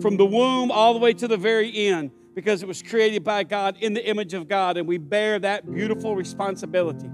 from 0.00 0.16
the 0.16 0.26
womb 0.26 0.70
all 0.70 0.94
the 0.94 1.00
way 1.00 1.12
to 1.12 1.28
the 1.28 1.36
very 1.36 1.88
end, 1.88 2.10
because 2.34 2.62
it 2.62 2.68
was 2.68 2.82
created 2.82 3.24
by 3.24 3.44
God 3.44 3.76
in 3.80 3.94
the 3.94 4.08
image 4.08 4.34
of 4.34 4.48
God, 4.48 4.76
and 4.76 4.86
we 4.86 4.98
bear 4.98 5.38
that 5.40 5.70
beautiful 5.72 6.14
responsibility. 6.14 7.10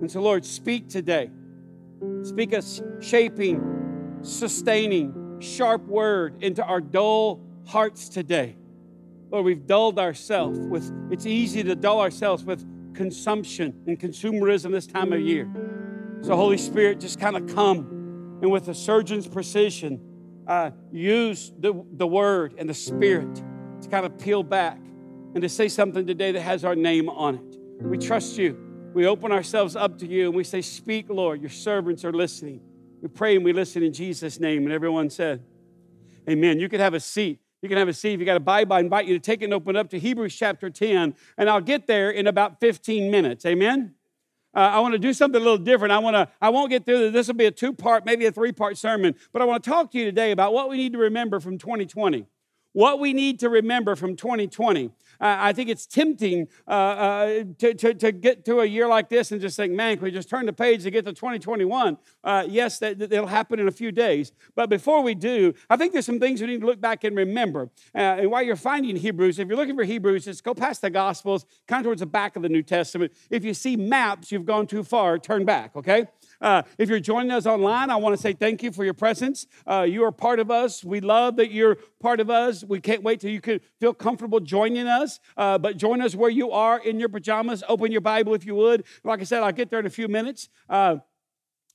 And 0.00 0.10
so, 0.10 0.20
Lord, 0.20 0.44
speak 0.44 0.88
today. 0.88 1.30
Speak 2.22 2.52
a 2.52 2.62
shaping, 3.00 4.18
sustaining, 4.22 5.38
sharp 5.40 5.86
word 5.86 6.42
into 6.42 6.64
our 6.64 6.80
dull 6.80 7.40
hearts 7.66 8.08
today. 8.08 8.56
Lord, 9.30 9.44
we've 9.44 9.66
dulled 9.66 9.98
ourselves 9.98 10.58
with, 10.58 10.92
it's 11.10 11.26
easy 11.26 11.62
to 11.62 11.76
dull 11.76 12.00
ourselves 12.00 12.44
with 12.44 12.66
consumption 12.94 13.82
and 13.86 13.98
consumerism 13.98 14.72
this 14.72 14.86
time 14.86 15.12
of 15.12 15.20
year. 15.20 15.48
So, 16.22 16.34
Holy 16.36 16.58
Spirit, 16.58 17.00
just 17.00 17.20
kind 17.20 17.36
of 17.36 17.46
come 17.54 18.38
and 18.42 18.50
with 18.50 18.68
a 18.68 18.74
surgeon's 18.74 19.28
precision, 19.28 20.00
uh, 20.46 20.70
use 20.90 21.52
the, 21.58 21.84
the 21.92 22.06
word 22.06 22.54
and 22.58 22.68
the 22.68 22.74
spirit 22.74 23.42
to 23.82 23.88
kind 23.88 24.04
of 24.04 24.18
peel 24.18 24.42
back 24.42 24.78
and 25.34 25.42
to 25.42 25.48
say 25.48 25.68
something 25.68 26.06
today 26.06 26.32
that 26.32 26.42
has 26.42 26.64
our 26.64 26.74
name 26.74 27.08
on 27.08 27.36
it. 27.36 27.84
We 27.84 27.98
trust 27.98 28.36
you. 28.36 28.58
We 28.92 29.06
open 29.06 29.30
ourselves 29.30 29.76
up 29.76 29.98
to 29.98 30.06
you 30.06 30.26
and 30.26 30.34
we 30.34 30.42
say, 30.42 30.60
Speak, 30.60 31.06
Lord. 31.08 31.40
Your 31.40 31.50
servants 31.50 32.04
are 32.04 32.12
listening. 32.12 32.60
We 33.00 33.08
pray 33.08 33.36
and 33.36 33.44
we 33.44 33.52
listen 33.52 33.82
in 33.82 33.92
Jesus' 33.92 34.40
name. 34.40 34.64
And 34.64 34.72
everyone 34.72 35.08
said, 35.08 35.42
Amen. 36.28 36.58
You 36.58 36.68
could 36.68 36.80
have 36.80 36.94
a 36.94 37.00
seat. 37.00 37.40
You 37.62 37.68
can 37.68 37.76
have 37.76 37.88
a 37.88 37.92
seat. 37.92 38.14
If 38.14 38.20
you 38.20 38.26
got 38.26 38.36
a 38.36 38.40
Bible, 38.40 38.74
I 38.74 38.80
invite 38.80 39.06
you 39.06 39.14
to 39.14 39.20
take 39.20 39.42
it 39.42 39.44
and 39.44 39.54
open 39.54 39.76
up 39.76 39.90
to 39.90 39.98
Hebrews 39.98 40.34
chapter 40.34 40.70
10, 40.70 41.14
and 41.36 41.50
I'll 41.50 41.60
get 41.60 41.86
there 41.86 42.10
in 42.10 42.26
about 42.26 42.58
15 42.58 43.10
minutes. 43.10 43.44
Amen? 43.44 43.94
Uh, 44.54 44.60
I 44.60 44.80
want 44.80 44.92
to 44.92 44.98
do 44.98 45.12
something 45.12 45.40
a 45.40 45.44
little 45.44 45.58
different. 45.58 45.92
I 45.92 45.98
want 45.98 46.16
to. 46.16 46.28
I 46.40 46.48
won't 46.48 46.70
get 46.70 46.86
through 46.86 46.98
this. 46.98 47.12
This 47.12 47.26
will 47.28 47.34
be 47.34 47.44
a 47.44 47.50
two-part, 47.50 48.06
maybe 48.06 48.24
a 48.26 48.32
three-part 48.32 48.78
sermon. 48.78 49.14
But 49.32 49.42
I 49.42 49.44
want 49.44 49.62
to 49.62 49.70
talk 49.70 49.92
to 49.92 49.98
you 49.98 50.06
today 50.06 50.32
about 50.32 50.52
what 50.52 50.68
we 50.68 50.76
need 50.76 50.92
to 50.94 50.98
remember 50.98 51.38
from 51.38 51.58
2020 51.58 52.26
what 52.72 53.00
we 53.00 53.12
need 53.12 53.40
to 53.40 53.48
remember 53.48 53.96
from 53.96 54.16
2020. 54.16 54.90
I 55.20 55.52
think 55.52 55.68
it's 55.68 55.86
tempting 55.86 56.48
uh, 56.66 56.70
uh, 56.70 57.44
to, 57.58 57.74
to, 57.74 57.94
to, 57.94 58.12
get 58.12 58.44
to 58.46 58.60
a 58.60 58.64
year 58.64 58.88
like 58.88 59.08
this 59.08 59.32
and 59.32 59.40
just 59.40 59.56
think, 59.56 59.72
man, 59.72 59.96
can 59.96 60.04
we 60.04 60.10
just 60.10 60.28
turn 60.28 60.46
the 60.46 60.52
page 60.52 60.82
to 60.84 60.90
get 60.90 61.04
to 61.04 61.12
2021? 61.12 61.98
Uh, 62.24 62.46
yes, 62.48 62.78
that, 62.78 62.98
that'll 62.98 63.26
happen 63.26 63.60
in 63.60 63.68
a 63.68 63.72
few 63.72 63.92
days. 63.92 64.32
But 64.54 64.70
before 64.70 65.02
we 65.02 65.14
do, 65.14 65.54
I 65.68 65.76
think 65.76 65.92
there's 65.92 66.06
some 66.06 66.20
things 66.20 66.40
we 66.40 66.46
need 66.46 66.60
to 66.60 66.66
look 66.66 66.80
back 66.80 67.04
and 67.04 67.16
remember. 67.16 67.70
Uh, 67.94 67.98
and 67.98 68.30
while 68.30 68.42
you're 68.42 68.56
finding 68.56 68.96
Hebrews, 68.96 69.38
if 69.38 69.48
you're 69.48 69.56
looking 69.56 69.76
for 69.76 69.84
Hebrews, 69.84 70.24
just 70.24 70.42
go 70.42 70.54
past 70.54 70.80
the 70.80 70.90
Gospels, 70.90 71.44
kind 71.68 71.80
of 71.80 71.84
towards 71.84 72.00
the 72.00 72.06
back 72.06 72.36
of 72.36 72.42
the 72.42 72.48
New 72.48 72.62
Testament. 72.62 73.12
If 73.28 73.44
you 73.44 73.54
see 73.54 73.76
maps, 73.76 74.32
you've 74.32 74.46
gone 74.46 74.66
too 74.66 74.82
far, 74.82 75.18
turn 75.18 75.44
back, 75.44 75.76
okay? 75.76 76.06
Uh, 76.40 76.62
if 76.78 76.88
you're 76.88 77.00
joining 77.00 77.30
us 77.30 77.46
online, 77.46 77.90
I 77.90 77.96
want 77.96 78.16
to 78.16 78.20
say 78.20 78.32
thank 78.32 78.62
you 78.62 78.72
for 78.72 78.84
your 78.84 78.94
presence. 78.94 79.46
Uh, 79.66 79.82
you 79.82 80.04
are 80.04 80.12
part 80.12 80.40
of 80.40 80.50
us. 80.50 80.82
We 80.82 81.00
love 81.00 81.36
that 81.36 81.50
you're 81.50 81.76
part 82.00 82.20
of 82.20 82.30
us. 82.30 82.64
We 82.64 82.80
can't 82.80 83.02
wait 83.02 83.20
till 83.20 83.30
you 83.30 83.40
can 83.40 83.60
feel 83.78 83.92
comfortable 83.92 84.40
joining 84.40 84.86
us. 84.86 85.20
Uh, 85.36 85.58
but 85.58 85.76
join 85.76 86.00
us 86.00 86.14
where 86.14 86.30
you 86.30 86.50
are 86.50 86.78
in 86.78 86.98
your 86.98 87.08
pajamas. 87.08 87.62
Open 87.68 87.92
your 87.92 88.00
Bible 88.00 88.34
if 88.34 88.46
you 88.46 88.54
would. 88.54 88.84
Like 89.04 89.20
I 89.20 89.24
said, 89.24 89.42
I'll 89.42 89.52
get 89.52 89.70
there 89.70 89.80
in 89.80 89.86
a 89.86 89.90
few 89.90 90.08
minutes. 90.08 90.48
Uh, 90.68 90.96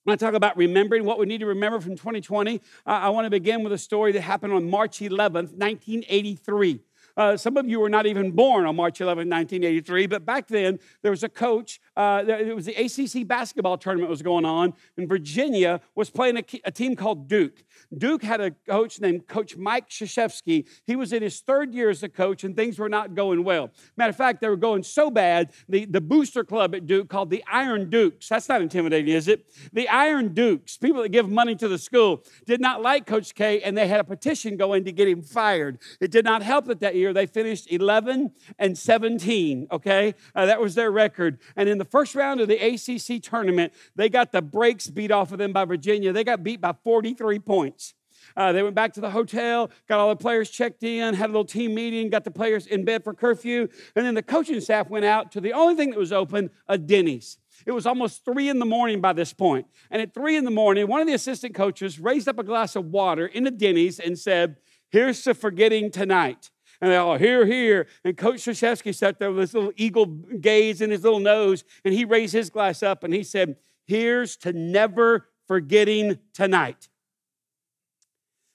I 0.08 0.16
talk 0.16 0.36
about 0.36 0.56
remembering 0.56 1.04
what 1.04 1.18
we 1.18 1.26
need 1.26 1.40
to 1.40 1.48
remember 1.48 1.80
from 1.80 1.96
2020. 1.96 2.58
Uh, 2.58 2.90
I 2.90 3.10
want 3.10 3.26
to 3.26 3.32
begin 3.32 3.64
with 3.64 3.74
a 3.74 3.78
story 3.78 4.12
that 4.12 4.22
happened 4.22 4.54
on 4.54 4.70
March 4.70 5.00
11th, 5.00 5.54
1983. 5.58 6.80
Uh, 7.18 7.38
some 7.38 7.58
of 7.58 7.68
you 7.68 7.80
were 7.80 7.90
not 7.90 8.06
even 8.06 8.32
born 8.32 8.66
on 8.66 8.76
March 8.76 9.00
11, 9.00 9.30
1983, 9.30 10.08
but 10.08 10.26
back 10.26 10.48
then 10.48 10.80
there 11.02 11.12
was 11.12 11.24
a 11.24 11.30
coach. 11.30 11.80
Uh, 11.96 12.24
it 12.28 12.56
was 12.56 12.66
the 12.66 12.76
ACC 12.76 13.28
basketball 13.28 13.78
tournament 13.78 14.10
was 14.10 14.22
going 14.22 14.46
on, 14.46 14.74
and 14.98 15.08
Virginia 15.08 15.80
was 15.96 16.10
playing 16.10 16.38
a, 16.38 16.44
a 16.66 16.72
team 16.72 16.96
called 16.96 17.28
Duke. 17.28 17.64
Duke 17.98 18.24
had 18.24 18.42
a 18.42 18.52
coach 18.52 19.00
named 19.00 19.28
Coach 19.28 19.56
Mike 19.56 19.90
Krzyzewski. 19.90 20.68
He 20.86 20.96
was 20.96 21.14
in 21.14 21.24
his 21.24 21.40
third 21.40 21.74
year 21.74 21.90
as 21.90 22.04
a 22.04 22.10
coach, 22.10 22.44
and 22.44 22.56
things 22.56 22.78
were 22.78 22.90
not 22.90 23.16
going 23.16 23.44
well. 23.44 23.72
Matter 23.96 24.10
of 24.10 24.16
fact, 24.16 24.42
they 24.42 24.50
were 24.50 24.58
going 24.58 24.84
so 24.84 25.10
bad, 25.10 25.52
the, 25.70 25.86
the 25.86 26.02
booster 26.02 26.44
club 26.44 26.76
at 26.76 26.86
Duke 26.86 27.10
called 27.10 27.30
the 27.30 27.44
Iron 27.52 27.90
Dukes. 27.90 28.28
That's 28.28 28.50
not 28.50 28.62
intimidating, 28.62 29.14
is 29.14 29.28
it? 29.28 29.46
The 29.72 29.88
Iron 29.88 30.34
Dukes, 30.34 30.78
people 30.78 31.02
that 31.04 31.10
give 31.10 31.30
money 31.30 31.56
to 31.56 31.68
the 31.68 31.78
school, 31.78 32.24
did 32.46 32.60
not 32.60 32.82
like 32.82 33.06
Coach 33.06 33.36
K, 33.36 33.62
and 33.62 33.78
they 33.78 33.88
had 33.88 34.00
a 34.00 34.04
petition 34.04 34.58
going 34.58 34.84
to 34.86 34.92
get 34.92 35.08
him 35.08 35.22
fired. 35.22 35.80
It 36.02 36.12
did 36.12 36.26
not 36.26 36.44
help 36.44 36.66
that 36.66 36.80
that 36.82 36.96
year 36.96 37.05
they 37.14 37.26
finished 37.26 37.72
11 37.72 38.32
and 38.60 38.78
17, 38.78 39.68
okay? 39.72 40.16
Uh, 40.34 40.46
that 40.46 40.62
was 40.62 40.76
their 40.76 40.92
record. 40.92 41.40
And 41.56 41.70
in 41.70 41.78
the 41.78 41.86
first 41.86 42.16
round 42.16 42.42
of 42.42 42.48
the 42.48 42.58
ACC 42.58 43.22
tournament, 43.22 43.74
they 43.96 44.10
got 44.10 44.32
the 44.32 44.42
brakes 44.42 44.88
beat 44.88 45.12
off 45.12 45.32
of 45.32 45.38
them 45.38 45.54
by 45.54 45.66
Virginia. 45.66 46.14
They 46.14 46.24
got 46.24 46.44
beat 46.44 46.62
by 46.62 46.74
43 46.84 47.40
points. 47.40 47.94
Uh, 48.36 48.52
they 48.52 48.64
went 48.64 48.76
back 48.76 48.94
to 48.94 49.02
the 49.02 49.12
hotel, 49.12 49.70
got 49.88 50.00
all 50.00 50.10
the 50.10 50.16
players 50.16 50.50
checked 50.50 50.84
in, 50.84 51.14
had 51.14 51.26
a 51.26 51.32
little 51.32 51.46
team 51.46 51.74
meeting, 51.74 52.10
got 52.10 52.24
the 52.24 52.32
players 52.32 52.68
in 52.68 52.84
bed 52.84 53.04
for 53.04 53.14
curfew, 53.14 53.68
and 53.96 54.06
then 54.06 54.16
the 54.16 54.24
coaching 54.24 54.60
staff 54.60 54.90
went 54.90 55.06
out 55.06 55.32
to 55.32 55.42
the 55.42 55.54
only 55.54 55.76
thing 55.76 55.92
that 55.92 56.00
was 56.00 56.12
open, 56.12 56.50
a 56.68 56.78
Denny's. 56.78 57.38
It 57.66 57.72
was 57.72 57.86
almost 57.86 58.26
three 58.26 58.50
in 58.50 58.60
the 58.60 58.66
morning 58.66 59.00
by 59.00 59.14
this 59.14 59.34
point. 59.34 59.68
And 59.90 60.02
at 60.02 60.14
three 60.14 60.36
in 60.36 60.44
the 60.44 60.52
morning, 60.52 60.88
one 60.88 61.02
of 61.02 61.08
the 61.08 61.14
assistant 61.14 61.56
coaches 61.56 62.00
raised 62.00 62.28
up 62.28 62.38
a 62.38 62.44
glass 62.44 62.76
of 62.76 62.86
water 62.86 63.26
in 63.26 63.44
the 63.44 63.52
Denny's 63.52 64.00
and 64.00 64.20
said, 64.20 64.58
Here's 64.90 65.24
to 65.24 65.34
forgetting 65.34 65.90
tonight. 65.92 66.52
And 66.86 66.92
they 66.92 66.98
all, 66.98 67.18
here, 67.18 67.48
here. 67.48 67.88
And 68.04 68.16
Coach 68.16 68.36
Krzyzewski 68.36 68.94
sat 68.94 69.18
there 69.18 69.32
with 69.32 69.40
his 69.40 69.56
little 69.56 69.72
eagle 69.76 70.06
gaze 70.06 70.82
in 70.82 70.92
his 70.92 71.04
little 71.04 71.20
nose, 71.20 71.64
and 71.84 71.96
he 71.96 72.06
raised 72.06 72.32
his 72.32 72.52
glass 72.52 72.84
up 72.84 73.04
and 73.04 73.12
he 73.12 73.24
said, 73.24 73.56
Here's 73.88 74.38
to 74.38 74.54
never 74.54 75.28
forgetting 75.48 76.20
tonight. 76.32 76.90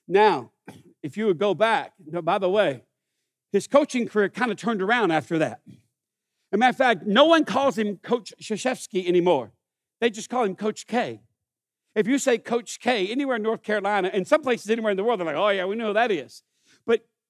Now, 0.06 0.52
if 1.02 1.16
you 1.16 1.26
would 1.26 1.38
go 1.38 1.54
back, 1.54 1.94
by 2.22 2.38
the 2.38 2.48
way, 2.48 2.84
his 3.50 3.66
coaching 3.66 4.06
career 4.06 4.28
kind 4.28 4.52
of 4.52 4.56
turned 4.56 4.80
around 4.80 5.10
after 5.10 5.36
that. 5.38 5.60
As 5.66 5.72
a 6.52 6.56
matter 6.56 6.70
of 6.70 6.76
fact, 6.76 7.06
no 7.06 7.24
one 7.24 7.44
calls 7.44 7.76
him 7.76 7.96
Coach 7.96 8.32
Krzyzewski 8.40 9.08
anymore. 9.08 9.50
They 10.00 10.08
just 10.08 10.30
call 10.30 10.44
him 10.44 10.54
Coach 10.54 10.86
K. 10.86 11.20
If 11.96 12.06
you 12.06 12.16
say 12.16 12.38
Coach 12.38 12.78
K 12.78 13.08
anywhere 13.08 13.34
in 13.34 13.42
North 13.42 13.64
Carolina, 13.64 14.08
and 14.14 14.24
some 14.24 14.40
places 14.40 14.70
anywhere 14.70 14.92
in 14.92 14.96
the 14.96 15.02
world, 15.02 15.18
they're 15.18 15.26
like, 15.26 15.34
oh, 15.34 15.48
yeah, 15.48 15.64
we 15.64 15.74
know 15.74 15.88
who 15.88 15.94
that 15.94 16.12
is. 16.12 16.44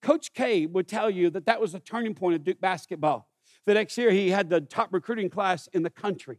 Coach 0.03 0.33
K 0.33 0.67
would 0.67 0.89
tell 0.89 1.11
you 1.11 1.31
that 1.31 1.47
that 1.47 1.61
was 1.61 1.75
a 1.75 1.81
turning 1.81 2.15
point 2.15 2.37
of 2.37 2.45
Duke 2.45 2.61
basketball. 2.61 3.29
The 3.67 3.75
next 3.75 3.97
year, 3.99 4.11
he 4.11 4.31
had 4.31 4.49
the 4.49 4.61
top 4.61 4.93
recruiting 4.93 5.31
class 5.31 5.69
in 5.73 5.83
the 5.83 5.91
country. 5.91 6.39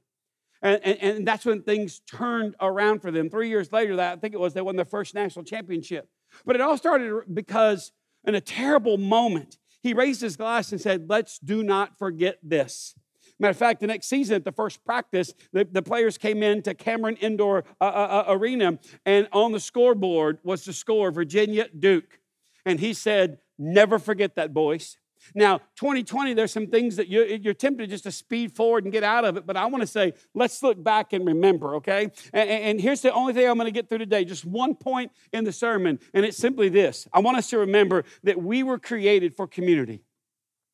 And, 0.62 0.80
and, 0.84 0.98
and, 1.02 1.28
that's 1.28 1.44
when 1.44 1.64
things 1.64 2.02
turned 2.02 2.56
around 2.62 3.02
for 3.02 3.10
them. 3.10 3.30
Three 3.30 3.50
years 3.50 3.72
later, 3.72 3.96
that 3.96 4.18
I 4.18 4.20
think 4.20 4.36
it 4.36 4.40
was, 4.40 4.54
they 4.54 4.62
won 4.62 4.76
their 4.76 4.86
first 4.86 5.16
national 5.16 5.44
championship. 5.44 6.08
But 6.46 6.56
it 6.56 6.62
all 6.62 6.78
started 6.78 7.24
because 7.34 7.92
in 8.26 8.36
a 8.36 8.42
terrible 8.42 8.98
moment, 8.98 9.58
he 9.82 9.94
raised 9.94 10.22
his 10.22 10.38
glass 10.38 10.72
and 10.72 10.80
said, 10.80 11.10
Let's 11.10 11.40
do 11.40 11.64
not 11.64 11.98
forget 11.98 12.38
this. 12.44 12.94
Matter 13.40 13.52
of 13.52 13.58
fact, 13.58 13.80
the 13.82 13.88
next 13.88 14.06
season 14.08 14.36
at 14.36 14.46
the 14.46 14.52
first 14.52 14.86
practice, 14.86 15.34
the, 15.52 15.68
the 15.70 15.82
players 15.82 16.20
came 16.20 16.44
in 16.44 16.62
to 16.62 16.76
Cameron 16.76 17.16
Indoor 17.16 17.64
uh, 17.80 17.86
uh, 17.86 18.24
uh 18.28 18.34
Arena, 18.34 18.78
and 19.04 19.28
on 19.32 19.52
the 19.52 19.60
scoreboard 19.60 20.38
was 20.44 20.64
the 20.64 20.74
score 20.74 21.10
Virginia 21.10 21.68
Duke. 21.78 22.20
And 22.68 22.80
he 22.80 22.94
said, 22.94 23.40
Never 23.64 24.00
forget 24.00 24.36
that, 24.38 24.56
boys. 24.56 24.98
Now, 25.36 25.60
2020, 25.76 26.34
there's 26.34 26.52
some 26.52 26.66
things 26.66 26.96
that 26.96 27.10
you're, 27.10 27.28
you're 27.28 27.54
tempted 27.54 27.92
just 27.92 28.06
to 28.06 28.12
speed 28.12 28.56
forward 28.56 28.86
and 28.86 28.92
get 28.92 29.04
out 29.04 29.24
of 29.24 29.38
it, 29.38 29.46
but 29.46 29.56
I 29.56 29.68
want 29.68 29.82
to 29.82 29.88
say, 29.88 30.14
let's 30.34 30.64
look 30.64 30.84
back 30.84 31.14
and 31.14 31.28
remember, 31.28 31.76
okay? 31.76 32.10
And, 32.34 32.50
and 32.50 32.82
here's 32.82 33.02
the 33.02 33.14
only 33.14 33.34
thing 33.34 33.48
I'm 33.48 33.58
going 33.58 33.68
to 33.68 33.72
get 33.72 33.88
through 33.88 34.00
today, 34.00 34.26
just 34.26 34.46
one 34.46 34.74
point 34.74 35.12
in 35.32 35.44
the 35.44 35.52
sermon, 35.52 36.00
and 36.12 36.26
it's 36.26 36.38
simply 36.38 36.70
this. 36.70 37.08
I 37.14 37.20
want 37.20 37.38
us 37.38 37.52
to 37.52 37.60
remember 37.60 38.04
that 38.24 38.42
we 38.42 38.64
were 38.64 38.80
created 38.80 39.36
for 39.36 39.46
community. 39.46 40.02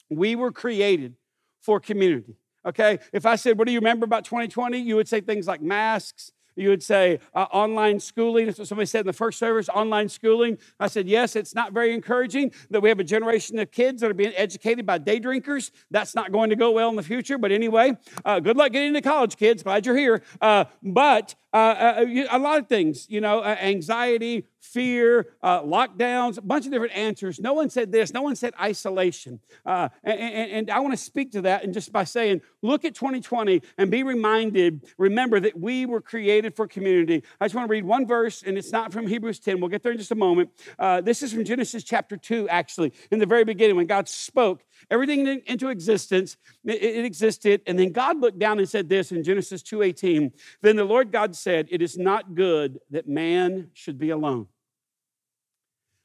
We 0.09 0.37
were 0.37 0.53
created 0.53 1.15
for 1.61 1.81
community. 1.81 2.37
Okay? 2.65 2.99
If 3.11 3.25
I 3.25 3.35
said, 3.35 3.57
What 3.57 3.67
do 3.67 3.73
you 3.73 3.79
remember 3.79 4.05
about 4.05 4.23
2020? 4.23 4.77
You 4.77 4.95
would 4.95 5.09
say 5.09 5.19
things 5.19 5.45
like 5.45 5.61
masks, 5.61 6.31
you 6.57 6.69
would 6.69 6.83
say 6.83 7.19
uh, 7.33 7.45
online 7.51 8.00
schooling. 8.00 8.45
That's 8.45 8.59
what 8.59 8.68
somebody 8.68 8.86
said 8.86 9.01
in 9.01 9.07
the 9.07 9.13
first 9.13 9.39
service 9.39 9.69
online 9.69 10.09
schooling. 10.09 10.57
I 10.80 10.88
said, 10.88 11.07
yes, 11.07 11.36
it's 11.36 11.56
not 11.56 11.74
very 11.74 11.94
encouraging 11.94 12.51
that 12.69 12.81
we 12.81 12.89
have 12.89 13.00
a 13.00 13.04
generation 13.04 13.59
of 13.59 13.71
kids 13.71 14.01
that 14.01 14.12
are 14.12 14.15
being 14.15 14.33
educated 14.36 14.86
by 14.86 14.98
day 14.98 15.19
drinkers. 15.19 15.71
That's 15.92 16.15
not 16.15 16.31
going 16.31 16.50
to 16.50 16.56
go 16.56 16.71
well 16.71 16.89
in 16.89 16.95
the 16.95 17.04
future. 17.04 17.38
But 17.38 17.51
anyway, 17.51 17.98
uh, 18.25 18.39
good 18.39 18.57
luck 18.57 18.71
getting 18.71 18.89
into 18.89 19.01
college, 19.01 19.38
kids. 19.38 19.63
Glad 19.63 19.86
you're 19.86 19.98
here. 19.98 20.24
Uh, 20.42 20.65
but 20.81 21.36
uh, 21.57 22.06
uh, 22.06 22.24
a 22.30 22.39
lot 22.39 22.59
of 22.59 22.68
things, 22.68 23.07
you 23.09 23.19
know, 23.19 23.39
uh, 23.39 23.56
anxiety, 23.59 24.45
fear, 24.59 25.33
uh, 25.42 25.62
lockdowns, 25.62 26.38
a 26.38 26.42
bunch 26.42 26.65
of 26.65 26.71
different 26.71 26.95
answers. 26.95 27.39
No 27.39 27.54
one 27.54 27.69
said 27.69 27.92
this. 27.92 28.13
No 28.13 28.21
one 28.21 28.36
said 28.36 28.54
isolation. 28.62 29.39
Uh, 29.65 29.89
and, 30.04 30.19
and, 30.19 30.51
and, 30.51 30.69
I 30.69 30.80
want 30.80 30.94
to 30.94 30.98
speak 30.98 31.31
to 31.31 31.42
that 31.44 31.63
and 31.63 31.74
just 31.74 31.92
by 31.92 32.04
saying, 32.04 32.42
look 32.62 32.86
at 32.86 32.94
2020 32.94 33.62
and 33.77 33.89
be 33.89 34.04
reminded, 34.04 34.86
remember 34.98 35.39
that 35.39 35.59
we 35.59 35.86
were 35.86 36.01
created 36.01 36.56
for 36.56 36.68
community. 36.68 37.24
I 37.39 37.45
just 37.45 37.56
want 37.56 37.68
to 37.68 37.71
read 37.71 37.86
one 37.86 38.06
verse, 38.06 38.44
and 38.44 38.57
it's 38.57 38.71
not 38.71 38.94
from 38.94 39.07
Hebrews 39.07 39.39
10. 39.39 39.59
We'll 39.59 39.69
get 39.69 39.83
there 39.83 39.94
in 39.94 39.98
just 39.98 40.12
a 40.12 40.15
moment. 40.15 40.51
Uh, 40.77 41.01
this 41.01 41.24
is 41.24 41.33
from 41.33 41.44
Genesis 41.44 41.83
chapter 41.83 42.18
2, 42.18 42.50
actually, 42.50 42.94
in 43.09 43.19
the 43.19 43.25
very 43.25 43.45
beginning 43.45 43.77
when 43.77 43.88
God 43.88 44.07
spoke 44.09 44.63
everything 44.89 45.41
into 45.45 45.69
existence. 45.69 46.38
It, 46.65 47.06
existed, 47.06 47.62
and 47.68 47.77
then 47.77 47.91
God 47.91 48.19
looked 48.19 48.39
down 48.39 48.59
and 48.59 48.68
said 48.68 48.89
this 48.89 49.12
in 49.12 49.24
Genesis 49.24 49.62
2:18. 49.63 50.31
Then 50.62 50.75
the 50.75 50.85
Lord 50.85 51.12
God 51.12 51.35
said, 51.35 51.68
"It 51.69 51.81
is 51.81 51.97
not 51.97 52.35
good 52.35 52.79
that 52.89 53.07
man 53.07 53.69
should 53.74 53.97
be 53.97 54.09
alone." 54.09 54.47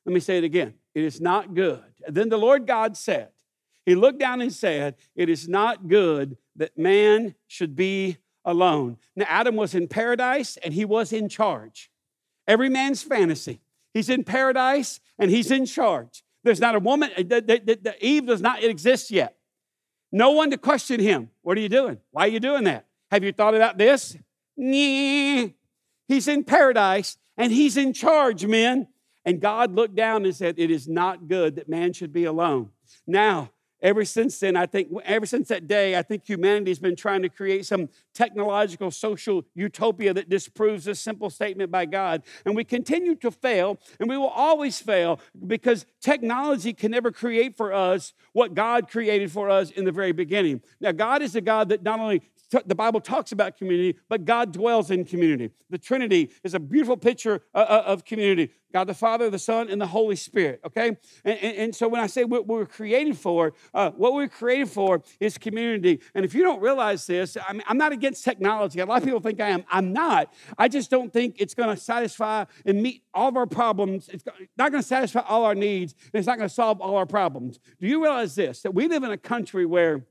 Let 0.05 0.13
me 0.13 0.21
say 0.21 0.39
it 0.39 0.45
again. 0.45 0.75
It 0.95 1.05
is 1.05 1.21
not 1.21 1.55
good. 1.55 1.83
then 2.09 2.29
the 2.29 2.39
Lord 2.39 2.67
God 2.67 2.97
said, 2.97 3.29
He 3.87 3.95
looked 3.95 4.19
down 4.19 4.41
and 4.41 4.53
said, 4.53 4.97
It 5.15 5.29
is 5.29 5.49
not 5.49 5.89
good 5.89 6.37
that 6.57 6.77
man 6.77 7.35
should 7.47 7.77
be 7.77 8.19
alone. 8.45 8.99
Now, 9.15 9.27
Adam 9.29 9.57
was 9.57 9.75
in 9.75 9.89
paradise 9.89 10.57
and 10.59 10.75
he 10.75 10.85
was 10.85 11.13
in 11.13 11.29
charge. 11.29 11.91
Every 12.47 12.69
man's 12.69 13.03
fantasy. 13.03 13.61
He's 13.95 14.09
in 14.09 14.25
paradise 14.25 15.01
and 15.19 15.31
he's 15.31 15.51
in 15.51 15.67
charge. 15.67 16.25
There's 16.45 16.61
not 16.61 16.75
a 16.75 16.81
woman, 16.81 17.11
uh, 17.17 17.23
the, 17.23 17.41
the, 17.65 17.79
the, 17.81 18.05
Eve 18.05 18.27
does 18.27 18.41
not 18.41 18.63
exist 18.63 19.11
yet. 19.11 19.37
No 20.11 20.33
one 20.33 20.51
to 20.51 20.59
question 20.59 21.01
him. 21.01 21.31
What 21.43 21.57
are 21.57 21.61
you 21.61 21.69
doing? 21.69 21.99
Why 22.11 22.25
are 22.25 22.29
you 22.29 22.41
doing 22.41 22.65
that? 22.65 22.87
Have 23.11 23.25
you 23.25 23.33
thought 23.33 23.55
about 23.55 23.79
this? 23.79 24.17
He's 24.57 26.29
in 26.29 26.45
paradise 26.45 27.17
and 27.37 27.53
he's 27.53 27.77
in 27.77 27.93
charge, 27.93 28.45
men. 28.45 28.89
And 29.25 29.41
God 29.41 29.75
looked 29.75 29.95
down 29.95 30.25
and 30.25 30.35
said, 30.35 30.57
It 30.59 30.71
is 30.71 30.89
not 30.89 31.29
good 31.29 31.57
that 31.57 31.69
man 31.69 31.93
should 31.93 32.13
be 32.13 32.25
alone. 32.25 32.71
Now, 33.07 33.51
ever 33.83 34.05
since 34.05 34.39
then, 34.39 34.57
I 34.57 34.67
think, 34.67 34.89
ever 35.05 35.27
since 35.27 35.49
that 35.49 35.67
day, 35.67 35.97
I 35.97 36.03
think 36.03 36.29
humanity's 36.29 36.79
been 36.79 36.97
trying 36.97 37.23
to 37.23 37.29
create 37.29 37.67
some 37.67 37.89
technological 38.15 38.91
social 38.91 39.45
utopia 39.55 40.15
that 40.15 40.29
disproves 40.29 40.85
this 40.85 41.01
simple 41.01 41.29
statement 41.29 41.71
by 41.71 41.85
God. 41.85 42.23
And 42.47 42.55
we 42.55 42.65
continue 42.65 43.17
to 43.17 43.31
fail, 43.31 43.79
and 43.99 44.09
we 44.09 44.17
will 44.17 44.29
always 44.29 44.81
fail 44.81 45.21
because 45.47 45.85
technology 46.01 46.73
can 46.73 46.93
never 46.93 47.11
create 47.11 47.57
for 47.57 47.73
us 47.73 48.15
what 48.33 48.55
God 48.55 48.89
created 48.89 49.31
for 49.31 49.51
us 49.51 49.71
in 49.71 49.85
the 49.85 49.93
very 49.93 50.13
beginning. 50.13 50.63
Now, 50.81 50.93
God 50.93 51.23
is 51.23 51.35
a 51.35 51.41
God 51.41 51.69
that 51.71 51.83
not 51.83 52.01
only 52.01 52.23
the 52.67 52.75
Bible 52.75 53.01
talks 53.01 53.33
about 53.33 53.57
community, 53.57 53.99
but 54.09 54.25
God 54.25 54.53
dwells 54.53 54.91
in 54.91 55.05
community. 55.05 55.51
The 55.71 55.79
Trinity 55.79 56.31
is 56.45 56.55
a 56.55 56.61
beautiful 56.61 56.97
picture 56.97 57.43
uh, 57.55 57.59
uh, 57.59 57.83
of 57.87 58.05
community 58.05 58.51
God 58.73 58.87
the 58.87 58.95
Father, 58.95 59.31
the 59.31 59.39
Son, 59.39 59.69
and 59.69 59.81
the 59.81 59.87
Holy 59.87 60.17
Spirit, 60.17 60.61
okay? 60.65 60.97
And, 61.25 61.39
and, 61.39 61.57
and 61.57 61.77
so 61.77 61.89
when 61.89 62.01
I 62.01 62.07
say 62.07 62.25
what 62.25 62.49
we 62.49 62.59
are 62.59 62.67
created 62.67 63.19
for, 63.19 63.53
uh, 63.75 63.91
what 63.91 64.15
we 64.15 64.25
are 64.25 64.29
created 64.29 64.71
for 64.71 65.03
is 65.21 65.39
community. 65.39 66.01
And 66.15 66.25
if 66.25 66.35
you 66.35 66.43
don't 66.43 66.61
realize 66.61 67.07
this, 67.07 67.37
I 67.47 67.53
mean, 67.53 67.63
I'm 67.67 67.77
not 67.77 67.93
against 67.93 68.25
technology. 68.25 68.81
A 68.81 68.87
lot 68.87 68.99
of 68.99 69.05
people 69.05 69.21
think 69.21 69.41
I 69.41 69.49
am. 69.51 69.65
I'm 69.71 69.93
not. 69.93 70.33
I 70.59 70.69
just 70.69 70.91
don't 70.91 71.13
think 71.13 71.37
it's 71.39 71.55
going 71.55 71.69
to 71.69 71.81
satisfy 71.81 72.47
and 72.65 72.83
meet 72.83 73.03
all 73.15 73.29
of 73.29 73.37
our 73.37 73.47
problems. 73.47 74.09
It's 74.09 74.25
not 74.57 74.73
going 74.73 74.83
to 74.83 74.89
satisfy 74.89 75.21
all 75.21 75.45
our 75.45 75.55
needs, 75.55 75.95
and 76.13 76.19
it's 76.19 76.27
not 76.27 76.39
going 76.39 76.49
to 76.49 76.55
solve 76.55 76.81
all 76.81 76.97
our 76.97 77.07
problems. 77.07 77.61
Do 77.79 77.87
you 77.87 78.03
realize 78.03 78.35
this? 78.35 78.63
That 78.63 78.75
we 78.75 78.89
live 78.89 79.05
in 79.05 79.11
a 79.11 79.19
country 79.19 79.67
where 79.67 80.07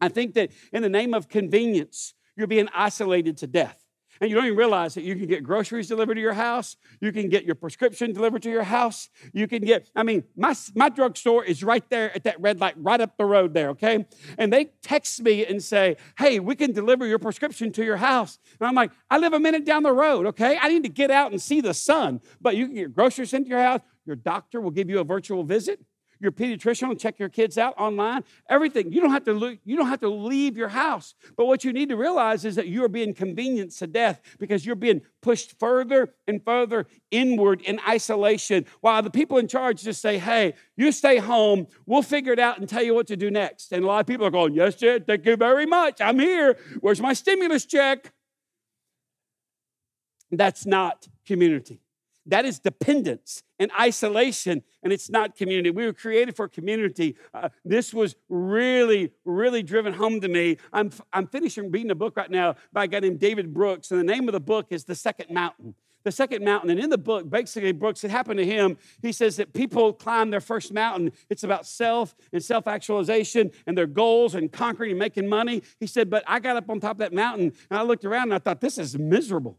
I 0.00 0.08
think 0.08 0.34
that 0.34 0.50
in 0.72 0.82
the 0.82 0.88
name 0.88 1.14
of 1.14 1.28
convenience, 1.28 2.14
you're 2.36 2.46
being 2.46 2.68
isolated 2.74 3.36
to 3.38 3.46
death. 3.46 3.76
And 4.20 4.28
you 4.28 4.36
don't 4.36 4.44
even 4.44 4.58
realize 4.58 4.94
that 4.94 5.02
you 5.02 5.16
can 5.16 5.26
get 5.26 5.42
groceries 5.42 5.88
delivered 5.88 6.16
to 6.16 6.20
your 6.20 6.34
house. 6.34 6.76
You 7.00 7.10
can 7.10 7.30
get 7.30 7.44
your 7.44 7.54
prescription 7.54 8.12
delivered 8.12 8.42
to 8.42 8.50
your 8.50 8.64
house. 8.64 9.08
You 9.32 9.48
can 9.48 9.62
get, 9.62 9.88
I 9.96 10.02
mean, 10.02 10.24
my, 10.36 10.54
my 10.74 10.90
drugstore 10.90 11.42
is 11.42 11.64
right 11.64 11.88
there 11.88 12.14
at 12.14 12.24
that 12.24 12.38
red 12.38 12.60
light, 12.60 12.74
right 12.76 13.00
up 13.00 13.16
the 13.16 13.24
road 13.24 13.54
there, 13.54 13.70
okay? 13.70 14.04
And 14.36 14.52
they 14.52 14.66
text 14.82 15.22
me 15.22 15.46
and 15.46 15.62
say, 15.62 15.96
hey, 16.18 16.38
we 16.38 16.54
can 16.54 16.72
deliver 16.72 17.06
your 17.06 17.18
prescription 17.18 17.72
to 17.72 17.84
your 17.84 17.96
house. 17.96 18.38
And 18.60 18.68
I'm 18.68 18.74
like, 18.74 18.90
I 19.10 19.16
live 19.16 19.32
a 19.32 19.40
minute 19.40 19.64
down 19.64 19.84
the 19.84 19.92
road, 19.92 20.26
okay? 20.26 20.58
I 20.60 20.68
need 20.68 20.82
to 20.82 20.90
get 20.90 21.10
out 21.10 21.32
and 21.32 21.40
see 21.40 21.62
the 21.62 21.72
sun. 21.72 22.20
But 22.42 22.56
you 22.56 22.66
can 22.66 22.74
get 22.74 22.94
groceries 22.94 23.30
sent 23.30 23.46
to 23.46 23.50
your 23.50 23.62
house. 23.62 23.80
Your 24.04 24.16
doctor 24.16 24.60
will 24.60 24.70
give 24.70 24.90
you 24.90 24.98
a 24.98 25.04
virtual 25.04 25.44
visit 25.44 25.80
your 26.20 26.32
pediatrician 26.32 26.88
will 26.88 26.94
check 26.94 27.18
your 27.18 27.30
kids 27.30 27.56
out 27.56 27.74
online, 27.78 28.24
everything. 28.48 28.92
You 28.92 29.00
don't 29.00 29.10
have 29.10 29.24
to 29.24 29.32
lo- 29.32 29.56
you 29.64 29.76
don't 29.76 29.88
have 29.88 30.00
to 30.00 30.08
leave 30.08 30.56
your 30.56 30.68
house. 30.68 31.14
But 31.36 31.46
what 31.46 31.64
you 31.64 31.72
need 31.72 31.88
to 31.88 31.96
realize 31.96 32.44
is 32.44 32.56
that 32.56 32.66
you 32.66 32.84
are 32.84 32.88
being 32.88 33.14
convenienced 33.14 33.78
to 33.80 33.86
death 33.86 34.20
because 34.38 34.66
you're 34.66 34.76
being 34.76 35.00
pushed 35.22 35.58
further 35.58 36.14
and 36.28 36.44
further 36.44 36.86
inward 37.10 37.62
in 37.62 37.80
isolation 37.88 38.66
while 38.82 39.02
the 39.02 39.10
people 39.10 39.38
in 39.38 39.48
charge 39.48 39.82
just 39.82 40.02
say, 40.02 40.18
"Hey, 40.18 40.54
you 40.76 40.92
stay 40.92 41.16
home. 41.16 41.66
We'll 41.86 42.02
figure 42.02 42.32
it 42.32 42.38
out 42.38 42.58
and 42.58 42.68
tell 42.68 42.82
you 42.82 42.94
what 42.94 43.06
to 43.08 43.16
do 43.16 43.30
next." 43.30 43.72
And 43.72 43.82
a 43.82 43.86
lot 43.86 44.00
of 44.00 44.06
people 44.06 44.26
are 44.26 44.30
going, 44.30 44.54
"Yes, 44.54 44.74
Jed, 44.76 45.06
thank 45.06 45.24
you 45.24 45.36
very 45.36 45.66
much. 45.66 46.00
I'm 46.00 46.18
here. 46.18 46.58
Where's 46.80 47.00
my 47.00 47.14
stimulus 47.14 47.64
check?" 47.64 48.12
That's 50.30 50.64
not 50.64 51.08
community. 51.26 51.80
That 52.30 52.44
is 52.44 52.60
dependence 52.60 53.42
and 53.58 53.72
isolation, 53.78 54.62
and 54.84 54.92
it's 54.92 55.10
not 55.10 55.36
community. 55.36 55.70
We 55.70 55.84
were 55.84 55.92
created 55.92 56.36
for 56.36 56.46
community. 56.46 57.16
Uh, 57.34 57.48
this 57.64 57.92
was 57.92 58.14
really, 58.28 59.12
really 59.24 59.64
driven 59.64 59.92
home 59.92 60.20
to 60.20 60.28
me. 60.28 60.56
I'm, 60.72 60.92
I'm 61.12 61.26
finishing 61.26 61.72
reading 61.72 61.90
a 61.90 61.96
book 61.96 62.16
right 62.16 62.30
now 62.30 62.54
by 62.72 62.84
a 62.84 62.86
guy 62.86 63.00
named 63.00 63.18
David 63.18 63.52
Brooks, 63.52 63.90
and 63.90 63.98
the 63.98 64.04
name 64.04 64.28
of 64.28 64.32
the 64.32 64.40
book 64.40 64.68
is 64.70 64.84
The 64.84 64.94
Second 64.94 65.34
Mountain. 65.34 65.74
The 66.02 66.10
second 66.10 66.42
mountain. 66.42 66.70
And 66.70 66.80
in 66.80 66.88
the 66.88 66.96
book, 66.96 67.28
basically, 67.28 67.72
Brooks, 67.72 68.04
it 68.04 68.10
happened 68.10 68.38
to 68.38 68.46
him. 68.46 68.78
He 69.02 69.12
says 69.12 69.36
that 69.36 69.52
people 69.52 69.92
climb 69.92 70.30
their 70.30 70.40
first 70.40 70.72
mountain. 70.72 71.12
It's 71.28 71.44
about 71.44 71.66
self 71.66 72.14
and 72.32 72.42
self 72.42 72.66
actualization 72.66 73.50
and 73.66 73.76
their 73.76 73.86
goals 73.86 74.34
and 74.34 74.50
conquering 74.50 74.92
and 74.92 74.98
making 74.98 75.28
money. 75.28 75.62
He 75.78 75.86
said, 75.86 76.08
But 76.08 76.24
I 76.26 76.38
got 76.38 76.56
up 76.56 76.70
on 76.70 76.80
top 76.80 76.92
of 76.92 76.98
that 77.00 77.12
mountain 77.12 77.52
and 77.68 77.78
I 77.78 77.82
looked 77.82 78.06
around 78.06 78.24
and 78.24 78.34
I 78.34 78.38
thought, 78.38 78.62
This 78.62 78.78
is 78.78 78.98
miserable. 78.98 79.58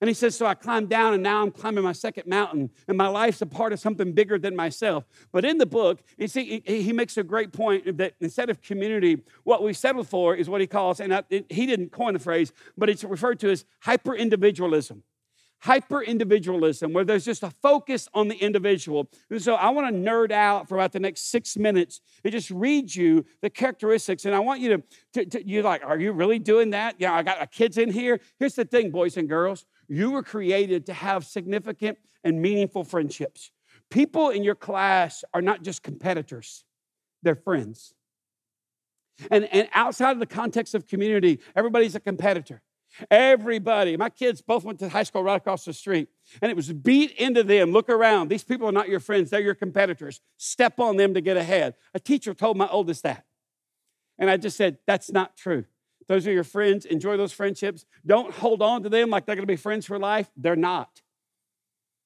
And 0.00 0.08
he 0.08 0.14
says, 0.14 0.36
So 0.36 0.46
I 0.46 0.54
climbed 0.54 0.88
down 0.88 1.14
and 1.14 1.22
now 1.22 1.42
I'm 1.42 1.50
climbing 1.50 1.84
my 1.84 1.92
second 1.92 2.26
mountain, 2.26 2.70
and 2.88 2.98
my 2.98 3.08
life's 3.08 3.40
a 3.42 3.46
part 3.46 3.72
of 3.72 3.80
something 3.80 4.12
bigger 4.12 4.38
than 4.38 4.54
myself. 4.56 5.04
But 5.32 5.44
in 5.44 5.58
the 5.58 5.66
book, 5.66 6.02
you 6.18 6.28
see, 6.28 6.62
he 6.66 6.92
makes 6.92 7.16
a 7.16 7.22
great 7.22 7.52
point 7.52 7.96
that 7.98 8.14
instead 8.20 8.50
of 8.50 8.60
community, 8.60 9.22
what 9.44 9.62
we 9.62 9.72
settle 9.72 10.04
for 10.04 10.34
is 10.34 10.48
what 10.48 10.60
he 10.60 10.66
calls, 10.66 11.00
and 11.00 11.22
he 11.30 11.66
didn't 11.66 11.92
coin 11.92 12.14
the 12.14 12.18
phrase, 12.18 12.52
but 12.76 12.90
it's 12.90 13.04
referred 13.04 13.40
to 13.40 13.50
as 13.50 13.64
hyper 13.80 14.14
individualism 14.14 15.02
hyper 15.64 16.02
individualism, 16.02 16.92
where 16.92 17.04
there's 17.04 17.24
just 17.24 17.42
a 17.42 17.50
focus 17.62 18.06
on 18.12 18.28
the 18.28 18.36
individual. 18.36 19.08
And 19.30 19.40
so 19.40 19.54
I 19.54 19.70
want 19.70 19.88
to 19.88 19.98
nerd 19.98 20.30
out 20.30 20.68
for 20.68 20.74
about 20.74 20.92
the 20.92 21.00
next 21.00 21.30
six 21.30 21.56
minutes 21.56 22.02
and 22.22 22.32
just 22.32 22.50
read 22.50 22.94
you 22.94 23.24
the 23.40 23.48
characteristics. 23.48 24.26
And 24.26 24.34
I 24.34 24.40
want 24.40 24.60
you 24.60 24.76
to, 24.76 24.82
to, 25.14 25.24
to 25.24 25.48
you're 25.48 25.62
like, 25.62 25.82
are 25.82 25.98
you 25.98 26.12
really 26.12 26.38
doing 26.38 26.70
that? 26.70 26.96
Yeah, 26.98 27.14
I 27.14 27.22
got 27.22 27.40
uh, 27.40 27.46
kids 27.46 27.78
in 27.78 27.90
here. 27.90 28.20
Here's 28.38 28.54
the 28.54 28.66
thing, 28.66 28.90
boys 28.90 29.16
and 29.16 29.26
girls 29.26 29.64
you 29.88 30.10
were 30.10 30.22
created 30.22 30.86
to 30.86 30.92
have 30.92 31.24
significant 31.24 31.98
and 32.22 32.40
meaningful 32.40 32.84
friendships. 32.84 33.50
People 33.90 34.30
in 34.30 34.42
your 34.42 34.54
class 34.54 35.24
are 35.34 35.42
not 35.42 35.62
just 35.62 35.82
competitors, 35.82 36.64
they're 37.22 37.34
friends. 37.34 37.94
And, 39.30 39.44
and 39.52 39.68
outside 39.72 40.10
of 40.10 40.18
the 40.18 40.26
context 40.26 40.74
of 40.74 40.88
community, 40.88 41.38
everybody's 41.54 41.94
a 41.94 42.00
competitor. 42.00 42.62
Everybody, 43.10 43.96
my 43.96 44.08
kids 44.08 44.40
both 44.40 44.64
went 44.64 44.78
to 44.78 44.88
high 44.88 45.02
school 45.02 45.22
right 45.22 45.36
across 45.36 45.64
the 45.64 45.72
street, 45.72 46.08
and 46.40 46.50
it 46.50 46.56
was 46.56 46.72
beat 46.72 47.12
into 47.12 47.42
them. 47.42 47.72
Look 47.72 47.88
around. 47.88 48.28
These 48.28 48.44
people 48.44 48.68
are 48.68 48.72
not 48.72 48.88
your 48.88 49.00
friends, 49.00 49.30
they're 49.30 49.40
your 49.40 49.54
competitors. 49.54 50.20
Step 50.36 50.78
on 50.78 50.96
them 50.96 51.14
to 51.14 51.20
get 51.20 51.36
ahead. 51.36 51.74
A 51.92 52.00
teacher 52.00 52.34
told 52.34 52.56
my 52.56 52.68
oldest 52.68 53.02
that. 53.02 53.24
And 54.18 54.30
I 54.30 54.36
just 54.36 54.56
said, 54.56 54.78
That's 54.86 55.10
not 55.10 55.36
true. 55.36 55.64
Those 56.06 56.26
are 56.26 56.32
your 56.32 56.44
friends. 56.44 56.84
Enjoy 56.84 57.16
those 57.16 57.32
friendships. 57.32 57.84
Don't 58.06 58.32
hold 58.32 58.62
on 58.62 58.82
to 58.82 58.88
them 58.88 59.10
like 59.10 59.26
they're 59.26 59.36
going 59.36 59.46
to 59.46 59.52
be 59.52 59.56
friends 59.56 59.86
for 59.86 59.98
life. 59.98 60.30
They're 60.36 60.56
not. 60.56 61.02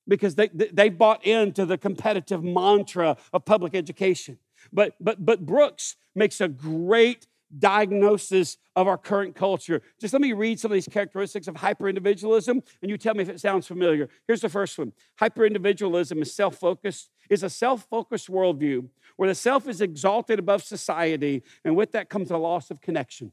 Because 0.06 0.34
they, 0.36 0.48
they 0.48 0.88
bought 0.88 1.24
into 1.24 1.66
the 1.66 1.76
competitive 1.76 2.42
mantra 2.42 3.16
of 3.32 3.44
public 3.44 3.74
education. 3.74 4.38
But, 4.72 4.94
but, 5.00 5.24
but 5.24 5.44
Brooks 5.44 5.96
makes 6.14 6.40
a 6.40 6.48
great 6.48 7.26
diagnosis 7.56 8.58
of 8.76 8.86
our 8.86 8.98
current 8.98 9.34
culture. 9.34 9.82
Just 10.00 10.12
let 10.12 10.20
me 10.20 10.32
read 10.32 10.60
some 10.60 10.70
of 10.70 10.74
these 10.74 10.88
characteristics 10.88 11.48
of 11.48 11.56
hyperindividualism 11.56 12.62
and 12.82 12.90
you 12.90 12.98
tell 12.98 13.14
me 13.14 13.22
if 13.22 13.28
it 13.28 13.40
sounds 13.40 13.66
familiar. 13.66 14.08
Here's 14.26 14.40
the 14.40 14.48
first 14.48 14.78
one 14.78 14.92
hyperindividualism 15.20 16.20
is 16.20 16.34
self 16.34 16.56
focused, 16.56 17.10
is 17.30 17.42
a 17.42 17.50
self 17.50 17.86
focused 17.88 18.30
worldview 18.30 18.88
where 19.16 19.28
the 19.28 19.34
self 19.34 19.66
is 19.66 19.80
exalted 19.80 20.38
above 20.38 20.62
society, 20.62 21.42
and 21.64 21.74
with 21.74 21.92
that 21.92 22.08
comes 22.08 22.30
a 22.30 22.36
loss 22.36 22.70
of 22.70 22.80
connection. 22.80 23.32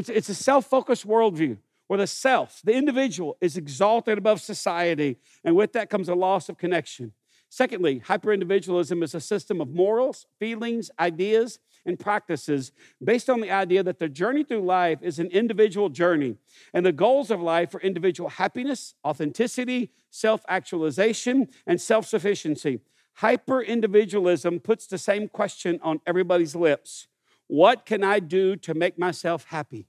It's, 0.00 0.08
it's 0.08 0.30
a 0.30 0.34
self 0.34 0.64
focused 0.64 1.06
worldview 1.06 1.58
where 1.86 1.98
the 1.98 2.06
self, 2.06 2.62
the 2.64 2.72
individual, 2.72 3.36
is 3.42 3.58
exalted 3.58 4.16
above 4.16 4.40
society, 4.40 5.18
and 5.44 5.54
with 5.54 5.74
that 5.74 5.90
comes 5.90 6.08
a 6.08 6.14
loss 6.14 6.48
of 6.48 6.56
connection. 6.56 7.12
Secondly, 7.50 8.00
hyperindividualism 8.00 9.04
is 9.04 9.14
a 9.14 9.20
system 9.20 9.60
of 9.60 9.68
morals, 9.68 10.24
feelings, 10.38 10.90
ideas, 10.98 11.58
and 11.84 11.98
practices 11.98 12.72
based 13.04 13.28
on 13.28 13.42
the 13.42 13.50
idea 13.50 13.82
that 13.82 13.98
the 13.98 14.08
journey 14.08 14.42
through 14.42 14.64
life 14.64 15.00
is 15.02 15.18
an 15.18 15.26
individual 15.26 15.90
journey, 15.90 16.36
and 16.72 16.86
the 16.86 16.92
goals 16.92 17.30
of 17.30 17.42
life 17.42 17.74
are 17.74 17.80
individual 17.80 18.30
happiness, 18.30 18.94
authenticity, 19.04 19.90
self 20.08 20.40
actualization, 20.48 21.46
and 21.66 21.78
self 21.78 22.06
sufficiency. 22.06 22.80
Hyperindividualism 23.18 24.62
puts 24.62 24.86
the 24.86 24.96
same 24.96 25.28
question 25.28 25.78
on 25.82 26.00
everybody's 26.06 26.56
lips 26.56 27.06
What 27.50 27.84
can 27.84 28.04
I 28.04 28.20
do 28.20 28.54
to 28.54 28.74
make 28.74 28.96
myself 28.96 29.46
happy? 29.46 29.88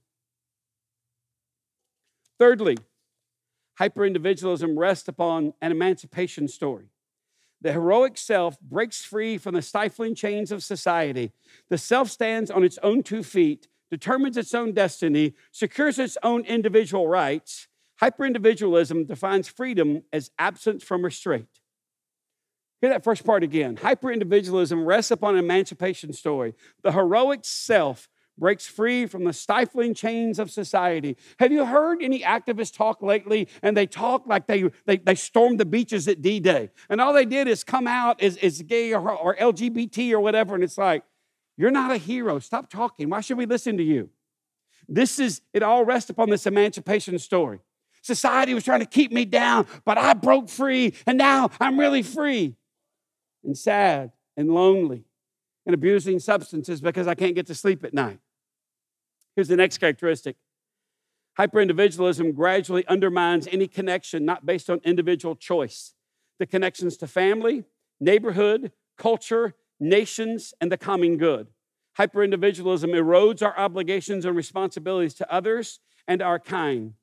Thirdly, 2.36 2.76
hyperindividualism 3.78 4.76
rests 4.76 5.06
upon 5.06 5.54
an 5.62 5.70
emancipation 5.70 6.48
story. 6.48 6.86
The 7.60 7.72
heroic 7.72 8.18
self 8.18 8.58
breaks 8.58 9.04
free 9.04 9.38
from 9.38 9.54
the 9.54 9.62
stifling 9.62 10.16
chains 10.16 10.50
of 10.50 10.64
society. 10.64 11.30
The 11.68 11.78
self 11.78 12.10
stands 12.10 12.50
on 12.50 12.64
its 12.64 12.78
own 12.82 13.04
two 13.04 13.22
feet, 13.22 13.68
determines 13.92 14.36
its 14.36 14.54
own 14.54 14.72
destiny, 14.72 15.34
secures 15.52 16.00
its 16.00 16.18
own 16.24 16.44
individual 16.46 17.06
rights. 17.06 17.68
Hyperindividualism 18.02 19.06
defines 19.06 19.46
freedom 19.46 20.02
as 20.12 20.32
absence 20.36 20.82
from 20.82 21.04
restraint. 21.04 21.61
Hear 22.82 22.90
that 22.90 23.04
first 23.04 23.24
part 23.24 23.44
again. 23.44 23.76
Hyperindividualism 23.76 24.84
rests 24.84 25.12
upon 25.12 25.34
an 25.36 25.44
emancipation 25.44 26.12
story. 26.12 26.52
The 26.82 26.90
heroic 26.90 27.40
self 27.44 28.08
breaks 28.36 28.66
free 28.66 29.06
from 29.06 29.22
the 29.22 29.32
stifling 29.32 29.94
chains 29.94 30.40
of 30.40 30.50
society. 30.50 31.16
Have 31.38 31.52
you 31.52 31.64
heard 31.64 32.02
any 32.02 32.22
activists 32.22 32.76
talk 32.76 33.00
lately? 33.00 33.46
And 33.62 33.76
they 33.76 33.86
talk 33.86 34.26
like 34.26 34.48
they, 34.48 34.68
they, 34.84 34.96
they 34.96 35.14
stormed 35.14 35.60
the 35.60 35.64
beaches 35.64 36.08
at 36.08 36.22
D 36.22 36.40
Day. 36.40 36.70
And 36.88 37.00
all 37.00 37.12
they 37.12 37.24
did 37.24 37.46
is 37.46 37.62
come 37.62 37.86
out 37.86 38.20
as, 38.20 38.36
as 38.38 38.60
gay 38.62 38.92
or, 38.92 39.10
or 39.12 39.36
LGBT 39.36 40.10
or 40.10 40.18
whatever. 40.18 40.56
And 40.56 40.64
it's 40.64 40.76
like, 40.76 41.04
you're 41.56 41.70
not 41.70 41.92
a 41.92 41.98
hero. 41.98 42.40
Stop 42.40 42.68
talking. 42.68 43.10
Why 43.10 43.20
should 43.20 43.38
we 43.38 43.46
listen 43.46 43.76
to 43.76 43.84
you? 43.84 44.10
This 44.88 45.20
is, 45.20 45.40
it 45.52 45.62
all 45.62 45.84
rests 45.84 46.10
upon 46.10 46.30
this 46.30 46.46
emancipation 46.46 47.16
story. 47.20 47.60
Society 48.02 48.54
was 48.54 48.64
trying 48.64 48.80
to 48.80 48.86
keep 48.86 49.12
me 49.12 49.24
down, 49.24 49.68
but 49.84 49.96
I 49.96 50.14
broke 50.14 50.48
free, 50.48 50.94
and 51.06 51.16
now 51.16 51.50
I'm 51.60 51.78
really 51.78 52.02
free. 52.02 52.56
And 53.44 53.56
sad 53.56 54.12
and 54.36 54.54
lonely 54.54 55.04
and 55.66 55.74
abusing 55.74 56.18
substances 56.18 56.80
because 56.80 57.06
I 57.06 57.14
can't 57.14 57.34
get 57.34 57.46
to 57.48 57.54
sleep 57.54 57.84
at 57.84 57.94
night. 57.94 58.20
Here's 59.34 59.48
the 59.48 59.56
next 59.56 59.78
characteristic 59.78 60.36
hyperindividualism 61.38 62.34
gradually 62.34 62.86
undermines 62.86 63.48
any 63.50 63.66
connection 63.66 64.24
not 64.24 64.44
based 64.44 64.68
on 64.68 64.80
individual 64.84 65.34
choice. 65.34 65.94
The 66.38 66.46
connections 66.46 66.96
to 66.98 67.06
family, 67.06 67.64
neighborhood, 68.00 68.72
culture, 68.98 69.54
nations, 69.80 70.52
and 70.60 70.70
the 70.70 70.76
common 70.76 71.16
good. 71.16 71.48
Hyperindividualism 71.98 72.90
erodes 72.90 73.42
our 73.42 73.56
obligations 73.58 74.24
and 74.24 74.36
responsibilities 74.36 75.14
to 75.14 75.32
others 75.32 75.80
and 76.06 76.20
our 76.20 76.38
kind. 76.38 76.94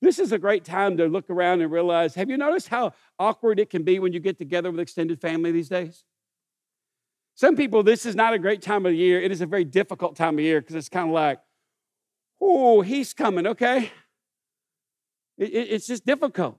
This 0.00 0.18
is 0.18 0.32
a 0.32 0.38
great 0.38 0.64
time 0.64 0.96
to 0.96 1.06
look 1.06 1.28
around 1.28 1.60
and 1.60 1.70
realize 1.70 2.14
have 2.14 2.30
you 2.30 2.36
noticed 2.36 2.68
how 2.68 2.92
awkward 3.18 3.58
it 3.58 3.70
can 3.70 3.82
be 3.82 3.98
when 3.98 4.12
you 4.12 4.20
get 4.20 4.38
together 4.38 4.70
with 4.70 4.80
extended 4.80 5.20
family 5.20 5.50
these 5.50 5.68
days? 5.68 6.04
Some 7.34 7.56
people, 7.56 7.82
this 7.82 8.04
is 8.04 8.16
not 8.16 8.34
a 8.34 8.38
great 8.38 8.62
time 8.62 8.84
of 8.84 8.92
the 8.92 8.98
year. 8.98 9.20
It 9.20 9.30
is 9.30 9.40
a 9.40 9.46
very 9.46 9.64
difficult 9.64 10.16
time 10.16 10.38
of 10.38 10.44
year 10.44 10.60
because 10.60 10.76
it's 10.76 10.88
kind 10.88 11.08
of 11.08 11.14
like, 11.14 11.40
oh, 12.40 12.80
he's 12.80 13.12
coming, 13.12 13.46
okay? 13.46 13.92
It, 15.36 15.50
it, 15.50 15.68
it's 15.70 15.86
just 15.86 16.04
difficult. 16.04 16.58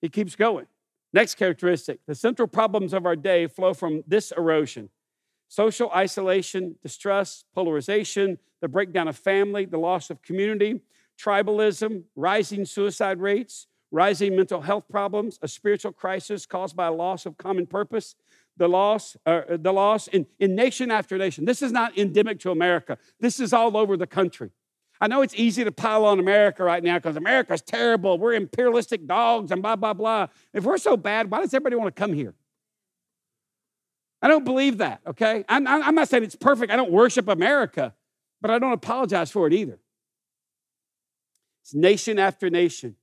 It 0.00 0.12
keeps 0.12 0.36
going. 0.36 0.66
Next 1.12 1.36
characteristic 1.36 2.00
the 2.06 2.14
central 2.14 2.48
problems 2.48 2.92
of 2.92 3.06
our 3.06 3.16
day 3.16 3.46
flow 3.46 3.74
from 3.74 4.04
this 4.06 4.32
erosion 4.36 4.90
social 5.50 5.90
isolation, 5.92 6.76
distrust, 6.82 7.46
polarization, 7.54 8.38
the 8.60 8.68
breakdown 8.68 9.08
of 9.08 9.16
family, 9.16 9.64
the 9.64 9.78
loss 9.78 10.10
of 10.10 10.20
community, 10.20 10.82
tribalism, 11.18 12.04
rising 12.16 12.64
suicide 12.64 13.20
rates, 13.20 13.66
rising 13.90 14.36
mental 14.36 14.60
health 14.60 14.84
problems, 14.88 15.38
a 15.42 15.48
spiritual 15.48 15.92
crisis 15.92 16.46
caused 16.46 16.76
by 16.76 16.86
a 16.86 16.92
loss 16.92 17.26
of 17.26 17.36
common 17.36 17.66
purpose, 17.66 18.14
the 18.56 18.68
loss, 18.68 19.16
uh, 19.24 19.42
the 19.48 19.72
loss 19.72 20.08
in, 20.08 20.26
in 20.38 20.54
nation 20.54 20.90
after 20.90 21.16
nation. 21.16 21.44
This 21.44 21.62
is 21.62 21.72
not 21.72 21.96
endemic 21.96 22.40
to 22.40 22.50
America. 22.50 22.98
This 23.20 23.40
is 23.40 23.52
all 23.52 23.76
over 23.76 23.96
the 23.96 24.06
country. 24.06 24.50
I 25.00 25.06
know 25.06 25.22
it's 25.22 25.34
easy 25.36 25.62
to 25.62 25.70
pile 25.70 26.04
on 26.04 26.18
America 26.18 26.64
right 26.64 26.82
now 26.82 26.98
because 26.98 27.16
America's 27.16 27.62
terrible. 27.62 28.18
We're 28.18 28.34
imperialistic 28.34 29.06
dogs 29.06 29.52
and 29.52 29.62
blah, 29.62 29.76
blah, 29.76 29.94
blah. 29.94 30.26
If 30.52 30.64
we're 30.64 30.78
so 30.78 30.96
bad, 30.96 31.30
why 31.30 31.40
does 31.40 31.54
everybody 31.54 31.76
want 31.76 31.94
to 31.94 31.98
come 31.98 32.12
here? 32.12 32.34
I 34.20 34.26
don't 34.26 34.44
believe 34.44 34.78
that, 34.78 35.00
okay? 35.06 35.44
I'm, 35.48 35.68
I'm 35.68 35.94
not 35.94 36.08
saying 36.08 36.24
it's 36.24 36.34
perfect. 36.34 36.72
I 36.72 36.76
don't 36.76 36.90
worship 36.90 37.28
America, 37.28 37.94
but 38.40 38.50
I 38.50 38.58
don't 38.58 38.72
apologize 38.72 39.30
for 39.30 39.46
it 39.46 39.52
either. 39.52 39.78
It's 41.68 41.74
nation 41.74 42.18
after 42.18 42.48
nation. 42.48 42.96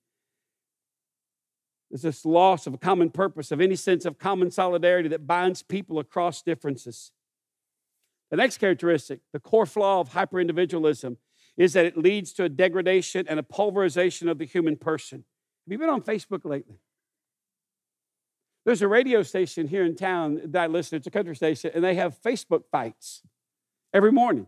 There's 1.92 2.02
this 2.02 2.26
loss 2.26 2.66
of 2.66 2.74
a 2.74 2.80
common 2.80 3.12
purpose, 3.12 3.52
of 3.52 3.62
any 3.62 3.76
sense 3.76 4.06
of 4.06 4.18
common 4.18 4.50
solidarity 4.50 5.08
that 5.10 5.28
binds 5.28 5.62
people 5.62 6.00
across 6.00 6.42
differences. 6.42 7.12
The 8.32 8.38
next 8.38 8.58
characteristic, 8.58 9.20
the 9.34 9.40
core 9.40 9.68
flaw 9.68 10.00
of 10.00 10.14
hyperindividualism, 10.14 11.18
is 11.58 11.74
that 11.74 11.86
it 11.86 11.96
leads 11.96 12.34
to 12.34 12.46
a 12.46 12.50
degradation 12.50 13.28
and 13.30 13.40
a 13.40 13.44
pulverization 13.44 14.30
of 14.30 14.40
the 14.40 14.46
human 14.46 14.78
person. 14.78 15.20
Have 15.68 15.72
you 15.72 15.78
been 15.78 15.90
on 15.90 16.02
Facebook 16.02 16.44
lately? 16.44 16.80
There's 18.66 18.82
a 18.82 18.88
radio 18.88 19.22
station 19.22 19.68
here 19.68 19.86
in 19.86 19.96
town 19.96 20.42
that 20.44 20.64
I 20.64 20.66
listen 20.66 20.90
to, 20.90 20.96
it's 20.96 21.06
a 21.06 21.12
country 21.12 21.36
station, 21.36 21.70
and 21.76 21.84
they 21.84 21.94
have 21.94 22.20
Facebook 22.20 22.64
fights 22.72 23.22
every 23.94 24.12
morning 24.12 24.48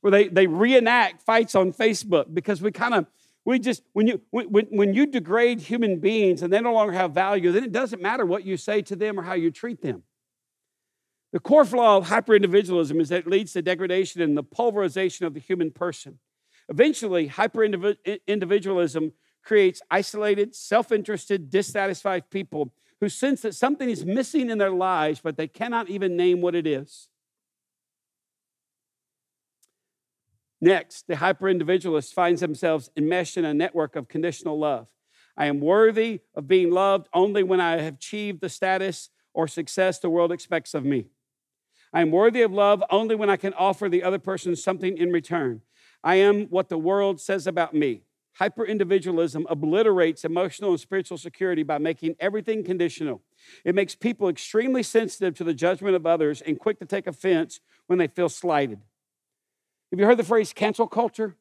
where 0.00 0.10
they, 0.10 0.28
they 0.28 0.46
reenact 0.46 1.22
fights 1.22 1.54
on 1.54 1.72
Facebook 1.72 2.32
because 2.32 2.62
we 2.62 2.72
kind 2.72 2.94
of 2.94 3.06
we 3.44 3.58
just, 3.58 3.82
when 3.92 4.06
you, 4.06 4.20
when, 4.30 4.66
when 4.70 4.94
you 4.94 5.06
degrade 5.06 5.60
human 5.60 5.98
beings 5.98 6.42
and 6.42 6.52
they 6.52 6.60
no 6.60 6.74
longer 6.74 6.92
have 6.92 7.12
value, 7.12 7.52
then 7.52 7.64
it 7.64 7.72
doesn't 7.72 8.02
matter 8.02 8.26
what 8.26 8.44
you 8.44 8.56
say 8.56 8.82
to 8.82 8.96
them 8.96 9.18
or 9.18 9.22
how 9.22 9.34
you 9.34 9.50
treat 9.50 9.82
them. 9.82 10.02
The 11.32 11.40
core 11.40 11.64
flaw 11.64 11.96
of 11.96 12.08
hyperindividualism 12.08 13.00
is 13.00 13.08
that 13.10 13.20
it 13.20 13.26
leads 13.26 13.52
to 13.52 13.62
degradation 13.62 14.20
and 14.20 14.36
the 14.36 14.42
pulverization 14.42 15.26
of 15.26 15.34
the 15.34 15.40
human 15.40 15.70
person. 15.70 16.18
Eventually, 16.68 17.28
hyperindividualism 17.28 19.12
creates 19.42 19.80
isolated, 19.90 20.54
self 20.54 20.92
interested, 20.92 21.50
dissatisfied 21.50 22.30
people 22.30 22.72
who 23.00 23.08
sense 23.08 23.42
that 23.42 23.54
something 23.54 23.88
is 23.88 24.04
missing 24.04 24.50
in 24.50 24.58
their 24.58 24.70
lives, 24.70 25.20
but 25.20 25.36
they 25.36 25.48
cannot 25.48 25.88
even 25.88 26.16
name 26.16 26.40
what 26.40 26.54
it 26.54 26.66
is. 26.66 27.09
Next, 30.60 31.06
the 31.06 31.14
hyperindividualist 31.14 32.12
finds 32.12 32.40
themselves 32.40 32.90
enmeshed 32.96 33.36
in 33.36 33.44
a 33.44 33.54
network 33.54 33.96
of 33.96 34.08
conditional 34.08 34.58
love. 34.58 34.88
I 35.36 35.46
am 35.46 35.60
worthy 35.60 36.20
of 36.34 36.46
being 36.46 36.70
loved 36.70 37.08
only 37.14 37.42
when 37.42 37.60
I 37.60 37.80
have 37.80 37.94
achieved 37.94 38.40
the 38.40 38.48
status 38.48 39.08
or 39.32 39.48
success 39.48 39.98
the 39.98 40.10
world 40.10 40.32
expects 40.32 40.74
of 40.74 40.84
me. 40.84 41.06
I 41.92 42.02
am 42.02 42.10
worthy 42.10 42.42
of 42.42 42.52
love 42.52 42.84
only 42.90 43.14
when 43.14 43.30
I 43.30 43.36
can 43.36 43.54
offer 43.54 43.88
the 43.88 44.02
other 44.02 44.18
person 44.18 44.54
something 44.54 44.98
in 44.98 45.10
return. 45.10 45.62
I 46.04 46.16
am 46.16 46.46
what 46.46 46.68
the 46.68 46.78
world 46.78 47.20
says 47.20 47.46
about 47.46 47.74
me. 47.74 48.02
Hyperindividualism 48.38 49.44
obliterates 49.48 50.24
emotional 50.24 50.70
and 50.70 50.80
spiritual 50.80 51.18
security 51.18 51.62
by 51.62 51.78
making 51.78 52.14
everything 52.20 52.62
conditional. 52.62 53.22
It 53.64 53.74
makes 53.74 53.94
people 53.94 54.28
extremely 54.28 54.82
sensitive 54.82 55.34
to 55.36 55.44
the 55.44 55.54
judgment 55.54 55.96
of 55.96 56.06
others 56.06 56.40
and 56.40 56.58
quick 56.58 56.78
to 56.78 56.86
take 56.86 57.06
offense 57.06 57.60
when 57.86 57.98
they 57.98 58.06
feel 58.06 58.28
slighted. 58.28 58.80
Have 59.90 59.98
you 59.98 60.06
heard 60.06 60.18
the 60.18 60.24
phrase 60.24 60.52
cancel 60.52 60.86
culture? 60.86 61.36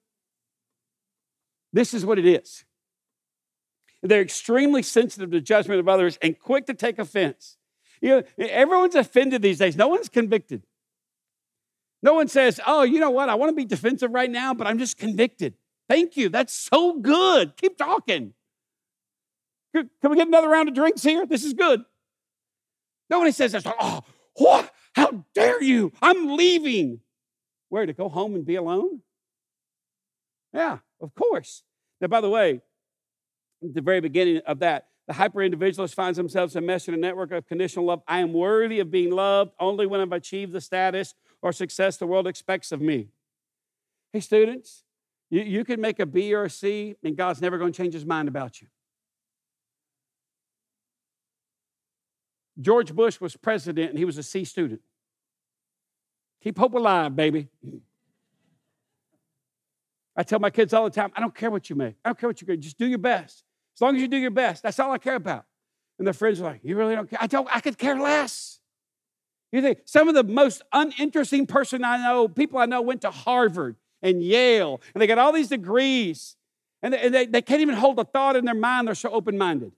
This 1.71 1.93
is 1.93 2.05
what 2.05 2.17
it 2.17 2.25
is. 2.25 2.65
They're 4.01 4.21
extremely 4.21 4.81
sensitive 4.81 5.31
to 5.31 5.41
judgment 5.41 5.79
of 5.79 5.87
others 5.87 6.17
and 6.21 6.39
quick 6.39 6.65
to 6.67 6.73
take 6.73 6.99
offense. 6.99 7.57
You 8.01 8.09
know, 8.09 8.23
everyone's 8.39 8.95
offended 8.95 9.41
these 9.41 9.59
days. 9.59 9.75
No 9.75 9.89
one's 9.89 10.09
convicted. 10.09 10.63
No 12.01 12.13
one 12.13 12.29
says, 12.29 12.61
"Oh, 12.65 12.83
you 12.83 12.99
know 12.99 13.09
what? 13.09 13.27
I 13.27 13.35
want 13.35 13.49
to 13.49 13.55
be 13.55 13.65
defensive 13.65 14.11
right 14.11 14.31
now, 14.31 14.53
but 14.53 14.67
I'm 14.67 14.79
just 14.79 14.97
convicted." 14.97 15.55
Thank 15.89 16.15
you. 16.15 16.29
That's 16.29 16.53
so 16.53 16.93
good. 16.93 17.57
Keep 17.57 17.77
talking. 17.77 18.33
Can 19.73 19.89
we 20.03 20.15
get 20.15 20.27
another 20.27 20.47
round 20.47 20.69
of 20.69 20.75
drinks 20.75 21.03
here? 21.03 21.25
This 21.25 21.43
is 21.43 21.53
good. 21.53 21.83
Nobody 23.09 23.31
says. 23.31 23.55
Oh, 23.65 24.01
what? 24.35 24.71
How 24.95 25.25
dare 25.33 25.61
you? 25.61 25.91
I'm 26.01 26.35
leaving. 26.35 27.01
Where 27.69 27.85
to 27.85 27.93
go 27.93 28.09
home 28.09 28.35
and 28.35 28.45
be 28.45 28.55
alone? 28.55 29.01
Yeah, 30.53 30.79
of 30.99 31.13
course. 31.15 31.63
Now, 32.01 32.07
by 32.07 32.21
the 32.21 32.29
way, 32.29 32.61
at 33.63 33.73
the 33.73 33.81
very 33.81 34.01
beginning 34.01 34.41
of 34.45 34.59
that, 34.59 34.87
the 35.07 35.13
hyper 35.13 35.41
individualist 35.41 35.95
finds 35.95 36.17
themselves 36.17 36.55
enmeshed 36.55 36.87
in 36.87 36.93
a 36.93 36.97
network 36.97 37.31
of 37.31 37.47
conditional 37.47 37.85
love. 37.85 38.01
I 38.07 38.19
am 38.19 38.31
worthy 38.33 38.79
of 38.79 38.91
being 38.91 39.11
loved 39.11 39.53
only 39.59 39.87
when 39.87 40.01
I've 40.01 40.11
achieved 40.11 40.51
the 40.53 40.61
status 40.61 41.13
or 41.41 41.51
success 41.51 41.97
the 41.97 42.05
world 42.05 42.27
expects 42.27 42.71
of 42.71 42.81
me. 42.81 43.09
Hey, 44.13 44.19
students, 44.19 44.83
you, 45.29 45.41
you 45.41 45.65
can 45.65 45.81
make 45.81 45.99
a 45.99 46.05
B 46.05 46.33
or 46.33 46.45
a 46.45 46.49
C, 46.49 46.95
and 47.03 47.15
God's 47.15 47.41
never 47.41 47.57
going 47.57 47.71
to 47.71 47.77
change 47.77 47.93
his 47.93 48.05
mind 48.05 48.27
about 48.27 48.61
you. 48.61 48.67
George 52.59 52.93
Bush 52.93 53.21
was 53.21 53.35
president, 53.35 53.91
and 53.91 53.97
he 53.97 54.05
was 54.05 54.17
a 54.17 54.23
C 54.23 54.43
student. 54.43 54.81
Keep 56.41 56.57
hope 56.57 56.73
alive, 56.73 57.15
baby. 57.15 57.47
I 60.15 60.23
tell 60.23 60.39
my 60.39 60.49
kids 60.49 60.73
all 60.73 60.83
the 60.83 60.89
time, 60.89 61.11
I 61.15 61.21
don't 61.21 61.33
care 61.33 61.49
what 61.49 61.69
you 61.69 61.75
make. 61.75 61.95
I 62.03 62.09
don't 62.09 62.19
care 62.19 62.29
what 62.29 62.41
you 62.41 62.47
get. 62.47 62.59
Just 62.59 62.77
do 62.77 62.85
your 62.85 62.97
best. 62.97 63.43
As 63.75 63.81
long 63.81 63.95
as 63.95 64.01
you 64.01 64.07
do 64.07 64.17
your 64.17 64.31
best, 64.31 64.63
that's 64.63 64.79
all 64.79 64.91
I 64.91 64.97
care 64.97 65.15
about. 65.15 65.45
And 65.97 66.05
their 66.07 66.13
friends 66.13 66.41
are 66.41 66.45
like, 66.45 66.61
You 66.63 66.75
really 66.75 66.95
don't 66.95 67.09
care? 67.09 67.19
I 67.21 67.27
don't, 67.27 67.47
I 67.49 67.59
could 67.59 67.77
care 67.77 67.99
less. 67.99 68.59
You 69.51 69.61
think 69.61 69.79
some 69.85 70.07
of 70.07 70.15
the 70.15 70.23
most 70.23 70.61
uninteresting 70.71 71.47
person 71.47 71.83
I 71.83 71.97
know, 71.97 72.27
people 72.27 72.59
I 72.59 72.65
know 72.65 72.81
went 72.81 73.01
to 73.01 73.11
Harvard 73.11 73.77
and 74.01 74.23
Yale, 74.23 74.81
and 74.93 75.01
they 75.01 75.07
got 75.07 75.17
all 75.17 75.31
these 75.31 75.49
degrees, 75.49 76.35
and 76.81 76.93
they, 76.93 77.09
they, 77.09 77.25
they 77.25 77.41
can't 77.41 77.61
even 77.61 77.75
hold 77.75 77.99
a 77.99 78.03
thought 78.03 78.35
in 78.35 78.45
their 78.45 78.53
mind. 78.53 78.87
They're 78.87 78.95
so 78.95 79.09
open 79.09 79.37
minded. 79.37 79.71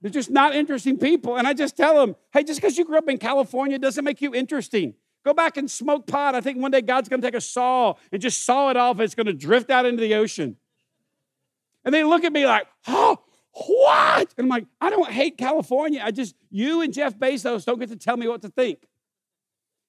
They're 0.00 0.10
just 0.10 0.30
not 0.30 0.54
interesting 0.54 0.98
people. 0.98 1.36
And 1.36 1.46
I 1.46 1.52
just 1.52 1.76
tell 1.76 1.94
them, 1.94 2.16
hey, 2.32 2.42
just 2.42 2.60
because 2.60 2.78
you 2.78 2.84
grew 2.84 2.98
up 2.98 3.08
in 3.08 3.18
California 3.18 3.78
doesn't 3.78 4.04
make 4.04 4.22
you 4.22 4.34
interesting. 4.34 4.94
Go 5.24 5.34
back 5.34 5.56
and 5.58 5.70
smoke 5.70 6.06
pot. 6.06 6.34
I 6.34 6.40
think 6.40 6.58
one 6.58 6.70
day 6.70 6.80
God's 6.80 7.08
going 7.08 7.20
to 7.20 7.26
take 7.26 7.34
a 7.34 7.40
saw 7.40 7.94
and 8.10 8.22
just 8.22 8.44
saw 8.44 8.70
it 8.70 8.76
off. 8.76 8.98
It's 9.00 9.14
going 9.14 9.26
to 9.26 9.34
drift 9.34 9.70
out 9.70 9.84
into 9.84 10.00
the 10.00 10.14
ocean. 10.14 10.56
And 11.84 11.94
they 11.94 12.04
look 12.04 12.24
at 12.24 12.32
me 12.32 12.46
like, 12.46 12.66
oh, 12.88 13.18
what? 13.52 14.34
And 14.38 14.46
I'm 14.46 14.48
like, 14.48 14.66
I 14.80 14.88
don't 14.88 15.10
hate 15.10 15.36
California. 15.36 16.00
I 16.02 16.10
just, 16.10 16.34
you 16.50 16.80
and 16.80 16.92
Jeff 16.92 17.18
Bezos 17.18 17.66
don't 17.66 17.78
get 17.78 17.90
to 17.90 17.96
tell 17.96 18.16
me 18.16 18.28
what 18.28 18.42
to 18.42 18.48
think. 18.48 18.86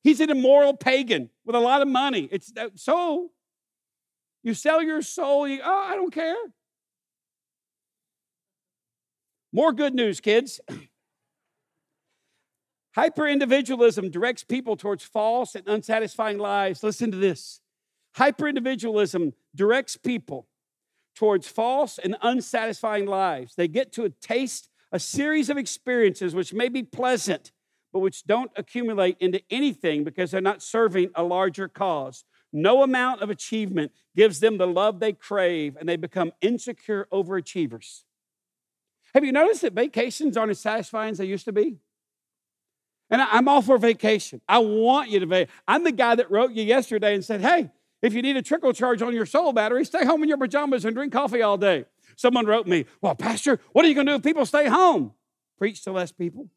He's 0.04 0.20
an 0.20 0.30
immoral 0.30 0.76
pagan 0.76 1.30
with 1.46 1.56
a 1.56 1.60
lot 1.60 1.82
of 1.82 1.88
money. 1.88 2.28
It's 2.32 2.52
uh, 2.58 2.70
so 2.76 3.32
you 4.44 4.54
sell 4.54 4.82
your 4.82 5.02
soul. 5.02 5.48
You, 5.48 5.62
oh, 5.64 5.88
I 5.90 5.96
don't 5.96 6.12
care. 6.12 6.36
More 9.54 9.74
good 9.74 9.94
news, 9.94 10.20
kids. 10.20 10.60
Hyper 12.96 13.28
individualism 13.28 14.10
directs 14.10 14.44
people 14.44 14.76
towards 14.76 15.04
false 15.04 15.56
and 15.56 15.68
unsatisfying 15.68 16.38
lives. 16.38 16.84
Listen 16.84 17.12
to 17.12 17.18
this. 17.18 17.62
Hyper 18.16 18.48
individualism 18.48 19.34
directs 19.56 19.96
people 19.96 20.48
towards 21.16 21.48
false 21.48 21.98
and 21.98 22.18
unsatisfying 22.22 23.06
lives. 23.06 23.56
They 23.56 23.68
get 23.68 23.92
to 23.94 24.04
a 24.04 24.10
taste 24.10 24.70
a 24.92 25.00
series 25.00 25.50
of 25.50 25.58
experiences 25.58 26.36
which 26.36 26.54
may 26.54 26.68
be 26.68 26.84
pleasant, 26.84 27.52
but 27.94 28.00
which 28.00 28.26
don't 28.26 28.52
accumulate 28.56 29.18
into 29.20 29.42
anything 29.50 30.04
because 30.04 30.32
they're 30.32 30.42
not 30.42 30.62
serving 30.62 31.10
a 31.16 31.24
larger 31.24 31.70
cause. 31.70 32.26
No 32.52 32.84
amount 32.84 33.22
of 33.22 33.30
achievement 33.30 33.94
gives 34.16 34.42
them 34.42 34.58
the 34.58 34.68
love 34.68 35.00
they 35.00 35.14
crave, 35.14 35.78
and 35.80 35.88
they 35.88 35.96
become 35.96 36.34
insecure 36.42 37.08
overachievers. 37.14 38.04
Have 39.14 39.26
you 39.26 39.32
noticed 39.32 39.62
that 39.62 39.74
vacations 39.74 40.38
aren't 40.38 40.52
as 40.52 40.60
satisfying 40.60 41.12
as 41.12 41.18
they 41.18 41.26
used 41.26 41.46
to 41.46 41.52
be? 41.52 41.78
And 43.10 43.22
I'm 43.22 43.48
all 43.50 43.62
for 43.62 43.78
vacation. 43.78 44.40
I 44.48 44.60
want 44.60 45.10
you 45.10 45.20
to 45.20 45.26
vacation. 45.26 45.54
I'm 45.68 45.84
the 45.84 45.92
guy 45.92 46.16
that 46.16 46.32
wrote 46.32 46.52
you 46.52 46.64
yesterday 46.64 47.14
and 47.14 47.26
said, 47.26 47.42
hey, 47.42 47.70
if 48.02 48.14
you 48.14 48.22
need 48.22 48.38
a 48.38 48.42
trickle 48.42 48.72
charge 48.72 49.02
on 49.02 49.14
your 49.14 49.26
soul 49.26 49.52
battery, 49.52 49.84
stay 49.84 50.06
home 50.06 50.24
in 50.24 50.30
your 50.30 50.38
pajamas 50.38 50.86
and 50.86 50.96
drink 50.96 51.12
coffee 51.12 51.42
all 51.42 51.58
day. 51.58 51.86
Someone 52.16 52.46
wrote 52.46 52.68
me, 52.68 52.86
well, 53.02 53.16
Pastor, 53.16 53.60
what 53.74 53.84
are 53.84 53.88
you 53.88 53.96
going 53.96 54.08
to 54.08 54.14
do 54.14 54.16
if 54.16 54.24
people 54.24 54.46
stay 54.46 54.68
home? 54.68 55.14
Preach 55.58 55.84
to 55.84 55.92
less 55.92 56.12
people. 56.12 56.48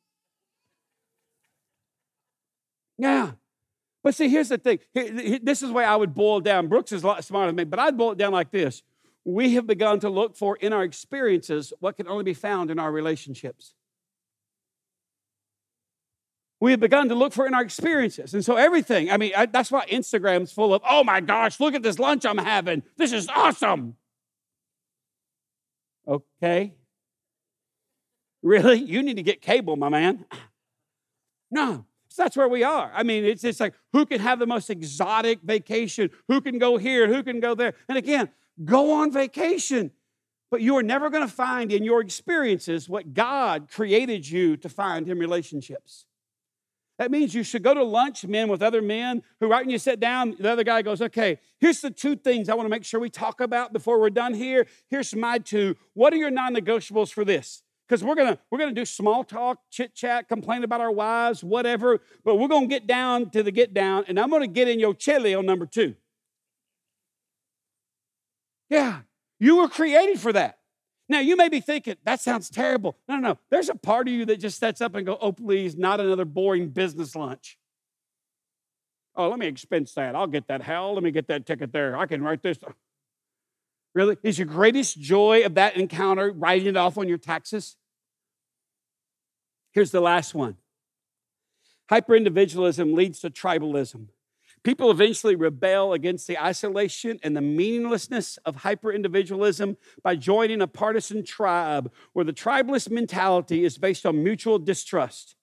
Yeah. 2.96 3.32
But 4.02 4.14
see, 4.14 4.28
here's 4.28 4.50
the 4.50 4.58
thing. 4.58 4.78
This 4.94 5.62
is 5.62 5.68
the 5.68 5.74
way 5.74 5.84
I 5.84 5.96
would 5.96 6.14
boil 6.14 6.40
down. 6.40 6.68
Brooks 6.68 6.92
is 6.92 7.02
a 7.02 7.06
lot 7.06 7.24
smarter 7.24 7.48
than 7.48 7.56
me, 7.56 7.64
but 7.64 7.78
I'd 7.78 7.96
boil 7.96 8.12
it 8.12 8.18
down 8.18 8.32
like 8.32 8.50
this. 8.50 8.82
We 9.24 9.54
have 9.54 9.66
begun 9.66 10.00
to 10.00 10.10
look 10.10 10.36
for 10.36 10.56
in 10.56 10.72
our 10.72 10.82
experiences 10.82 11.72
what 11.80 11.96
can 11.96 12.08
only 12.08 12.24
be 12.24 12.34
found 12.34 12.70
in 12.70 12.78
our 12.78 12.92
relationships 12.92 13.74
we 16.64 16.70
have 16.70 16.80
begun 16.80 17.10
to 17.10 17.14
look 17.14 17.34
for 17.34 17.46
in 17.46 17.52
our 17.52 17.60
experiences. 17.60 18.32
And 18.32 18.42
so 18.42 18.56
everything, 18.56 19.10
I 19.10 19.18
mean, 19.18 19.32
I, 19.36 19.44
that's 19.44 19.70
why 19.70 19.84
Instagram's 19.86 20.50
full 20.50 20.72
of, 20.72 20.80
oh 20.88 21.04
my 21.04 21.20
gosh, 21.20 21.60
look 21.60 21.74
at 21.74 21.82
this 21.82 21.98
lunch 21.98 22.24
I'm 22.24 22.38
having. 22.38 22.82
This 22.96 23.12
is 23.12 23.28
awesome. 23.28 23.96
Okay. 26.08 26.72
Really? 28.42 28.78
You 28.78 29.02
need 29.02 29.16
to 29.16 29.22
get 29.22 29.42
cable, 29.42 29.76
my 29.76 29.90
man. 29.90 30.24
No, 31.50 31.84
so 32.08 32.22
that's 32.22 32.36
where 32.36 32.48
we 32.48 32.64
are. 32.64 32.90
I 32.94 33.02
mean, 33.02 33.24
it's 33.24 33.42
just 33.42 33.60
like 33.60 33.74
who 33.92 34.06
can 34.06 34.18
have 34.20 34.38
the 34.38 34.46
most 34.46 34.70
exotic 34.70 35.40
vacation? 35.42 36.10
Who 36.28 36.40
can 36.40 36.58
go 36.58 36.78
here? 36.78 37.06
Who 37.06 37.22
can 37.22 37.40
go 37.40 37.54
there? 37.54 37.74
And 37.88 37.96
again, 37.98 38.30
go 38.62 38.92
on 38.92 39.10
vacation. 39.10 39.90
But 40.50 40.60
you 40.60 40.76
are 40.76 40.82
never 40.82 41.10
going 41.10 41.26
to 41.26 41.32
find 41.32 41.72
in 41.72 41.82
your 41.82 42.00
experiences 42.00 42.88
what 42.88 43.12
God 43.12 43.68
created 43.70 44.28
you 44.28 44.56
to 44.58 44.68
find 44.68 45.08
in 45.08 45.18
relationships. 45.18 46.06
That 46.98 47.10
means 47.10 47.34
you 47.34 47.42
should 47.42 47.64
go 47.64 47.74
to 47.74 47.82
lunch, 47.82 48.24
men, 48.24 48.48
with 48.48 48.62
other 48.62 48.80
men 48.80 49.22
who, 49.40 49.48
right 49.48 49.64
when 49.64 49.70
you 49.70 49.78
sit 49.78 49.98
down, 49.98 50.36
the 50.38 50.52
other 50.52 50.62
guy 50.62 50.82
goes, 50.82 51.02
Okay, 51.02 51.40
here's 51.58 51.80
the 51.80 51.90
two 51.90 52.14
things 52.14 52.48
I 52.48 52.54
want 52.54 52.66
to 52.66 52.70
make 52.70 52.84
sure 52.84 53.00
we 53.00 53.10
talk 53.10 53.40
about 53.40 53.72
before 53.72 53.98
we're 53.98 54.10
done 54.10 54.32
here. 54.32 54.66
Here's 54.88 55.14
my 55.14 55.38
two. 55.38 55.74
What 55.94 56.12
are 56.12 56.16
your 56.16 56.30
non 56.30 56.54
negotiables 56.54 57.12
for 57.12 57.24
this? 57.24 57.64
Because 57.88 58.04
we're 58.04 58.14
gonna 58.14 58.38
we're 58.50 58.58
gonna 58.58 58.72
do 58.72 58.84
small 58.84 59.24
talk, 59.24 59.58
chit 59.70 59.94
chat, 59.94 60.28
complain 60.28 60.62
about 60.62 60.80
our 60.80 60.92
wives, 60.92 61.42
whatever. 61.42 62.00
But 62.24 62.36
we're 62.36 62.48
gonna 62.48 62.68
get 62.68 62.86
down 62.86 63.30
to 63.30 63.42
the 63.42 63.50
get 63.50 63.74
down, 63.74 64.04
and 64.06 64.18
I'm 64.18 64.30
gonna 64.30 64.46
get 64.46 64.68
in 64.68 64.78
your 64.78 64.94
chili 64.94 65.34
on 65.34 65.46
number 65.46 65.66
two. 65.66 65.96
Yeah, 68.70 69.00
you 69.38 69.56
were 69.56 69.68
created 69.68 70.20
for 70.20 70.32
that. 70.32 70.58
Now, 71.08 71.20
you 71.20 71.36
may 71.36 71.48
be 71.48 71.60
thinking, 71.60 71.96
that 72.04 72.20
sounds 72.20 72.48
terrible. 72.48 72.96
No, 73.08 73.16
no, 73.16 73.28
no. 73.28 73.38
There's 73.50 73.68
a 73.68 73.74
part 73.74 74.08
of 74.08 74.14
you 74.14 74.24
that 74.26 74.40
just 74.40 74.58
sets 74.58 74.80
up 74.80 74.94
and 74.94 75.04
go, 75.04 75.18
oh, 75.20 75.32
please, 75.32 75.76
not 75.76 76.00
another 76.00 76.24
boring 76.24 76.68
business 76.68 77.14
lunch. 77.14 77.58
Oh, 79.14 79.28
let 79.28 79.38
me 79.38 79.46
expense 79.46 79.92
that. 79.94 80.16
I'll 80.16 80.26
get 80.26 80.48
that. 80.48 80.62
Hell, 80.62 80.94
let 80.94 81.02
me 81.02 81.10
get 81.10 81.28
that 81.28 81.46
ticket 81.46 81.72
there. 81.72 81.96
I 81.96 82.06
can 82.06 82.22
write 82.22 82.42
this. 82.42 82.58
Really? 83.94 84.16
Is 84.22 84.38
your 84.38 84.46
greatest 84.46 84.98
joy 84.98 85.44
of 85.44 85.54
that 85.54 85.76
encounter 85.76 86.32
writing 86.32 86.68
it 86.68 86.76
off 86.76 86.98
on 86.98 87.06
your 87.06 87.18
taxes? 87.18 87.76
Here's 89.72 89.90
the 89.90 90.00
last 90.00 90.34
one 90.34 90.56
hyperindividualism 91.90 92.94
leads 92.94 93.20
to 93.20 93.30
tribalism. 93.30 94.08
People 94.64 94.90
eventually 94.90 95.36
rebel 95.36 95.92
against 95.92 96.26
the 96.26 96.42
isolation 96.42 97.20
and 97.22 97.36
the 97.36 97.42
meaninglessness 97.42 98.38
of 98.46 98.56
hyper-individualism 98.56 99.76
by 100.02 100.16
joining 100.16 100.62
a 100.62 100.66
partisan 100.66 101.22
tribe 101.22 101.92
where 102.14 102.24
the 102.24 102.32
tribalist 102.32 102.90
mentality 102.90 103.62
is 103.62 103.76
based 103.76 104.06
on 104.06 104.24
mutual 104.24 104.58
distrust. 104.58 105.36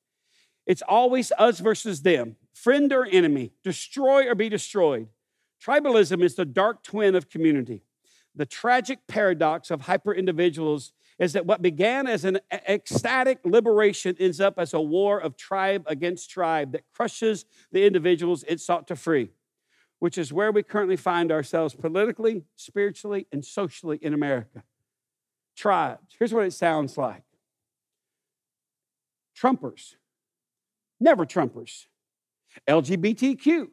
It's 0.65 0.81
always 0.87 1.31
us 1.37 1.59
versus 1.59 2.01
them, 2.01 2.35
friend 2.51 2.91
or 2.91 3.05
enemy, 3.05 3.51
destroy 3.63 4.27
or 4.27 4.33
be 4.33 4.49
destroyed. 4.49 5.07
Tribalism 5.63 6.23
is 6.23 6.33
the 6.33 6.45
dark 6.45 6.81
twin 6.83 7.13
of 7.13 7.29
community. 7.29 7.83
The 8.33 8.47
tragic 8.47 9.05
paradox 9.07 9.69
of 9.69 9.81
hyper 9.81 10.15
individuals 10.15 10.93
is 11.21 11.33
that 11.33 11.45
what 11.45 11.61
began 11.61 12.07
as 12.07 12.25
an 12.25 12.39
ecstatic 12.51 13.37
liberation 13.45 14.15
ends 14.19 14.41
up 14.41 14.55
as 14.57 14.73
a 14.73 14.81
war 14.81 15.19
of 15.19 15.37
tribe 15.37 15.83
against 15.85 16.31
tribe 16.31 16.71
that 16.71 16.81
crushes 16.95 17.45
the 17.71 17.85
individuals 17.85 18.43
it 18.47 18.59
sought 18.59 18.87
to 18.87 18.95
free, 18.95 19.29
which 19.99 20.17
is 20.17 20.33
where 20.33 20.51
we 20.51 20.63
currently 20.63 20.97
find 20.97 21.31
ourselves 21.31 21.75
politically, 21.75 22.43
spiritually, 22.55 23.27
and 23.31 23.45
socially 23.45 23.99
in 24.01 24.15
America. 24.15 24.63
Tribes. 25.55 26.15
Here's 26.17 26.33
what 26.33 26.45
it 26.45 26.53
sounds 26.53 26.97
like 26.97 27.21
Trumpers, 29.39 29.93
never 30.99 31.27
Trumpers, 31.27 31.85
LGBTQ, 32.67 33.67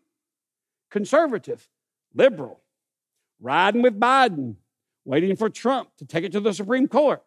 conservative, 0.90 1.66
liberal, 2.14 2.60
riding 3.40 3.80
with 3.80 3.98
Biden, 3.98 4.56
waiting 5.06 5.34
for 5.34 5.48
Trump 5.48 5.88
to 5.96 6.04
take 6.04 6.24
it 6.24 6.32
to 6.32 6.40
the 6.40 6.52
Supreme 6.52 6.88
Court 6.88 7.22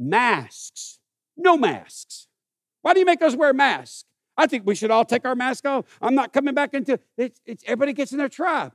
masks. 0.00 0.98
No 1.36 1.56
masks. 1.56 2.26
Why 2.82 2.94
do 2.94 3.00
you 3.00 3.06
make 3.06 3.22
us 3.22 3.36
wear 3.36 3.52
masks? 3.52 4.04
I 4.36 4.46
think 4.46 4.66
we 4.66 4.74
should 4.74 4.90
all 4.90 5.04
take 5.04 5.26
our 5.26 5.34
mask 5.34 5.66
off. 5.66 5.84
I'm 6.00 6.14
not 6.14 6.32
coming 6.32 6.54
back 6.54 6.72
into 6.72 6.98
it's, 7.18 7.40
it's 7.44 7.62
everybody 7.66 7.92
gets 7.92 8.12
in 8.12 8.18
their 8.18 8.28
tribe. 8.28 8.72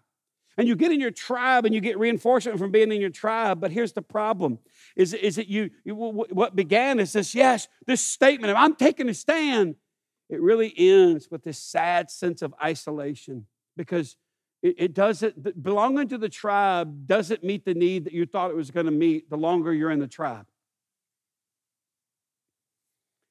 And 0.58 0.68
you 0.70 0.76
get 0.76 0.92
in 0.92 1.02
your 1.02 1.12
tribe 1.12 1.66
and 1.66 1.76
you 1.76 1.82
get 1.82 1.98
reinforcement 2.00 2.60
from 2.60 2.72
being 2.72 2.92
in 2.92 3.02
your 3.02 3.10
tribe. 3.10 3.60
But 3.60 3.72
here's 3.72 3.92
the 3.92 4.02
problem 4.02 4.60
is, 4.96 5.14
is 5.14 5.36
that 5.36 5.48
you, 5.48 5.72
you 5.84 5.96
what 5.96 6.56
began 6.56 7.00
is 7.00 7.12
this, 7.12 7.36
yes, 7.36 7.68
this 7.88 8.00
statement 8.00 8.52
of 8.52 8.58
I'm 8.58 8.76
taking 8.76 9.10
a 9.10 9.14
stand. 9.14 9.76
it 10.30 10.42
really 10.42 10.74
ends 10.78 11.30
with 11.30 11.44
this 11.44 11.58
sad 11.58 12.10
sense 12.10 12.42
of 12.42 12.54
isolation 12.64 13.48
because 13.76 14.16
it, 14.62 14.76
it 14.78 14.94
doesn't, 14.94 15.62
belonging 15.62 16.08
to 16.10 16.18
the 16.18 16.30
tribe 16.30 17.06
doesn't 17.06 17.44
meet 17.44 17.66
the 17.66 17.74
need 17.74 18.06
that 18.06 18.14
you 18.14 18.26
thought 18.26 18.50
it 18.50 18.56
was 18.56 18.72
going 18.72 18.86
to 18.86 18.92
meet 18.92 19.30
the 19.30 19.38
longer 19.38 19.74
you're 19.74 19.92
in 19.92 20.00
the 20.00 20.08
tribe. 20.08 20.46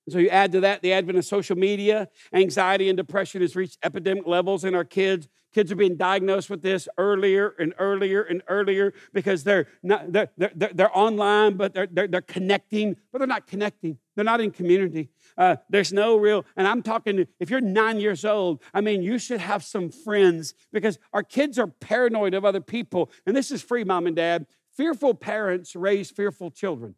So 0.08 0.18
you 0.18 0.28
add 0.28 0.52
to 0.52 0.60
that 0.60 0.82
the 0.82 0.92
advent 0.92 1.18
of 1.18 1.24
social 1.24 1.56
media, 1.56 2.08
anxiety 2.32 2.88
and 2.88 2.96
depression 2.96 3.40
has 3.40 3.56
reached 3.56 3.78
epidemic 3.82 4.26
levels 4.26 4.64
in 4.64 4.74
our 4.74 4.84
kids. 4.84 5.28
Kids 5.54 5.70
are 5.70 5.76
being 5.76 5.96
diagnosed 5.96 6.50
with 6.50 6.62
this 6.62 6.88
earlier 6.98 7.54
and 7.58 7.74
earlier 7.78 8.22
and 8.22 8.42
earlier 8.48 8.92
because 9.12 9.44
they're 9.44 9.68
not 9.82 10.12
they're, 10.12 10.28
they're, 10.36 10.72
they're 10.74 10.98
online, 10.98 11.56
but 11.56 11.72
they're, 11.72 11.86
they're, 11.86 12.08
they're 12.08 12.20
connecting, 12.20 12.96
but 13.12 13.18
they're 13.18 13.28
not 13.28 13.46
connecting. 13.46 13.96
They're 14.16 14.24
not 14.24 14.40
in 14.40 14.50
community. 14.50 15.10
Uh, 15.38 15.56
there's 15.70 15.92
no 15.92 16.16
real, 16.16 16.44
and 16.56 16.66
I'm 16.66 16.82
talking, 16.82 17.26
if 17.40 17.50
you're 17.50 17.60
nine 17.60 17.98
years 17.98 18.24
old, 18.24 18.62
I 18.72 18.80
mean, 18.80 19.02
you 19.02 19.18
should 19.18 19.40
have 19.40 19.64
some 19.64 19.90
friends 19.90 20.54
because 20.72 20.98
our 21.12 21.22
kids 21.22 21.58
are 21.58 21.68
paranoid 21.68 22.34
of 22.34 22.44
other 22.44 22.60
people. 22.60 23.10
And 23.26 23.36
this 23.36 23.50
is 23.50 23.62
free, 23.62 23.84
mom 23.84 24.06
and 24.06 24.16
dad. 24.16 24.46
Fearful 24.76 25.14
parents 25.14 25.76
raise 25.76 26.10
fearful 26.10 26.50
children. 26.50 26.96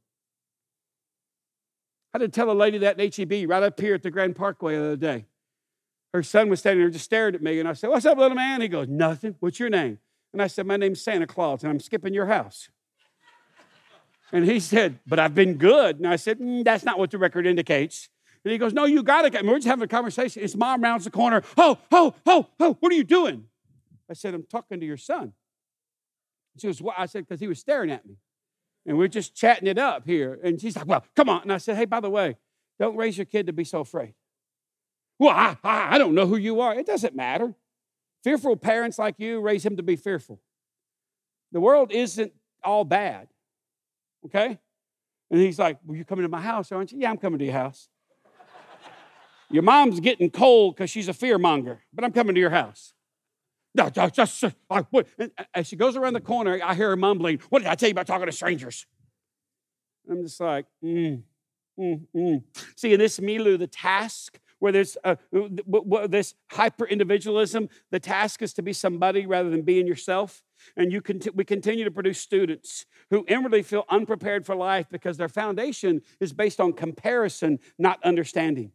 I 2.17 2.19
had 2.19 2.33
to 2.33 2.35
tell 2.35 2.51
a 2.51 2.57
lady 2.57 2.79
that 2.79 2.99
in 2.99 3.13
HEB 3.13 3.47
right 3.47 3.63
up 3.63 3.79
here 3.79 3.95
at 3.95 4.03
the 4.03 4.11
Grand 4.11 4.37
Parkway 4.37 4.75
the 4.75 4.85
other 4.87 4.97
day. 4.97 5.27
Her 6.15 6.23
son 6.23 6.49
was 6.49 6.61
standing 6.61 6.83
there 6.83 6.89
just 6.89 7.05
staring 7.05 7.35
at 7.35 7.43
me, 7.43 7.61
and 7.61 7.69
I 7.69 7.75
said, 7.75 7.91
What's 7.91 8.07
up, 8.07 8.17
little 8.17 8.35
man? 8.35 8.63
He 8.63 8.69
goes, 8.69 8.89
Nothing. 8.89 9.35
What's 9.41 9.61
your 9.61 9.69
name? 9.69 9.99
And 10.33 10.41
I 10.41 10.47
said, 10.47 10.67
My 10.67 10.79
name's 10.79 11.03
Santa 11.03 11.27
Claus, 11.27 11.63
and 11.63 11.71
I'm 11.71 11.79
skipping 11.79 12.15
your 12.15 12.25
house. 12.25 12.71
and 14.33 14.47
he 14.47 14.61
said, 14.61 14.99
But 15.07 15.19
I've 15.19 15.35
been 15.35 15.59
good. 15.59 15.99
And 15.99 16.07
I 16.07 16.17
said, 16.17 16.39
mm, 16.39 16.65
That's 16.65 16.85
not 16.85 16.99
what 16.99 17.11
the 17.11 17.19
record 17.19 17.47
indicates. 17.47 18.09
And 18.47 18.53
he 18.53 18.57
goes, 18.57 18.73
No, 18.73 18.87
you 18.87 19.03
got 19.03 19.31
to. 19.31 19.43
We're 19.43 19.57
just 19.57 19.67
having 19.67 19.85
a 19.85 19.87
conversation. 19.87 20.41
His 20.41 20.57
mom 20.57 20.81
rounds 20.81 21.05
the 21.05 21.11
corner. 21.11 21.43
Oh, 21.59 21.77
oh, 21.93 22.15
oh, 22.25 22.47
oh, 22.59 22.79
what 22.81 22.93
are 22.93 22.97
you 22.97 23.05
doing? 23.05 23.45
I 24.09 24.15
said, 24.15 24.33
I'm 24.33 24.45
talking 24.45 24.81
to 24.81 24.87
your 24.87 24.97
son. 24.97 25.35
She 26.57 26.67
goes, 26.67 26.81
What? 26.81 26.95
I 26.97 27.05
said, 27.05 27.27
Because 27.29 27.41
he 27.41 27.47
was 27.47 27.59
staring 27.59 27.91
at 27.91 28.07
me 28.07 28.17
and 28.87 28.97
we're 28.97 29.09
just 29.09 29.35
chatting 29.35 29.67
it 29.67 29.79
up 29.79 30.07
here. 30.07 30.39
And 30.43 30.61
she's 30.61 30.77
like, 30.77 30.87
Well, 30.87 31.05
come 31.15 31.29
on. 31.29 31.43
And 31.43 31.53
I 31.53 31.59
said, 31.59 31.77
Hey, 31.77 31.85
by 31.85 32.01
the 32.01 32.11
way, 32.11 32.37
don't 32.79 32.97
raise 32.97 33.19
your 33.19 33.25
kid 33.25 33.47
to 33.47 33.53
be 33.53 33.65
so 33.65 33.81
afraid. 33.81 34.15
Well, 35.19 35.35
I, 35.35 35.57
I, 35.65 35.95
I 35.95 35.99
don't 35.99 36.15
know 36.15 36.27
who 36.27 36.37
you 36.37 36.61
are. 36.61 36.75
It 36.75 36.87
doesn't 36.87 37.17
matter. 37.17 37.55
Fearful 38.23 38.57
parents 38.57 38.99
like 38.99 39.17
you 39.19 39.41
raise 39.41 39.65
him 39.65 39.77
to 39.77 39.83
be 39.83 39.97
fearful. 39.97 40.41
The 41.53 41.61
world 41.61 41.91
isn't 41.93 42.33
all 42.63 42.85
bad, 42.85 43.29
okay? 44.27 44.59
And 45.31 45.41
he's 45.41 45.59
like, 45.59 45.79
Well, 45.85 45.97
you 45.97 46.05
coming 46.05 46.25
to 46.25 46.29
my 46.29 46.41
house, 46.41 46.71
aren't 46.71 46.93
you? 46.93 47.01
Yeah, 47.01 47.11
I'm 47.11 47.19
coming 47.19 47.41
to 47.41 47.45
your 47.45 47.55
house. 47.55 47.89
your 49.51 49.63
mom's 49.65 49.99
getting 49.99 50.31
cold 50.31 50.77
because 50.77 50.91
she's 50.91 51.09
a 51.09 51.15
fear 51.15 51.39
monger, 51.39 51.81
but 51.93 52.05
I'm 52.05 52.13
coming 52.13 52.35
to 52.35 52.41
your 52.41 52.51
house. 52.51 52.93
No, 52.95 52.95
just, 52.95 52.95
I, 52.95 53.66
what? 53.66 53.66
As 55.55 55.67
she 55.67 55.77
goes 55.77 55.97
around 55.97 56.15
the 56.15 56.21
corner, 56.21 56.61
I 56.65 56.75
hear 56.75 56.91
her 56.91 56.97
mumbling, 56.97 57.41
What 57.51 57.61
did 57.61 57.69
I 57.69 57.75
tell 57.75 57.89
you 57.89 57.93
about 57.93 58.07
talking 58.07 58.27
to 58.27 58.33
strangers? 58.33 58.87
I'm 60.09 60.23
just 60.23 60.41
like, 60.41 60.67
mm, 60.85 61.23
mm, 61.79 62.01
mm. 62.15 62.43
See, 62.77 62.93
in 62.93 63.01
this 63.01 63.21
milieu, 63.21 63.57
the 63.57 63.67
task 63.67 64.39
where 64.59 64.73
there's 64.73 64.97
uh, 65.05 65.17
this 66.09 66.35
hyper 66.51 66.87
individualism, 66.87 67.69
the 67.91 68.01
task 68.01 68.43
is 68.43 68.55
to 68.55 68.63
be 68.63 68.73
somebody 68.73 69.27
rather 69.27 69.51
than 69.51 69.63
being 69.63 69.87
yourself. 69.87 70.43
And 70.77 70.91
you 70.91 71.03
we 71.35 71.45
continue 71.45 71.85
to 71.85 71.91
produce 71.91 72.19
students 72.19 72.87
who 73.11 73.25
inwardly 73.29 73.63
feel 73.63 73.85
unprepared 73.91 74.47
for 74.47 74.57
life 74.57 74.87
because 74.91 75.19
their 75.19 75.29
foundation 75.29 76.01
is 76.21 76.33
based 76.33 76.61
on 76.61 76.73
comparison, 76.73 77.59
not 77.79 78.03
understanding. 78.03 78.73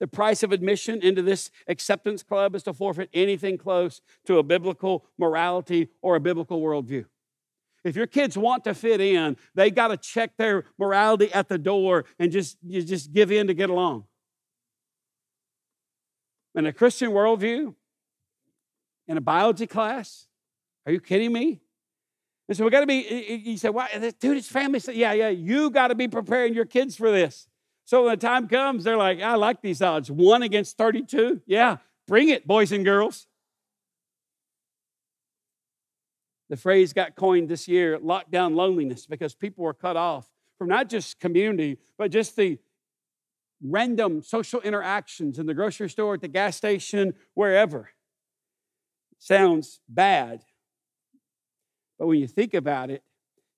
The 0.00 0.06
price 0.06 0.42
of 0.42 0.52
admission 0.52 1.02
into 1.02 1.22
this 1.22 1.50
acceptance 1.66 2.22
club 2.22 2.54
is 2.54 2.62
to 2.64 2.72
forfeit 2.72 3.10
anything 3.12 3.58
close 3.58 4.00
to 4.26 4.38
a 4.38 4.42
biblical 4.42 5.04
morality 5.18 5.88
or 6.02 6.14
a 6.14 6.20
biblical 6.20 6.60
worldview. 6.60 7.06
If 7.82 7.96
your 7.96 8.06
kids 8.06 8.38
want 8.38 8.64
to 8.64 8.74
fit 8.74 9.00
in, 9.00 9.36
they 9.54 9.70
got 9.70 9.88
to 9.88 9.96
check 9.96 10.36
their 10.36 10.64
morality 10.78 11.32
at 11.32 11.48
the 11.48 11.58
door 11.58 12.04
and 12.18 12.30
just, 12.30 12.58
you 12.62 12.82
just 12.82 13.12
give 13.12 13.32
in 13.32 13.48
to 13.48 13.54
get 13.54 13.70
along. 13.70 14.04
In 16.54 16.66
a 16.66 16.72
Christian 16.72 17.10
worldview, 17.10 17.74
in 19.08 19.16
a 19.16 19.20
biology 19.20 19.66
class, 19.66 20.26
are 20.86 20.92
you 20.92 21.00
kidding 21.00 21.32
me? 21.32 21.60
And 22.48 22.56
so 22.56 22.64
we 22.64 22.70
got 22.70 22.80
to 22.80 22.86
be, 22.86 23.42
you 23.44 23.56
say, 23.56 23.68
why, 23.68 23.88
dude, 24.20 24.36
it's 24.36 24.48
family. 24.48 24.80
Yeah, 24.92 25.12
yeah, 25.12 25.28
you 25.28 25.70
got 25.70 25.88
to 25.88 25.94
be 25.96 26.06
preparing 26.06 26.54
your 26.54 26.66
kids 26.66 26.94
for 26.96 27.10
this. 27.10 27.47
So 27.88 28.02
when 28.04 28.10
the 28.10 28.16
time 28.18 28.48
comes, 28.48 28.84
they're 28.84 28.98
like, 28.98 29.22
I 29.22 29.36
like 29.36 29.62
these 29.62 29.80
odds. 29.80 30.10
One 30.10 30.42
against 30.42 30.76
32? 30.76 31.40
Yeah, 31.46 31.78
bring 32.06 32.28
it, 32.28 32.46
boys 32.46 32.70
and 32.70 32.84
girls. 32.84 33.26
The 36.50 36.58
phrase 36.58 36.92
got 36.92 37.16
coined 37.16 37.48
this 37.48 37.66
year 37.66 37.98
lockdown 37.98 38.54
loneliness 38.54 39.06
because 39.06 39.34
people 39.34 39.64
were 39.64 39.72
cut 39.72 39.96
off 39.96 40.28
from 40.58 40.68
not 40.68 40.90
just 40.90 41.18
community, 41.18 41.78
but 41.96 42.10
just 42.10 42.36
the 42.36 42.58
random 43.62 44.20
social 44.22 44.60
interactions 44.60 45.38
in 45.38 45.46
the 45.46 45.54
grocery 45.54 45.88
store, 45.88 46.12
at 46.12 46.20
the 46.20 46.28
gas 46.28 46.58
station, 46.58 47.14
wherever. 47.32 47.88
Sounds 49.18 49.80
bad. 49.88 50.44
But 51.98 52.08
when 52.08 52.18
you 52.18 52.26
think 52.26 52.52
about 52.52 52.90
it, 52.90 53.02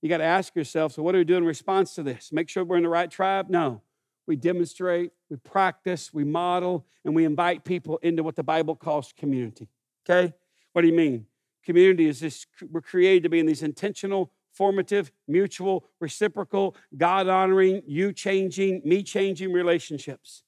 you 0.00 0.08
got 0.08 0.18
to 0.18 0.24
ask 0.24 0.54
yourself 0.54 0.92
so, 0.92 1.02
what 1.02 1.12
do 1.12 1.18
we 1.18 1.24
do 1.24 1.36
in 1.36 1.44
response 1.44 1.96
to 1.96 2.04
this? 2.04 2.30
Make 2.30 2.48
sure 2.48 2.62
we're 2.62 2.76
in 2.76 2.84
the 2.84 2.88
right 2.88 3.10
tribe? 3.10 3.50
No 3.50 3.82
we 4.26 4.37
demonstrate, 4.37 5.12
we 5.28 5.37
practice, 5.37 6.12
we 6.12 6.24
model, 6.24 6.87
and 7.04 7.14
we 7.14 7.24
invite 7.24 7.64
people 7.64 7.98
into 8.02 8.22
what 8.22 8.37
the 8.37 8.42
Bible 8.42 8.76
calls 8.76 9.12
community. 9.16 9.68
Okay? 10.09 10.33
What 10.72 10.83
do 10.83 10.88
you 10.88 10.94
mean? 10.94 11.26
Community 11.64 12.06
is 12.06 12.20
this, 12.20 12.46
we're 12.70 12.80
created 12.80 13.22
to 13.24 13.28
be 13.28 13.38
in 13.38 13.46
these 13.46 13.62
intentional, 13.62 14.33
formative, 14.52 15.11
mutual, 15.28 15.85
reciprocal, 16.00 16.76
God 16.96 17.28
honoring, 17.28 17.83
you 17.87 18.12
changing, 18.12 18.83
me 18.85 19.02
changing 19.02 19.52
relationships. 19.52 20.42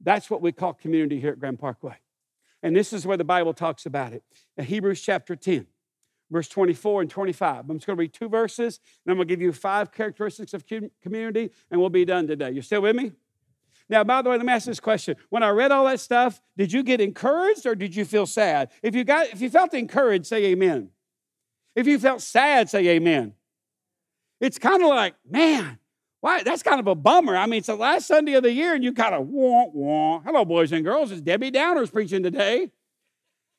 That's 0.00 0.28
what 0.28 0.42
we 0.42 0.52
call 0.52 0.74
community 0.74 1.20
here 1.20 1.32
at 1.32 1.38
Grand 1.38 1.58
Parkway. 1.58 1.96
And 2.62 2.76
this 2.76 2.92
is 2.92 3.06
where 3.06 3.16
the 3.16 3.24
Bible 3.24 3.54
talks 3.54 3.86
about 3.86 4.12
it. 4.12 4.22
In 4.56 4.64
Hebrews 4.64 5.00
chapter 5.00 5.34
10, 5.34 5.66
verse 6.32 6.48
24 6.48 7.02
and 7.02 7.10
25. 7.10 7.68
I'm 7.68 7.76
just 7.76 7.86
going 7.86 7.96
to 7.96 8.00
read 8.00 8.12
two 8.12 8.28
verses, 8.28 8.80
and 9.04 9.12
I'm 9.12 9.18
going 9.18 9.28
to 9.28 9.32
give 9.32 9.42
you 9.42 9.52
five 9.52 9.92
characteristics 9.92 10.54
of 10.54 10.64
community, 11.02 11.50
and 11.70 11.80
we'll 11.80 11.90
be 11.90 12.04
done 12.04 12.26
today. 12.26 12.50
You 12.50 12.62
still 12.62 12.82
with 12.82 12.96
me? 12.96 13.12
Now, 13.88 14.04
by 14.04 14.22
the 14.22 14.30
way, 14.30 14.36
let 14.36 14.46
me 14.46 14.52
ask 14.52 14.66
this 14.66 14.80
question. 14.80 15.16
When 15.28 15.42
I 15.42 15.50
read 15.50 15.70
all 15.70 15.84
that 15.84 16.00
stuff, 16.00 16.40
did 16.56 16.72
you 16.72 16.82
get 16.82 17.00
encouraged 17.00 17.66
or 17.66 17.74
did 17.74 17.94
you 17.94 18.04
feel 18.04 18.26
sad? 18.26 18.70
If 18.82 18.94
you 18.94 19.04
got 19.04 19.28
if 19.28 19.42
you 19.42 19.50
felt 19.50 19.74
encouraged, 19.74 20.26
say 20.26 20.46
amen. 20.46 20.88
If 21.76 21.86
you 21.86 21.98
felt 21.98 22.22
sad, 22.22 22.70
say 22.70 22.88
amen. 22.88 23.34
It's 24.40 24.58
kind 24.58 24.82
of 24.82 24.88
like, 24.88 25.14
man, 25.28 25.78
why 26.20 26.42
that's 26.42 26.62
kind 26.62 26.80
of 26.80 26.86
a 26.86 26.94
bummer. 26.94 27.36
I 27.36 27.44
mean, 27.44 27.58
it's 27.58 27.66
the 27.66 27.74
last 27.74 28.06
Sunday 28.06 28.32
of 28.34 28.44
the 28.44 28.52
year, 28.52 28.74
and 28.74 28.82
you 28.82 28.94
kind 28.94 29.14
of 29.14 29.26
wah 29.28 29.66
wah. 29.66 30.20
Hello, 30.20 30.44
boys 30.44 30.72
and 30.72 30.84
girls. 30.84 31.10
It's 31.10 31.20
Debbie 31.20 31.50
Downers 31.50 31.92
preaching 31.92 32.22
today. 32.22 32.70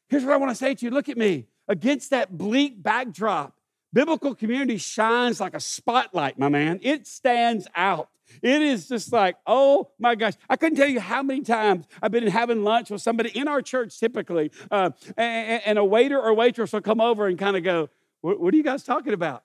Here's 0.09 0.23
what 0.23 0.33
I 0.33 0.37
want 0.37 0.51
to 0.51 0.55
say 0.55 0.73
to 0.73 0.85
you. 0.85 0.89
Look 0.89 1.09
at 1.09 1.17
me 1.17 1.47
against 1.67 2.09
that 2.11 2.37
bleak 2.37 2.81
backdrop, 2.81 3.55
biblical 3.91 4.35
community 4.35 4.77
shines 4.77 5.39
like 5.39 5.53
a 5.53 5.59
spotlight, 5.59 6.37
my 6.37 6.49
man. 6.49 6.79
It 6.81 7.07
stands 7.07 7.67
out. 7.75 8.09
It 8.41 8.61
is 8.61 8.87
just 8.87 9.11
like, 9.13 9.35
oh 9.45 9.91
my 9.99 10.15
gosh. 10.15 10.33
I 10.49 10.55
couldn't 10.55 10.77
tell 10.77 10.87
you 10.87 10.99
how 10.99 11.21
many 11.21 11.41
times 11.41 11.85
I've 12.01 12.11
been 12.11 12.27
having 12.27 12.63
lunch 12.63 12.89
with 12.89 13.01
somebody 13.01 13.29
in 13.29 13.47
our 13.47 13.61
church 13.61 13.99
typically, 13.99 14.51
uh, 14.71 14.91
and, 15.17 15.61
and, 15.65 15.77
a 15.77 15.85
waiter 15.85 16.19
or 16.19 16.33
waitress 16.33 16.73
will 16.73 16.81
come 16.81 17.01
over 17.01 17.27
and 17.27 17.37
kind 17.37 17.55
of 17.55 17.63
go, 17.63 17.89
what 18.21 18.53
are 18.53 18.57
you 18.57 18.63
guys 18.63 18.83
talking 18.83 19.13
about? 19.13 19.43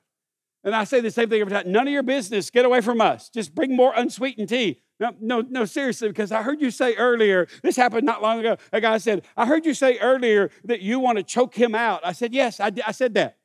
And 0.64 0.74
I 0.74 0.84
say 0.84 1.00
the 1.00 1.10
same 1.10 1.28
thing 1.28 1.40
every 1.40 1.52
time. 1.52 1.70
None 1.70 1.86
of 1.86 1.92
your 1.92 2.02
business. 2.02 2.50
Get 2.50 2.64
away 2.64 2.80
from 2.80 3.00
us. 3.00 3.28
Just 3.28 3.54
bring 3.54 3.74
more 3.74 3.92
unsweetened 3.94 4.48
tea. 4.48 4.80
No, 5.00 5.14
no, 5.20 5.40
no, 5.42 5.64
seriously, 5.64 6.08
because 6.08 6.32
I 6.32 6.42
heard 6.42 6.60
you 6.60 6.70
say 6.72 6.94
earlier, 6.96 7.46
this 7.62 7.76
happened 7.76 8.04
not 8.04 8.20
long 8.20 8.40
ago. 8.40 8.56
A 8.72 8.80
guy 8.80 8.98
said, 8.98 9.24
I 9.36 9.46
heard 9.46 9.64
you 9.64 9.72
say 9.72 9.98
earlier 9.98 10.50
that 10.64 10.80
you 10.80 10.98
want 10.98 11.18
to 11.18 11.24
choke 11.24 11.54
him 11.54 11.74
out. 11.74 12.00
I 12.04 12.12
said, 12.12 12.34
Yes, 12.34 12.58
I, 12.58 12.72
I 12.84 12.92
said 12.92 13.14
that. 13.14 13.36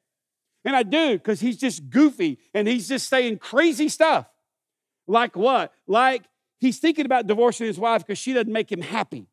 And 0.66 0.76
I 0.76 0.84
do, 0.84 1.14
because 1.14 1.42
he's 1.42 1.58
just 1.58 1.90
goofy 1.90 2.40
and 2.54 2.68
he's 2.68 2.88
just 2.88 3.10
saying 3.10 3.38
crazy 3.38 3.90
stuff. 3.90 4.28
Like 5.08 5.36
what? 5.36 5.74
Like 5.86 6.24
he's 6.60 6.80
thinking 6.80 7.06
about 7.06 7.28
divorcing 7.28 7.68
his 7.68 7.78
wife 7.78 8.06
because 8.06 8.18
she 8.18 8.34
doesn't 8.34 8.52
make 8.52 8.72
him 8.72 8.82
happy. 8.82 9.28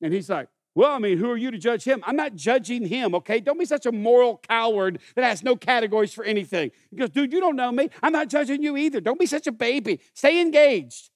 And 0.00 0.12
he's 0.12 0.30
like, 0.30 0.48
well, 0.76 0.92
I 0.92 0.98
mean, 0.98 1.16
who 1.16 1.30
are 1.30 1.38
you 1.38 1.50
to 1.50 1.56
judge 1.56 1.84
him? 1.84 2.04
I'm 2.06 2.16
not 2.16 2.36
judging 2.36 2.86
him, 2.86 3.14
okay? 3.14 3.40
Don't 3.40 3.58
be 3.58 3.64
such 3.64 3.86
a 3.86 3.92
moral 3.92 4.42
coward 4.46 5.00
that 5.14 5.24
has 5.24 5.42
no 5.42 5.56
categories 5.56 6.12
for 6.12 6.22
anything. 6.22 6.70
He 6.90 6.96
goes, 6.96 7.08
dude, 7.08 7.32
you 7.32 7.40
don't 7.40 7.56
know 7.56 7.72
me. 7.72 7.88
I'm 8.02 8.12
not 8.12 8.28
judging 8.28 8.62
you 8.62 8.76
either. 8.76 9.00
Don't 9.00 9.18
be 9.18 9.24
such 9.24 9.46
a 9.46 9.52
baby. 9.52 10.00
Stay 10.12 10.38
engaged. 10.38 11.08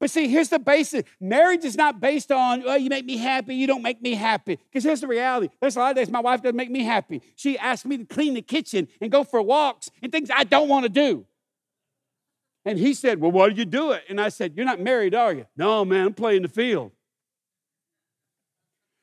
But 0.00 0.10
see, 0.10 0.26
here's 0.26 0.48
the 0.48 0.58
basic 0.58 1.06
marriage 1.20 1.64
is 1.64 1.76
not 1.76 2.00
based 2.00 2.32
on, 2.32 2.64
well, 2.64 2.78
you 2.78 2.88
make 2.88 3.04
me 3.04 3.16
happy, 3.16 3.54
you 3.54 3.68
don't 3.68 3.82
make 3.82 4.02
me 4.02 4.14
happy. 4.14 4.56
Because 4.56 4.82
here's 4.82 5.02
the 5.02 5.06
reality 5.06 5.50
there's 5.60 5.76
a 5.76 5.78
lot 5.78 5.90
of 5.90 5.96
days 5.96 6.10
my 6.10 6.20
wife 6.20 6.42
doesn't 6.42 6.56
make 6.56 6.70
me 6.70 6.82
happy. 6.82 7.22
She 7.36 7.56
asks 7.58 7.86
me 7.86 7.98
to 7.98 8.04
clean 8.04 8.34
the 8.34 8.42
kitchen 8.42 8.88
and 9.00 9.12
go 9.12 9.22
for 9.22 9.40
walks 9.40 9.88
and 10.02 10.10
things 10.10 10.30
I 10.34 10.42
don't 10.42 10.68
want 10.68 10.82
to 10.82 10.88
do. 10.88 11.26
And 12.64 12.76
he 12.76 12.94
said, 12.94 13.20
Well, 13.20 13.30
why 13.30 13.50
do 13.50 13.54
you 13.54 13.64
do 13.64 13.92
it? 13.92 14.02
And 14.08 14.20
I 14.20 14.30
said, 14.30 14.54
You're 14.56 14.66
not 14.66 14.80
married, 14.80 15.14
are 15.14 15.32
you? 15.32 15.46
No, 15.56 15.84
man, 15.84 16.06
I'm 16.06 16.14
playing 16.14 16.42
the 16.42 16.48
field. 16.48 16.90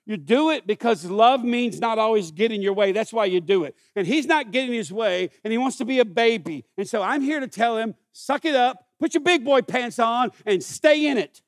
You 0.07 0.15
do 0.15 0.51
it 0.51 0.65
because 0.65 1.03
love 1.03 1.43
means 1.43 1.81
not 1.81 1.99
always 1.99 2.31
getting 2.31 2.61
your 2.61 2.71
way. 2.71 2.93
That's 2.93 3.11
why 3.11 3.25
you 3.25 3.41
do 3.41 3.65
it. 3.65 3.75
And 3.93 4.07
he's 4.07 4.25
not 4.25 4.51
getting 4.51 4.71
his 4.71 4.89
way, 4.89 5.29
and 5.43 5.51
he 5.51 5.57
wants 5.57 5.75
to 5.79 5.85
be 5.85 5.99
a 5.99 6.05
baby. 6.05 6.63
And 6.77 6.87
so 6.87 7.03
I'm 7.03 7.21
here 7.21 7.41
to 7.41 7.47
tell 7.47 7.75
him 7.75 7.93
suck 8.13 8.45
it 8.45 8.55
up, 8.55 8.87
put 9.01 9.13
your 9.13 9.21
big 9.21 9.43
boy 9.43 9.63
pants 9.63 9.99
on, 9.99 10.31
and 10.45 10.63
stay 10.63 11.07
in 11.07 11.17
it. 11.17 11.41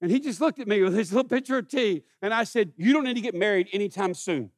And 0.00 0.12
he 0.12 0.20
just 0.20 0.40
looked 0.40 0.60
at 0.60 0.68
me 0.68 0.80
with 0.80 0.94
his 0.94 1.12
little 1.12 1.28
pitcher 1.28 1.58
of 1.58 1.66
tea, 1.66 2.04
and 2.22 2.32
I 2.32 2.44
said, 2.44 2.72
You 2.76 2.92
don't 2.92 3.02
need 3.02 3.14
to 3.14 3.20
get 3.20 3.34
married 3.34 3.66
anytime 3.72 4.14
soon. 4.14 4.52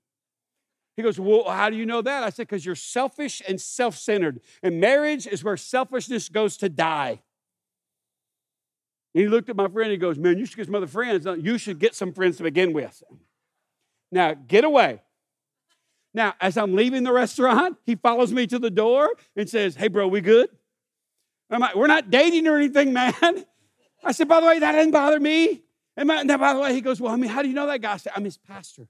He 0.99 1.03
goes, 1.03 1.19
Well, 1.19 1.49
how 1.49 1.71
do 1.71 1.77
you 1.77 1.87
know 1.87 2.03
that? 2.03 2.23
I 2.23 2.29
said, 2.29 2.47
Because 2.47 2.67
you're 2.67 2.75
selfish 2.75 3.41
and 3.49 3.59
self 3.59 3.97
centered. 3.97 4.43
And 4.63 4.81
marriage 4.81 5.27
is 5.27 5.43
where 5.43 5.57
selfishness 5.57 6.29
goes 6.29 6.59
to 6.59 6.69
die. 6.69 7.23
And 9.15 9.23
he 9.23 9.29
looked 9.29 9.49
at 9.51 9.57
my 9.57 9.69
friend 9.69 9.91
and 9.91 9.93
he 9.93 9.99
goes, 9.99 10.19
Man, 10.19 10.39
you 10.39 10.47
should 10.47 10.57
get 10.57 10.67
some 10.67 10.75
other 10.75 10.87
friends. 10.87 11.27
You 11.41 11.59
should 11.59 11.79
get 11.79 11.95
some 11.95 12.13
friends 12.13 12.39
to 12.39 12.45
begin 12.45 12.73
with. 12.73 13.03
Now, 14.11 14.35
get 14.35 14.65
away. 14.65 15.01
Now, 16.15 16.35
as 16.41 16.59
I'm 16.59 16.75
leaving 16.75 17.05
the 17.05 17.13
restaurant, 17.13 17.79
he 17.85 17.95
follows 17.95 18.33
me 18.33 18.47
to 18.49 18.59
the 18.59 18.71
door 18.71 19.11
and 19.35 19.49
says, 19.49 19.77
Hey, 19.77 19.89
bro, 19.89 20.09
we 20.09 20.21
good? 20.21 20.51
I'm 21.51 21.61
like, 21.61 21.75
We're 21.75 21.87
not 21.87 22.11
dating 22.11 22.47
or 22.47 22.57
anything, 22.57 22.93
man. 22.95 23.15
I 24.05 24.13
said, 24.13 24.29
By 24.29 24.41
the 24.41 24.47
way, 24.47 24.59
that 24.59 24.73
didn't 24.73 24.93
bother 24.93 25.21
me. 25.21 25.63
And 25.97 26.09
now, 26.09 26.39
by 26.39 26.55
the 26.55 26.61
way, 26.61 26.75
he 26.75 26.81
goes, 26.81 27.01
Well, 27.01 27.13
I 27.13 27.17
mean, 27.17 27.31
how 27.31 27.43
do 27.43 27.49
you 27.49 27.55
know 27.55 27.67
that 27.67 27.81
guy? 27.81 27.95
I 27.95 27.97
said, 27.99 28.13
I'm 28.17 28.25
his 28.25 28.39
pastor. 28.39 28.89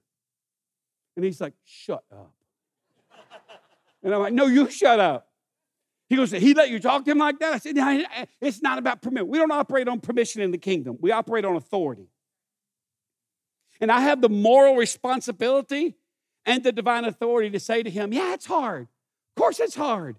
And 1.15 1.23
he's 1.23 1.39
like, 1.39 1.53
Shut 1.63 2.03
up. 2.11 2.33
And 4.01 4.13
I'm 4.13 4.21
like, 4.21 4.33
No, 4.33 4.47
you 4.47 4.69
shut 4.69 4.99
up. 4.99 5.27
He 6.09 6.15
goes, 6.15 6.31
He 6.31 6.53
let 6.53 6.69
you 6.69 6.79
talk 6.79 7.05
to 7.05 7.11
him 7.11 7.17
like 7.17 7.39
that? 7.39 7.53
I 7.53 7.57
said, 7.57 7.75
no, 7.75 8.03
It's 8.41 8.61
not 8.61 8.77
about 8.77 9.01
permission. 9.01 9.27
We 9.27 9.37
don't 9.37 9.51
operate 9.51 9.87
on 9.87 9.99
permission 9.99 10.41
in 10.41 10.51
the 10.51 10.57
kingdom, 10.57 10.97
we 10.99 11.11
operate 11.11 11.45
on 11.45 11.55
authority. 11.55 12.07
And 13.81 13.91
I 13.91 14.01
have 14.01 14.21
the 14.21 14.29
moral 14.29 14.75
responsibility 14.75 15.95
and 16.45 16.63
the 16.63 16.71
divine 16.71 17.05
authority 17.05 17.49
to 17.49 17.59
say 17.59 17.83
to 17.83 17.89
him, 17.89 18.13
Yeah, 18.13 18.33
it's 18.33 18.45
hard. 18.45 18.83
Of 19.35 19.41
course, 19.41 19.59
it's 19.59 19.75
hard. 19.75 20.17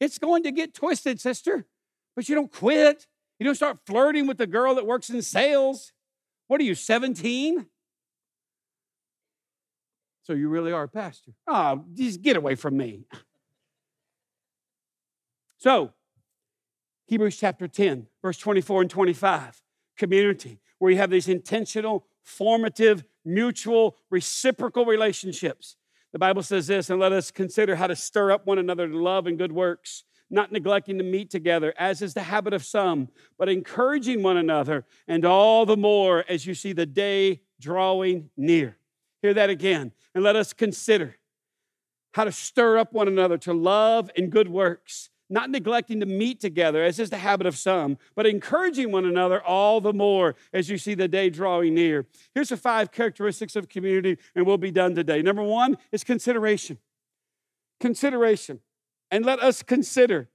It's 0.00 0.18
going 0.18 0.42
to 0.44 0.50
get 0.50 0.74
twisted, 0.74 1.20
sister, 1.20 1.66
but 2.14 2.28
you 2.28 2.34
don't 2.34 2.52
quit. 2.52 3.06
You 3.38 3.44
don't 3.44 3.54
start 3.54 3.78
flirting 3.86 4.26
with 4.26 4.38
the 4.38 4.46
girl 4.46 4.74
that 4.74 4.86
works 4.86 5.10
in 5.10 5.22
sales. 5.22 5.92
What 6.48 6.60
are 6.60 6.64
you, 6.64 6.74
17? 6.74 7.66
So 10.22 10.32
you 10.32 10.48
really 10.48 10.72
are 10.72 10.84
a 10.84 10.88
pastor. 10.88 11.32
Oh, 11.46 11.84
just 11.94 12.20
get 12.20 12.36
away 12.36 12.54
from 12.54 12.76
me. 12.76 13.04
So, 15.58 15.92
Hebrews 17.06 17.36
chapter 17.36 17.66
10, 17.66 18.06
verse 18.22 18.38
24 18.38 18.82
and 18.82 18.90
25, 18.90 19.60
community, 19.96 20.60
where 20.78 20.92
you 20.92 20.98
have 20.98 21.10
these 21.10 21.28
intentional, 21.28 22.06
formative, 22.22 23.02
mutual, 23.24 23.96
reciprocal 24.08 24.86
relationships. 24.86 25.76
The 26.12 26.18
Bible 26.20 26.44
says 26.44 26.68
this, 26.68 26.90
and 26.90 27.00
let 27.00 27.10
us 27.12 27.32
consider 27.32 27.74
how 27.74 27.88
to 27.88 27.96
stir 27.96 28.30
up 28.30 28.46
one 28.46 28.58
another 28.58 28.88
to 28.88 28.96
love 28.96 29.26
and 29.26 29.36
good 29.36 29.50
works, 29.50 30.04
not 30.30 30.52
neglecting 30.52 30.96
to 30.98 31.04
meet 31.04 31.28
together, 31.28 31.74
as 31.76 32.02
is 32.02 32.14
the 32.14 32.22
habit 32.22 32.52
of 32.52 32.64
some, 32.64 33.08
but 33.36 33.48
encouraging 33.48 34.22
one 34.22 34.36
another, 34.36 34.86
and 35.08 35.24
all 35.24 35.66
the 35.66 35.76
more 35.76 36.24
as 36.28 36.46
you 36.46 36.54
see 36.54 36.72
the 36.72 36.86
day 36.86 37.40
drawing 37.58 38.30
near. 38.36 38.76
Hear 39.22 39.34
that 39.34 39.50
again. 39.50 39.90
And 40.14 40.22
let 40.22 40.36
us 40.36 40.52
consider 40.52 41.16
how 42.12 42.24
to 42.24 42.32
stir 42.32 42.78
up 42.78 42.92
one 42.92 43.08
another 43.08 43.38
to 43.38 43.52
love 43.52 44.08
and 44.16 44.30
good 44.30 44.48
works 44.48 45.10
not 45.30 45.50
neglecting 45.50 46.00
to 46.00 46.06
meet 46.06 46.40
together, 46.40 46.82
as 46.82 46.98
is 46.98 47.10
the 47.10 47.18
habit 47.18 47.46
of 47.46 47.56
some, 47.56 47.98
but 48.14 48.26
encouraging 48.26 48.90
one 48.90 49.04
another 49.04 49.42
all 49.42 49.80
the 49.80 49.92
more 49.92 50.36
as 50.52 50.70
you 50.70 50.78
see 50.78 50.94
the 50.94 51.08
day 51.08 51.30
drawing 51.30 51.74
near. 51.74 52.06
Here's 52.34 52.48
the 52.48 52.56
five 52.56 52.90
characteristics 52.90 53.56
of 53.56 53.68
community, 53.68 54.18
and 54.34 54.46
we'll 54.46 54.58
be 54.58 54.70
done 54.70 54.94
today. 54.94 55.22
Number 55.22 55.42
one 55.42 55.78
is 55.92 56.04
consideration. 56.04 56.78
Consideration. 57.80 58.60
And 59.10 59.24
let 59.24 59.40
us 59.40 59.62
consider. 59.62 60.28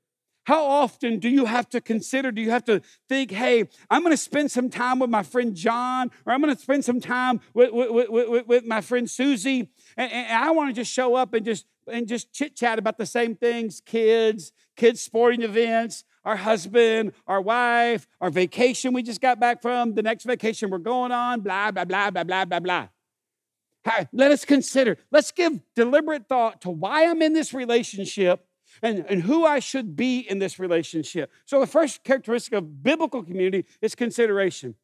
How 0.45 0.65
often 0.65 1.19
do 1.19 1.29
you 1.29 1.45
have 1.45 1.69
to 1.69 1.79
consider? 1.79 2.31
Do 2.31 2.41
you 2.41 2.49
have 2.49 2.65
to 2.65 2.81
think, 3.07 3.31
hey, 3.31 3.69
I'm 3.89 4.01
going 4.01 4.11
to 4.11 4.17
spend 4.17 4.51
some 4.51 4.69
time 4.69 4.99
with 4.99 5.09
my 5.09 5.23
friend 5.23 5.55
John, 5.55 6.11
or 6.25 6.33
I'm 6.33 6.41
going 6.41 6.53
to 6.53 6.61
spend 6.61 6.83
some 6.83 6.99
time 6.99 7.39
with, 7.53 7.71
with, 7.71 8.09
with, 8.09 8.47
with 8.47 8.65
my 8.65 8.81
friend 8.81 9.09
Susie, 9.09 9.69
and, 9.95 10.11
and 10.11 10.43
I 10.43 10.51
want 10.51 10.69
to 10.69 10.81
just 10.81 10.91
show 10.91 11.15
up 11.15 11.33
and 11.33 11.45
just 11.45 11.65
and 11.87 12.07
just 12.07 12.33
chit 12.33 12.55
chat 12.55 12.79
about 12.79 12.97
the 12.97 13.05
same 13.05 13.35
things 13.35 13.81
kids, 13.85 14.51
kids' 14.75 15.01
sporting 15.01 15.41
events, 15.41 16.03
our 16.25 16.35
husband, 16.35 17.13
our 17.27 17.41
wife, 17.41 18.07
our 18.21 18.29
vacation 18.29 18.93
we 18.93 19.03
just 19.03 19.21
got 19.21 19.39
back 19.39 19.61
from, 19.61 19.93
the 19.93 20.03
next 20.03 20.23
vacation 20.23 20.69
we're 20.69 20.77
going 20.77 21.11
on, 21.11 21.41
blah, 21.41 21.71
blah, 21.71 21.85
blah, 21.85 22.09
blah, 22.09 22.23
blah, 22.23 22.45
blah, 22.45 22.59
blah. 22.59 22.87
Let 24.13 24.31
us 24.31 24.45
consider, 24.45 24.97
let's 25.11 25.31
give 25.31 25.59
deliberate 25.75 26.27
thought 26.29 26.61
to 26.61 26.69
why 26.69 27.05
I'm 27.05 27.21
in 27.21 27.33
this 27.33 27.53
relationship 27.53 28.45
and, 28.81 29.05
and 29.09 29.23
who 29.23 29.45
I 29.45 29.59
should 29.59 29.95
be 29.95 30.19
in 30.19 30.39
this 30.39 30.57
relationship. 30.57 31.31
So, 31.45 31.59
the 31.59 31.67
first 31.67 32.03
characteristic 32.03 32.53
of 32.53 32.81
biblical 32.81 33.21
community 33.23 33.67
is 33.81 33.93
consideration. 33.93 34.75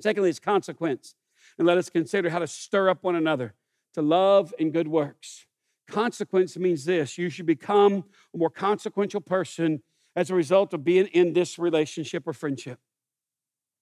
Secondly, 0.00 0.30
it's 0.30 0.38
consequence. 0.38 1.14
And 1.58 1.66
let 1.66 1.76
us 1.76 1.90
consider 1.90 2.30
how 2.30 2.38
to 2.38 2.46
stir 2.46 2.88
up 2.88 3.02
one 3.02 3.16
another 3.16 3.54
to 3.94 4.02
love 4.02 4.54
and 4.58 4.72
good 4.72 4.86
works. 4.86 5.46
Consequence 5.88 6.56
means 6.58 6.84
this 6.84 7.16
you 7.16 7.30
should 7.30 7.46
become 7.46 8.04
a 8.34 8.38
more 8.38 8.50
consequential 8.50 9.20
person 9.20 9.82
as 10.14 10.30
a 10.30 10.34
result 10.34 10.74
of 10.74 10.84
being 10.84 11.06
in 11.06 11.32
this 11.32 11.58
relationship 11.58 12.26
or 12.26 12.32
friendship. 12.32 12.78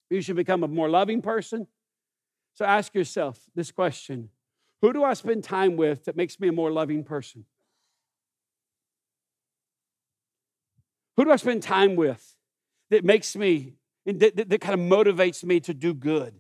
You 0.08 0.20
should 0.20 0.36
become 0.36 0.62
a 0.62 0.68
more 0.68 0.88
loving 0.88 1.20
person. 1.20 1.66
So 2.54 2.64
ask 2.64 2.94
yourself 2.94 3.40
this 3.54 3.72
question 3.72 4.30
Who 4.82 4.92
do 4.92 5.02
I 5.02 5.14
spend 5.14 5.42
time 5.42 5.76
with 5.76 6.04
that 6.04 6.16
makes 6.16 6.38
me 6.38 6.48
a 6.48 6.52
more 6.52 6.70
loving 6.70 7.02
person? 7.02 7.44
Who 11.16 11.24
do 11.24 11.32
I 11.32 11.36
spend 11.36 11.62
time 11.62 11.96
with 11.96 12.36
that 12.90 13.04
makes 13.04 13.34
me, 13.34 13.74
that, 14.04 14.36
that, 14.36 14.48
that 14.48 14.60
kind 14.60 14.78
of 14.78 14.86
motivates 14.86 15.42
me 15.42 15.60
to 15.60 15.74
do 15.74 15.92
good? 15.92 16.34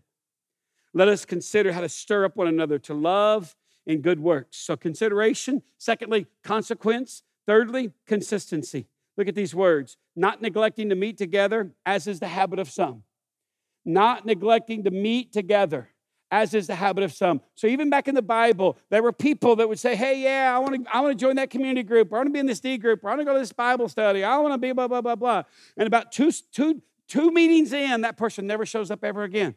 Let 0.92 1.08
us 1.08 1.24
consider 1.24 1.72
how 1.72 1.80
to 1.80 1.88
stir 1.88 2.24
up 2.24 2.36
one 2.36 2.46
another 2.46 2.78
to 2.80 2.94
love 2.94 3.56
in 3.86 4.00
good 4.00 4.20
works. 4.20 4.58
So, 4.58 4.76
consideration. 4.76 5.62
Secondly, 5.78 6.26
consequence. 6.42 7.22
Thirdly, 7.46 7.92
consistency. 8.06 8.88
Look 9.16 9.28
at 9.28 9.34
these 9.34 9.54
words 9.54 9.96
not 10.14 10.42
neglecting 10.42 10.88
to 10.88 10.94
meet 10.94 11.16
together, 11.16 11.72
as 11.84 12.06
is 12.06 12.20
the 12.20 12.28
habit 12.28 12.58
of 12.58 12.70
some. 12.70 13.04
Not 13.84 14.26
neglecting 14.26 14.84
to 14.84 14.90
meet 14.90 15.32
together, 15.32 15.90
as 16.30 16.54
is 16.54 16.66
the 16.66 16.74
habit 16.74 17.04
of 17.04 17.12
some. 17.12 17.40
So, 17.54 17.66
even 17.66 17.88
back 17.88 18.08
in 18.08 18.14
the 18.14 18.22
Bible, 18.22 18.76
there 18.90 19.02
were 19.02 19.12
people 19.12 19.56
that 19.56 19.68
would 19.68 19.78
say, 19.78 19.94
Hey, 19.94 20.22
yeah, 20.22 20.54
I 20.54 20.58
want 20.58 20.74
to, 20.74 20.96
I 20.96 21.00
want 21.00 21.16
to 21.16 21.24
join 21.24 21.36
that 21.36 21.50
community 21.50 21.84
group, 21.84 22.12
or 22.12 22.16
I 22.16 22.18
want 22.20 22.28
to 22.28 22.32
be 22.32 22.40
in 22.40 22.46
this 22.46 22.60
D 22.60 22.76
group, 22.78 23.04
or 23.04 23.08
I 23.08 23.12
want 23.12 23.20
to 23.20 23.24
go 23.24 23.34
to 23.34 23.38
this 23.38 23.52
Bible 23.52 23.88
study, 23.88 24.24
I 24.24 24.36
want 24.38 24.54
to 24.54 24.58
be 24.58 24.72
blah, 24.72 24.88
blah, 24.88 25.00
blah, 25.00 25.16
blah. 25.16 25.44
And 25.76 25.86
about 25.86 26.10
two, 26.10 26.32
two, 26.52 26.82
two 27.06 27.30
meetings 27.30 27.72
in, 27.72 28.00
that 28.00 28.16
person 28.16 28.46
never 28.46 28.66
shows 28.66 28.90
up 28.90 29.04
ever 29.04 29.22
again. 29.22 29.54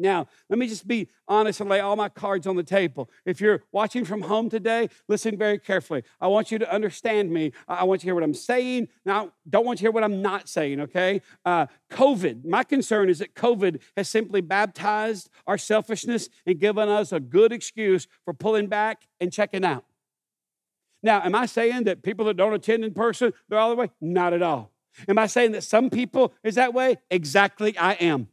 Now, 0.00 0.28
let 0.48 0.58
me 0.58 0.66
just 0.66 0.88
be 0.88 1.08
honest 1.28 1.60
and 1.60 1.68
lay 1.68 1.80
all 1.80 1.94
my 1.94 2.08
cards 2.08 2.46
on 2.46 2.56
the 2.56 2.62
table. 2.62 3.10
If 3.26 3.40
you're 3.40 3.62
watching 3.70 4.06
from 4.06 4.22
home 4.22 4.48
today, 4.48 4.88
listen 5.08 5.36
very 5.36 5.58
carefully. 5.58 6.02
I 6.20 6.26
want 6.28 6.50
you 6.50 6.58
to 6.58 6.72
understand 6.72 7.30
me. 7.30 7.52
I 7.68 7.84
want 7.84 8.00
you 8.00 8.04
to 8.04 8.06
hear 8.06 8.14
what 8.14 8.24
I'm 8.24 8.34
saying. 8.34 8.88
Now, 9.04 9.32
don't 9.48 9.66
want 9.66 9.78
you 9.78 9.82
to 9.82 9.84
hear 9.84 9.92
what 9.92 10.02
I'm 10.02 10.22
not 10.22 10.48
saying, 10.48 10.80
okay? 10.80 11.20
Uh, 11.44 11.66
COVID, 11.90 12.46
my 12.46 12.64
concern 12.64 13.10
is 13.10 13.18
that 13.18 13.34
COVID 13.34 13.82
has 13.94 14.08
simply 14.08 14.40
baptized 14.40 15.28
our 15.46 15.58
selfishness 15.58 16.30
and 16.46 16.58
given 16.58 16.88
us 16.88 17.12
a 17.12 17.20
good 17.20 17.52
excuse 17.52 18.06
for 18.24 18.32
pulling 18.32 18.68
back 18.68 19.06
and 19.20 19.30
checking 19.30 19.66
out. 19.66 19.84
Now, 21.02 21.22
am 21.22 21.34
I 21.34 21.44
saying 21.44 21.84
that 21.84 22.02
people 22.02 22.24
that 22.26 22.38
don't 22.38 22.54
attend 22.54 22.84
in 22.84 22.94
person, 22.94 23.34
they're 23.48 23.58
all 23.58 23.70
the 23.70 23.76
way? 23.76 23.90
Not 24.00 24.32
at 24.32 24.42
all. 24.42 24.72
Am 25.08 25.18
I 25.18 25.26
saying 25.26 25.52
that 25.52 25.62
some 25.62 25.90
people 25.90 26.32
is 26.42 26.54
that 26.54 26.72
way? 26.72 26.96
Exactly, 27.10 27.76
I 27.76 27.92
am. 27.94 28.28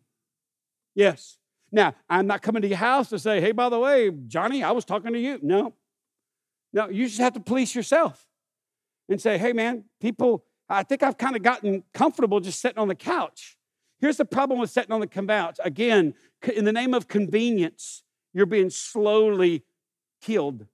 Yes. 0.96 1.38
Now, 1.78 1.94
I'm 2.10 2.26
not 2.26 2.42
coming 2.42 2.64
to 2.64 2.68
your 2.68 2.80
house 2.80 3.10
to 3.10 3.20
say, 3.20 3.40
hey, 3.40 3.52
by 3.52 3.70
the 3.70 3.78
way, 3.78 4.10
Johnny, 4.10 4.64
I 4.64 4.72
was 4.72 4.84
talking 4.84 5.14
to 5.14 5.20
you. 5.20 5.38
No. 5.44 5.76
No, 6.74 6.90
you 6.90 7.06
just 7.06 7.20
have 7.20 7.34
to 7.34 7.40
police 7.40 7.76
yourself 7.76 8.26
and 9.08 9.22
say, 9.22 9.38
hey, 9.38 9.54
man, 9.54 9.84
people, 10.02 10.44
I 10.68 10.82
think 10.82 11.04
I've 11.04 11.20
kind 11.20 11.36
of 11.36 11.44
gotten 11.44 11.84
comfortable 11.94 12.40
just 12.40 12.62
sitting 12.62 12.80
on 12.80 12.88
the 12.88 12.96
couch. 12.96 13.58
Here's 14.00 14.18
the 14.18 14.26
problem 14.26 14.60
with 14.60 14.72
sitting 14.72 14.92
on 14.92 15.02
the 15.02 15.08
couch. 15.08 15.60
Again, 15.64 16.16
in 16.52 16.66
the 16.66 16.74
name 16.74 16.96
of 16.96 17.08
convenience, 17.08 18.02
you're 18.34 18.48
being 18.48 18.72
slowly 18.72 19.64
killed. 20.20 20.66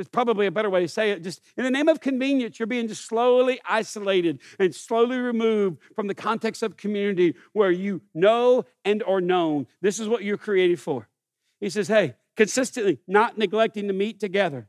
There's 0.00 0.08
probably 0.08 0.46
a 0.46 0.50
better 0.50 0.70
way 0.70 0.80
to 0.80 0.88
say 0.88 1.10
it. 1.10 1.22
Just 1.22 1.42
in 1.58 1.64
the 1.64 1.70
name 1.70 1.86
of 1.86 2.00
convenience, 2.00 2.58
you're 2.58 2.66
being 2.66 2.88
just 2.88 3.04
slowly 3.04 3.60
isolated 3.68 4.40
and 4.58 4.74
slowly 4.74 5.18
removed 5.18 5.82
from 5.94 6.06
the 6.06 6.14
context 6.14 6.62
of 6.62 6.78
community 6.78 7.34
where 7.52 7.70
you 7.70 8.00
know 8.14 8.64
and 8.82 9.02
are 9.02 9.20
known. 9.20 9.66
This 9.82 10.00
is 10.00 10.08
what 10.08 10.24
you're 10.24 10.38
created 10.38 10.80
for. 10.80 11.06
He 11.60 11.68
says, 11.68 11.86
hey, 11.88 12.14
consistently 12.34 13.00
not 13.06 13.36
neglecting 13.36 13.88
to 13.88 13.92
meet 13.92 14.20
together. 14.20 14.68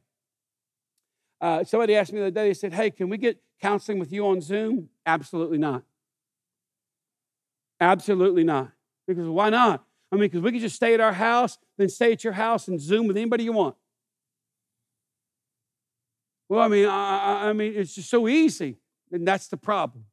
Uh, 1.40 1.64
somebody 1.64 1.96
asked 1.96 2.12
me 2.12 2.20
the 2.20 2.26
other 2.26 2.32
day, 2.32 2.50
they 2.50 2.54
said, 2.54 2.74
hey, 2.74 2.92
can 2.92 3.08
we 3.08 3.18
get 3.18 3.42
counseling 3.62 4.00
with 4.00 4.12
you 4.12 4.28
on 4.28 4.42
Zoom? 4.42 4.90
Absolutely 5.06 5.60
not. 5.60 5.84
Absolutely 7.80 8.44
not. 8.44 8.74
Because 9.08 9.30
why 9.30 9.50
not? 9.50 9.86
I 10.12 10.18
mean, 10.18 10.24
because 10.24 10.42
we 10.42 10.52
could 10.52 10.60
just 10.60 10.76
stay 10.76 10.94
at 10.94 11.00
our 11.00 11.14
house, 11.14 11.58
then 11.78 11.88
stay 11.88 12.12
at 12.12 12.22
your 12.26 12.34
house 12.34 12.68
and 12.68 12.82
Zoom 12.82 13.08
with 13.08 13.16
anybody 13.16 13.46
you 13.46 13.54
want. 13.54 13.78
Well, 16.52 16.60
I 16.60 16.68
mean, 16.68 16.86
I, 16.86 17.48
I 17.48 17.54
mean, 17.54 17.76
it's 17.78 17.96
just 17.96 18.10
so 18.10 18.28
easy, 18.28 18.76
and 19.10 19.26
that's 19.26 19.48
the 19.48 19.56
problem. 19.56 20.04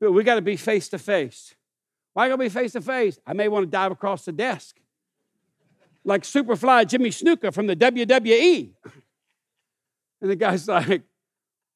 But 0.00 0.12
we 0.12 0.24
got 0.24 0.36
to 0.36 0.40
be 0.40 0.56
face 0.56 0.88
to 0.88 0.98
face. 0.98 1.54
Why 2.14 2.28
gotta 2.28 2.38
be 2.38 2.48
face 2.48 2.72
to 2.72 2.80
face? 2.80 3.18
I 3.26 3.34
may 3.34 3.48
want 3.48 3.64
to 3.64 3.70
dive 3.70 3.92
across 3.92 4.24
the 4.24 4.32
desk, 4.32 4.80
like 6.02 6.22
Superfly 6.22 6.88
Jimmy 6.88 7.10
Snuka 7.10 7.52
from 7.52 7.66
the 7.66 7.76
WWE. 7.76 8.70
And 10.22 10.30
the 10.30 10.36
guy's 10.36 10.66
like, 10.68 11.02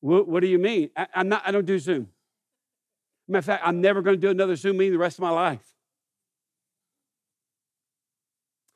"What, 0.00 0.26
what 0.26 0.40
do 0.40 0.46
you 0.46 0.58
mean? 0.58 0.88
I, 0.96 1.06
am 1.16 1.28
not. 1.28 1.42
I 1.44 1.50
don't 1.50 1.66
do 1.66 1.78
Zoom. 1.78 2.08
Matter 3.28 3.40
of 3.40 3.44
fact, 3.44 3.64
I'm 3.66 3.82
never 3.82 4.00
going 4.00 4.16
to 4.16 4.20
do 4.20 4.30
another 4.30 4.56
Zoom 4.56 4.78
meeting 4.78 4.94
the 4.94 4.98
rest 4.98 5.18
of 5.18 5.22
my 5.24 5.30
life. 5.30 5.74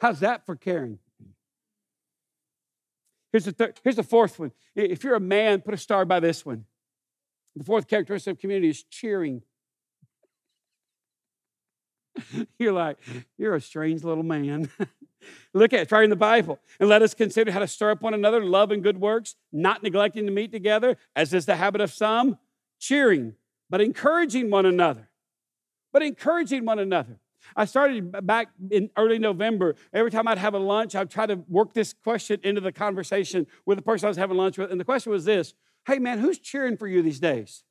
How's 0.03 0.21
that 0.21 0.45
for 0.45 0.55
caring? 0.55 0.99
Here's 3.33 3.47
the, 3.47 3.53
third, 3.53 3.81
here's 3.83 3.97
the 3.97 4.03
fourth 4.03 4.39
one. 4.39 4.53
If 4.75 5.03
you're 5.03 5.15
a 5.15 5.21
man, 5.21 5.63
put 5.63 5.73
a 5.73 5.79
star 5.79 6.05
by 6.05 6.21
this 6.21 6.45
one. 6.45 6.67
The 7.57 7.65
fourth 7.65 7.89
characteristic 7.89 8.33
of 8.37 8.41
community 8.41 8.69
is 8.69 8.83
cheering. 8.85 9.43
you're 12.59 12.73
like, 12.73 12.99
you're 13.39 13.55
a 13.55 13.61
strange 13.61 14.05
little 14.05 14.23
man. 14.23 14.71
Look 15.55 15.73
at 15.73 15.81
it, 15.81 15.89
try 15.89 16.05
in 16.05 16.11
the 16.11 16.17
Bible. 16.17 16.59
And 16.79 16.89
let 16.89 17.01
us 17.01 17.15
consider 17.15 17.53
how 17.53 17.61
to 17.61 17.69
stir 17.69 17.93
up 17.93 18.03
one 18.03 18.15
another, 18.15 18.45
love 18.45 18.71
and 18.71 18.83
good 18.83 19.01
works, 19.01 19.37
not 19.53 19.83
neglecting 19.83 20.27
to 20.27 20.33
meet 20.33 20.53
together, 20.53 20.97
as 21.15 21.33
is 21.33 21.47
the 21.47 21.57
habit 21.57 21.81
of 21.81 21.93
some, 21.93 22.39
cheering, 22.81 23.35
but 23.71 23.81
encouraging 23.81 24.51
one 24.51 24.67
another. 24.67 25.09
But 25.93 26.03
encouraging 26.03 26.65
one 26.65 26.79
another. 26.79 27.19
I 27.57 27.65
started 27.65 28.27
back 28.27 28.49
in 28.71 28.91
early 28.97 29.19
November. 29.19 29.77
Every 29.93 30.11
time 30.11 30.29
I'd 30.29 30.39
have 30.39 30.55
a 30.55 30.59
lunch, 30.59 30.95
I'd 30.95 31.11
try 31.11 31.27
to 31.27 31.37
work 31.49 31.75
this 31.75 31.93
question 31.93 32.41
into 32.43 32.61
the 32.61 32.73
conversation 32.73 33.47
with 33.67 33.79
the 33.79 33.83
person 33.83 34.07
I 34.07 34.09
was 34.09 34.17
having 34.17 34.37
lunch 34.37 34.59
with. 34.59 34.71
And 34.71 34.81
the 34.81 34.85
question 34.85 35.13
was 35.13 35.25
this 35.25 35.55
Hey, 35.87 35.99
man, 35.99 36.19
who's 36.19 36.39
cheering 36.39 36.77
for 36.77 36.87
you 36.87 37.03
these 37.03 37.21
days? 37.21 37.65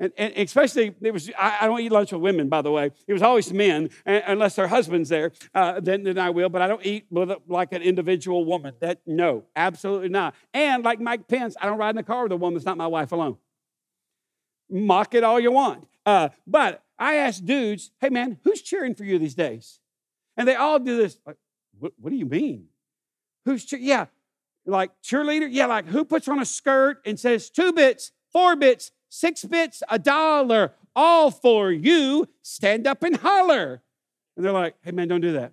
And, 0.00 0.12
and 0.16 0.32
especially, 0.36 0.94
it 1.00 1.12
was, 1.12 1.28
I, 1.36 1.58
I, 1.62 1.66
don't 1.66 1.80
eat 1.80 1.90
lunch 1.90 2.12
with 2.12 2.22
women, 2.22 2.48
by 2.48 2.62
the 2.62 2.70
way. 2.70 2.92
It 3.08 3.12
was 3.12 3.22
always 3.22 3.52
men, 3.52 3.90
and, 4.06 4.22
unless 4.28 4.54
their 4.54 4.68
husband's 4.68 5.08
there, 5.08 5.32
uh, 5.54 5.80
then, 5.80 6.04
then 6.04 6.18
I 6.18 6.30
will. 6.30 6.48
But 6.48 6.62
I 6.62 6.68
don't 6.68 6.84
eat 6.86 7.06
with 7.10 7.32
a, 7.32 7.38
like 7.48 7.72
an 7.72 7.82
individual 7.82 8.44
woman. 8.44 8.74
That 8.80 9.00
No, 9.06 9.44
absolutely 9.56 10.08
not. 10.08 10.36
And 10.54 10.84
like 10.84 11.00
Mike 11.00 11.26
Pence, 11.26 11.56
I 11.60 11.66
don't 11.66 11.78
ride 11.78 11.90
in 11.90 11.96
the 11.96 12.04
car 12.04 12.22
with 12.24 12.32
a 12.32 12.36
woman 12.36 12.54
that's 12.54 12.66
not 12.66 12.76
my 12.76 12.86
wife 12.86 13.10
alone. 13.10 13.38
Mock 14.70 15.14
it 15.14 15.24
all 15.24 15.40
you 15.40 15.50
want. 15.50 15.88
Uh, 16.06 16.28
but 16.46 16.84
I 16.98 17.14
ask 17.14 17.44
dudes, 17.44 17.90
hey 18.00 18.08
man, 18.08 18.38
who's 18.44 18.60
cheering 18.60 18.94
for 18.94 19.04
you 19.04 19.18
these 19.18 19.34
days? 19.34 19.80
And 20.36 20.48
they 20.48 20.54
all 20.54 20.78
do 20.78 20.96
this. 20.96 21.18
Like, 21.26 21.36
what, 21.78 21.92
what 21.98 22.10
do 22.10 22.16
you 22.16 22.26
mean? 22.26 22.66
Who's 23.44 23.64
cheering? 23.64 23.84
Yeah, 23.84 24.06
like 24.66 24.90
cheerleader? 25.02 25.48
Yeah, 25.50 25.66
like 25.66 25.86
who 25.86 26.04
puts 26.04 26.28
on 26.28 26.40
a 26.40 26.44
skirt 26.44 27.00
and 27.06 27.18
says 27.18 27.50
two 27.50 27.72
bits, 27.72 28.12
four 28.32 28.56
bits, 28.56 28.90
six 29.08 29.44
bits, 29.44 29.82
a 29.88 29.98
dollar, 29.98 30.72
all 30.94 31.30
for 31.30 31.70
you. 31.70 32.28
Stand 32.42 32.86
up 32.86 33.02
and 33.02 33.16
holler. 33.16 33.82
And 34.36 34.44
they're 34.44 34.52
like, 34.52 34.74
hey 34.82 34.90
man, 34.90 35.08
don't 35.08 35.20
do 35.20 35.32
that. 35.32 35.52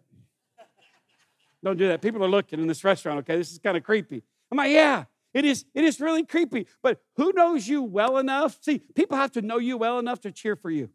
Don't 1.64 1.78
do 1.78 1.88
that. 1.88 2.02
People 2.02 2.24
are 2.24 2.30
looking 2.30 2.60
in 2.60 2.68
this 2.68 2.84
restaurant, 2.84 3.20
okay? 3.20 3.36
This 3.38 3.52
is 3.52 3.58
kind 3.58 3.76
of 3.76 3.84
creepy. 3.84 4.22
I'm 4.52 4.58
like, 4.58 4.72
yeah, 4.72 5.06
it 5.34 5.46
is, 5.46 5.66
it 5.74 5.84
is 5.84 6.00
really 6.00 6.24
creepy. 6.24 6.68
But 6.84 7.02
who 7.16 7.34
knows 7.34 7.68
you 7.68 7.82
well 7.82 8.20
enough? 8.20 8.60
See, 8.62 8.80
people 8.94 9.18
have 9.18 9.32
to 9.32 9.42
know 9.42 9.58
you 9.58 9.76
well 9.76 9.98
enough 9.98 10.22
to 10.22 10.32
cheer 10.32 10.56
for 10.56 10.70
you. 10.70 10.90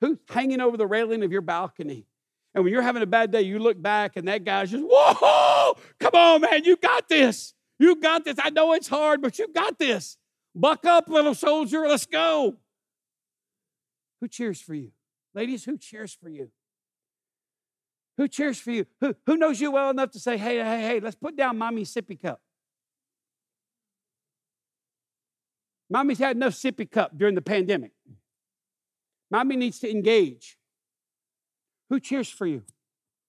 Who's 0.00 0.18
hanging 0.28 0.60
over 0.60 0.76
the 0.76 0.86
railing 0.86 1.22
of 1.22 1.32
your 1.32 1.40
balcony? 1.40 2.06
And 2.54 2.64
when 2.64 2.72
you're 2.72 2.82
having 2.82 3.02
a 3.02 3.06
bad 3.06 3.30
day, 3.30 3.42
you 3.42 3.58
look 3.58 3.80
back 3.80 4.16
and 4.16 4.28
that 4.28 4.44
guy's 4.44 4.70
just, 4.70 4.84
whoa, 4.86 5.76
come 6.00 6.14
on, 6.14 6.40
man, 6.40 6.64
you 6.64 6.76
got 6.76 7.08
this. 7.08 7.54
You 7.78 7.96
got 7.96 8.24
this. 8.24 8.36
I 8.42 8.50
know 8.50 8.72
it's 8.72 8.88
hard, 8.88 9.20
but 9.20 9.38
you 9.38 9.48
got 9.52 9.78
this. 9.78 10.16
Buck 10.54 10.86
up, 10.86 11.08
little 11.08 11.34
soldier. 11.34 11.86
Let's 11.86 12.06
go. 12.06 12.56
Who 14.20 14.28
cheers 14.28 14.60
for 14.60 14.74
you? 14.74 14.92
Ladies, 15.34 15.64
who 15.64 15.76
cheers 15.76 16.14
for 16.14 16.30
you? 16.30 16.50
Who 18.16 18.28
cheers 18.28 18.58
for 18.58 18.70
you? 18.70 18.86
Who, 19.02 19.14
who 19.26 19.36
knows 19.36 19.60
you 19.60 19.70
well 19.70 19.90
enough 19.90 20.12
to 20.12 20.18
say, 20.18 20.38
hey, 20.38 20.56
hey, 20.56 20.80
hey, 20.80 21.00
let's 21.00 21.16
put 21.16 21.36
down 21.36 21.58
mommy's 21.58 21.92
sippy 21.92 22.20
cup? 22.20 22.40
Mommy's 25.90 26.18
had 26.18 26.36
enough 26.36 26.54
sippy 26.54 26.90
cup 26.90 27.16
during 27.16 27.34
the 27.34 27.42
pandemic. 27.42 27.92
Mommy 29.30 29.56
needs 29.56 29.78
to 29.80 29.90
engage. 29.90 30.58
Who 31.88 32.00
cheers 32.00 32.28
for 32.28 32.46
you 32.46 32.62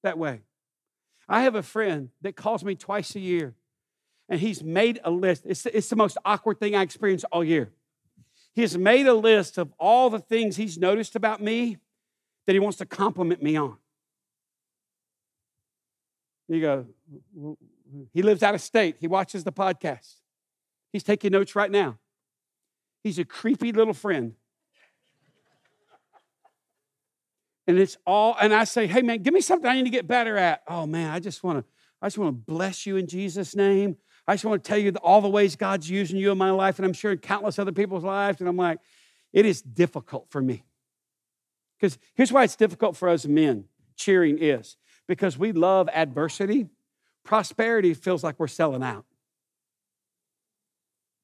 that 0.04 0.18
way? 0.18 0.42
I 1.30 1.42
have 1.44 1.56
a 1.56 1.64
friend 1.64 2.10
that 2.22 2.36
calls 2.36 2.64
me 2.64 2.76
twice 2.76 3.16
a 3.16 3.20
year, 3.20 3.56
and 4.30 4.40
he's 4.40 4.64
made 4.64 5.00
a 5.04 5.12
list. 5.12 5.44
It's, 5.46 5.66
it's 5.66 5.90
the 5.90 5.96
most 5.96 6.18
awkward 6.24 6.60
thing 6.60 6.76
I 6.76 6.82
experienced 6.82 7.26
all 7.32 7.44
year. 7.44 7.72
He 8.54 8.62
has 8.62 8.78
made 8.78 9.06
a 9.08 9.14
list 9.14 9.58
of 9.58 9.74
all 9.78 10.10
the 10.10 10.20
things 10.20 10.56
he's 10.56 10.78
noticed 10.78 11.16
about 11.16 11.42
me 11.42 11.78
that 12.46 12.54
he 12.54 12.60
wants 12.60 12.78
to 12.78 12.86
compliment 12.86 13.44
me 13.44 13.56
on. 13.56 13.78
You 16.48 16.62
go, 16.62 16.86
he 18.14 18.22
lives 18.22 18.42
out 18.42 18.56
of 18.56 18.62
state. 18.62 18.96
He 19.00 19.08
watches 19.08 19.44
the 19.44 19.52
podcast. 19.52 20.16
He's 20.92 21.04
taking 21.04 21.34
notes 21.34 21.56
right 21.56 21.70
now. 21.70 21.98
He's 23.04 23.20
a 23.20 23.26
creepy 23.26 23.72
little 23.72 23.94
friend. 23.94 24.34
And 27.68 27.78
it's 27.78 27.98
all 28.06 28.36
and 28.42 28.54
i 28.54 28.64
say 28.64 28.88
hey 28.88 29.02
man 29.02 29.22
give 29.22 29.34
me 29.34 29.42
something 29.42 29.70
i 29.70 29.76
need 29.76 29.84
to 29.84 29.90
get 29.90 30.08
better 30.08 30.38
at. 30.38 30.64
Oh 30.68 30.86
man 30.86 31.12
i 31.12 31.20
just 31.20 31.44
want 31.44 31.60
to 31.60 31.66
i 32.02 32.08
just 32.08 32.18
want 32.18 32.30
to 32.30 32.52
bless 32.52 32.86
you 32.86 32.98
in 32.98 33.08
jesus 33.08 33.56
name. 33.56 33.98
I 34.30 34.34
just 34.34 34.44
want 34.44 34.62
to 34.62 34.68
tell 34.68 34.78
you 34.78 34.92
all 35.04 35.22
the 35.22 35.30
ways 35.30 35.56
god's 35.56 35.90
using 35.90 36.18
you 36.18 36.32
in 36.32 36.38
my 36.38 36.52
life 36.52 36.80
and 36.80 36.86
i'm 36.86 36.94
sure 36.94 37.12
in 37.12 37.18
countless 37.20 37.60
other 37.60 37.72
people's 37.72 38.04
lives 38.04 38.40
and 38.40 38.50
i'm 38.50 38.58
like 38.58 38.80
it 39.34 39.46
is 39.46 39.62
difficult 39.62 40.28
for 40.30 40.42
me. 40.42 40.64
Because 41.80 41.98
here's 42.16 42.32
why 42.32 42.44
it's 42.44 42.56
difficult 42.56 42.98
for 42.98 43.10
us 43.10 43.26
men 43.26 43.66
cheering 43.96 44.40
is 44.40 44.78
because 45.08 45.38
we 45.38 45.52
love 45.52 45.90
adversity. 45.94 46.68
Prosperity 47.24 47.94
feels 47.94 48.24
like 48.24 48.40
we're 48.40 48.48
selling 48.48 48.84
out. 48.84 49.06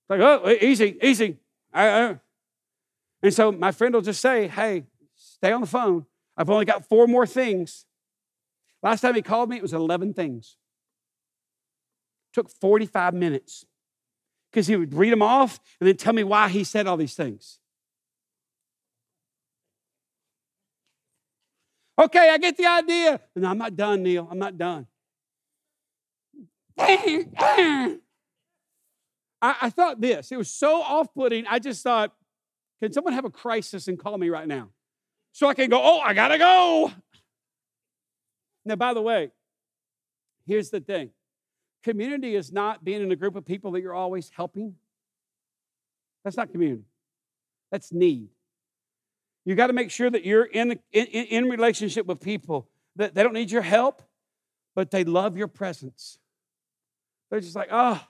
Like 0.09 0.19
oh 0.19 0.49
easy 0.61 0.97
easy. 1.01 1.37
I, 1.73 1.87
I. 1.87 2.19
and 3.23 3.33
so 3.33 3.51
my 3.51 3.71
friend 3.71 3.95
will 3.95 4.01
just 4.01 4.21
say 4.21 4.47
hey 4.47 4.83
stay 5.15 5.51
on 5.51 5.61
the 5.61 5.67
phone 5.67 6.05
I've 6.35 6.49
only 6.49 6.65
got 6.65 6.87
four 6.87 7.07
more 7.07 7.25
things. 7.25 7.85
Last 8.81 9.01
time 9.01 9.15
he 9.15 9.21
called 9.21 9.49
me, 9.49 9.57
it 9.57 9.61
was 9.61 9.73
11 9.73 10.13
things. 10.13 10.57
Took 12.33 12.49
45 12.49 13.13
minutes 13.13 13.65
because 14.51 14.67
he 14.67 14.75
would 14.75 14.93
read 14.93 15.11
them 15.11 15.21
off 15.21 15.59
and 15.79 15.87
then 15.87 15.95
tell 15.97 16.13
me 16.13 16.23
why 16.23 16.49
he 16.49 16.63
said 16.63 16.87
all 16.87 16.97
these 16.97 17.15
things. 17.15 17.59
Okay, 21.99 22.29
I 22.29 22.37
get 22.39 22.57
the 22.57 22.65
idea. 22.65 23.19
No, 23.35 23.49
I'm 23.49 23.57
not 23.57 23.75
done, 23.75 24.01
Neil. 24.03 24.27
I'm 24.29 24.39
not 24.39 24.57
done. 24.57 24.87
I, 26.77 27.97
I 29.41 29.69
thought 29.69 30.01
this. 30.01 30.31
It 30.31 30.37
was 30.37 30.49
so 30.49 30.81
off 30.81 31.13
putting. 31.13 31.45
I 31.45 31.59
just 31.59 31.83
thought, 31.83 32.13
can 32.81 32.91
someone 32.91 33.13
have 33.13 33.25
a 33.25 33.29
crisis 33.29 33.87
and 33.87 33.99
call 33.99 34.17
me 34.17 34.29
right 34.29 34.47
now? 34.47 34.69
So 35.33 35.47
I 35.47 35.53
can 35.53 35.69
go, 35.69 35.81
oh, 35.83 35.99
I 35.99 36.13
gotta 36.13 36.37
go. 36.37 36.91
Now, 38.65 38.75
by 38.75 38.93
the 38.93 39.01
way, 39.01 39.31
here's 40.47 40.69
the 40.69 40.79
thing 40.79 41.09
community 41.83 42.35
is 42.35 42.51
not 42.51 42.83
being 42.83 43.01
in 43.01 43.11
a 43.11 43.15
group 43.15 43.35
of 43.35 43.45
people 43.45 43.71
that 43.71 43.81
you're 43.81 43.93
always 43.93 44.31
helping. 44.33 44.75
That's 46.23 46.37
not 46.37 46.51
community, 46.51 46.83
that's 47.71 47.91
need. 47.91 48.29
You 49.45 49.55
got 49.55 49.67
to 49.67 49.73
make 49.73 49.91
sure 49.91 50.09
that 50.09 50.23
you're 50.23 50.45
in, 50.45 50.79
in, 50.93 51.05
in 51.05 51.49
relationship 51.49 52.05
with 52.05 52.21
people 52.21 52.69
that 52.95 53.13
they 53.13 53.23
don't 53.23 53.33
need 53.33 53.51
your 53.51 53.61
help, 53.61 54.01
but 54.73 54.89
they 54.89 55.03
love 55.03 55.35
your 55.35 55.49
presence. 55.49 56.17
They're 57.29 57.41
just 57.41 57.55
like, 57.55 57.67
oh, 57.69 58.01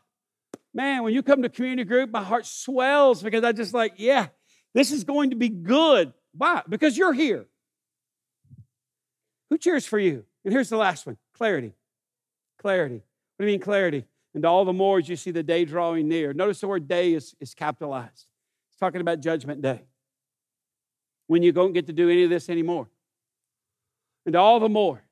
man, 0.75 1.01
when 1.01 1.11
you 1.11 1.23
come 1.23 1.41
to 1.41 1.49
community 1.49 1.85
group, 1.85 2.11
my 2.11 2.21
heart 2.21 2.45
swells 2.45 3.23
because 3.23 3.43
I 3.43 3.51
just 3.51 3.73
like, 3.73 3.93
yeah, 3.97 4.27
this 4.75 4.91
is 4.91 5.03
going 5.03 5.31
to 5.31 5.35
be 5.35 5.49
good. 5.49 6.13
Why? 6.35 6.61
Because 6.67 6.97
you're 6.97 7.13
here. 7.13 7.45
Who 9.49 9.57
cheers 9.57 9.85
for 9.85 9.99
you? 9.99 10.25
And 10.43 10.53
here's 10.53 10.69
the 10.69 10.77
last 10.77 11.05
one 11.05 11.17
clarity. 11.35 11.73
Clarity. 12.59 13.03
What 13.37 13.45
do 13.45 13.51
you 13.51 13.53
mean, 13.53 13.61
clarity? 13.61 14.05
And 14.33 14.45
all 14.45 14.65
the 14.65 14.73
more 14.73 14.97
as 14.97 15.07
you 15.07 15.15
see 15.15 15.31
the 15.31 15.43
day 15.43 15.65
drawing 15.65 16.07
near. 16.07 16.33
Notice 16.33 16.61
the 16.61 16.67
word 16.67 16.87
day 16.87 17.13
is, 17.13 17.35
is 17.39 17.53
capitalized. 17.53 18.25
It's 18.69 18.79
talking 18.79 19.01
about 19.01 19.19
judgment 19.19 19.61
day. 19.61 19.81
When 21.27 21.43
you 21.43 21.51
don't 21.51 21.73
get 21.73 21.87
to 21.87 21.93
do 21.93 22.09
any 22.09 22.23
of 22.23 22.29
this 22.29 22.49
anymore. 22.49 22.87
And 24.25 24.35
all 24.35 24.59
the 24.59 24.69
more 24.69 25.03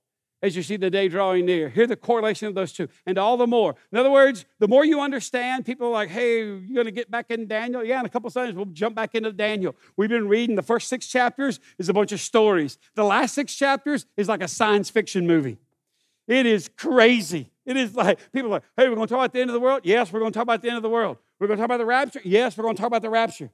as 0.41 0.55
you 0.55 0.63
see 0.63 0.77
the 0.77 0.89
day 0.89 1.07
drawing 1.07 1.45
near. 1.45 1.69
Hear 1.69 1.87
the 1.87 1.95
correlation 1.95 2.47
of 2.47 2.55
those 2.55 2.71
two, 2.71 2.87
and 3.05 3.17
all 3.17 3.37
the 3.37 3.47
more. 3.47 3.75
In 3.91 3.97
other 3.97 4.11
words, 4.11 4.45
the 4.59 4.67
more 4.67 4.83
you 4.83 5.01
understand, 5.01 5.65
people 5.65 5.87
are 5.87 5.91
like, 5.91 6.09
hey, 6.09 6.39
you're 6.39 6.59
going 6.73 6.85
to 6.85 6.91
get 6.91 7.11
back 7.11 7.27
in 7.29 7.47
Daniel? 7.47 7.83
Yeah, 7.83 7.99
in 7.99 8.05
a 8.05 8.09
couple 8.09 8.27
of 8.27 8.33
Sundays, 8.33 8.55
we'll 8.55 8.65
jump 8.65 8.95
back 8.95 9.15
into 9.15 9.31
Daniel. 9.31 9.75
We've 9.97 10.09
been 10.09 10.27
reading 10.27 10.55
the 10.55 10.61
first 10.61 10.87
six 10.87 11.07
chapters 11.07 11.59
is 11.77 11.89
a 11.89 11.93
bunch 11.93 12.11
of 12.11 12.19
stories. 12.19 12.77
The 12.95 13.03
last 13.03 13.35
six 13.35 13.55
chapters 13.55 14.05
is 14.17 14.27
like 14.27 14.41
a 14.41 14.47
science 14.47 14.89
fiction 14.89 15.27
movie. 15.27 15.57
It 16.27 16.45
is 16.45 16.69
crazy. 16.77 17.51
It 17.65 17.77
is 17.77 17.95
like, 17.95 18.19
people 18.31 18.49
are 18.49 18.55
like, 18.55 18.63
hey, 18.77 18.89
we're 18.89 18.95
going 18.95 19.07
to 19.07 19.13
talk 19.13 19.19
about 19.19 19.33
the 19.33 19.41
end 19.41 19.49
of 19.49 19.53
the 19.53 19.59
world? 19.59 19.81
Yes, 19.83 20.11
we're 20.11 20.19
going 20.19 20.31
to 20.31 20.37
talk 20.37 20.43
about 20.43 20.61
the 20.61 20.69
end 20.69 20.77
of 20.77 20.83
the 20.83 20.89
world. 20.89 21.17
We're 21.39 21.47
going 21.47 21.57
to 21.57 21.61
talk 21.61 21.67
about 21.67 21.77
the 21.77 21.85
rapture? 21.85 22.21
Yes, 22.23 22.57
we're 22.57 22.63
going 22.63 22.75
to 22.75 22.79
talk 22.79 22.87
about 22.87 23.01
the 23.01 23.09
rapture. 23.09 23.51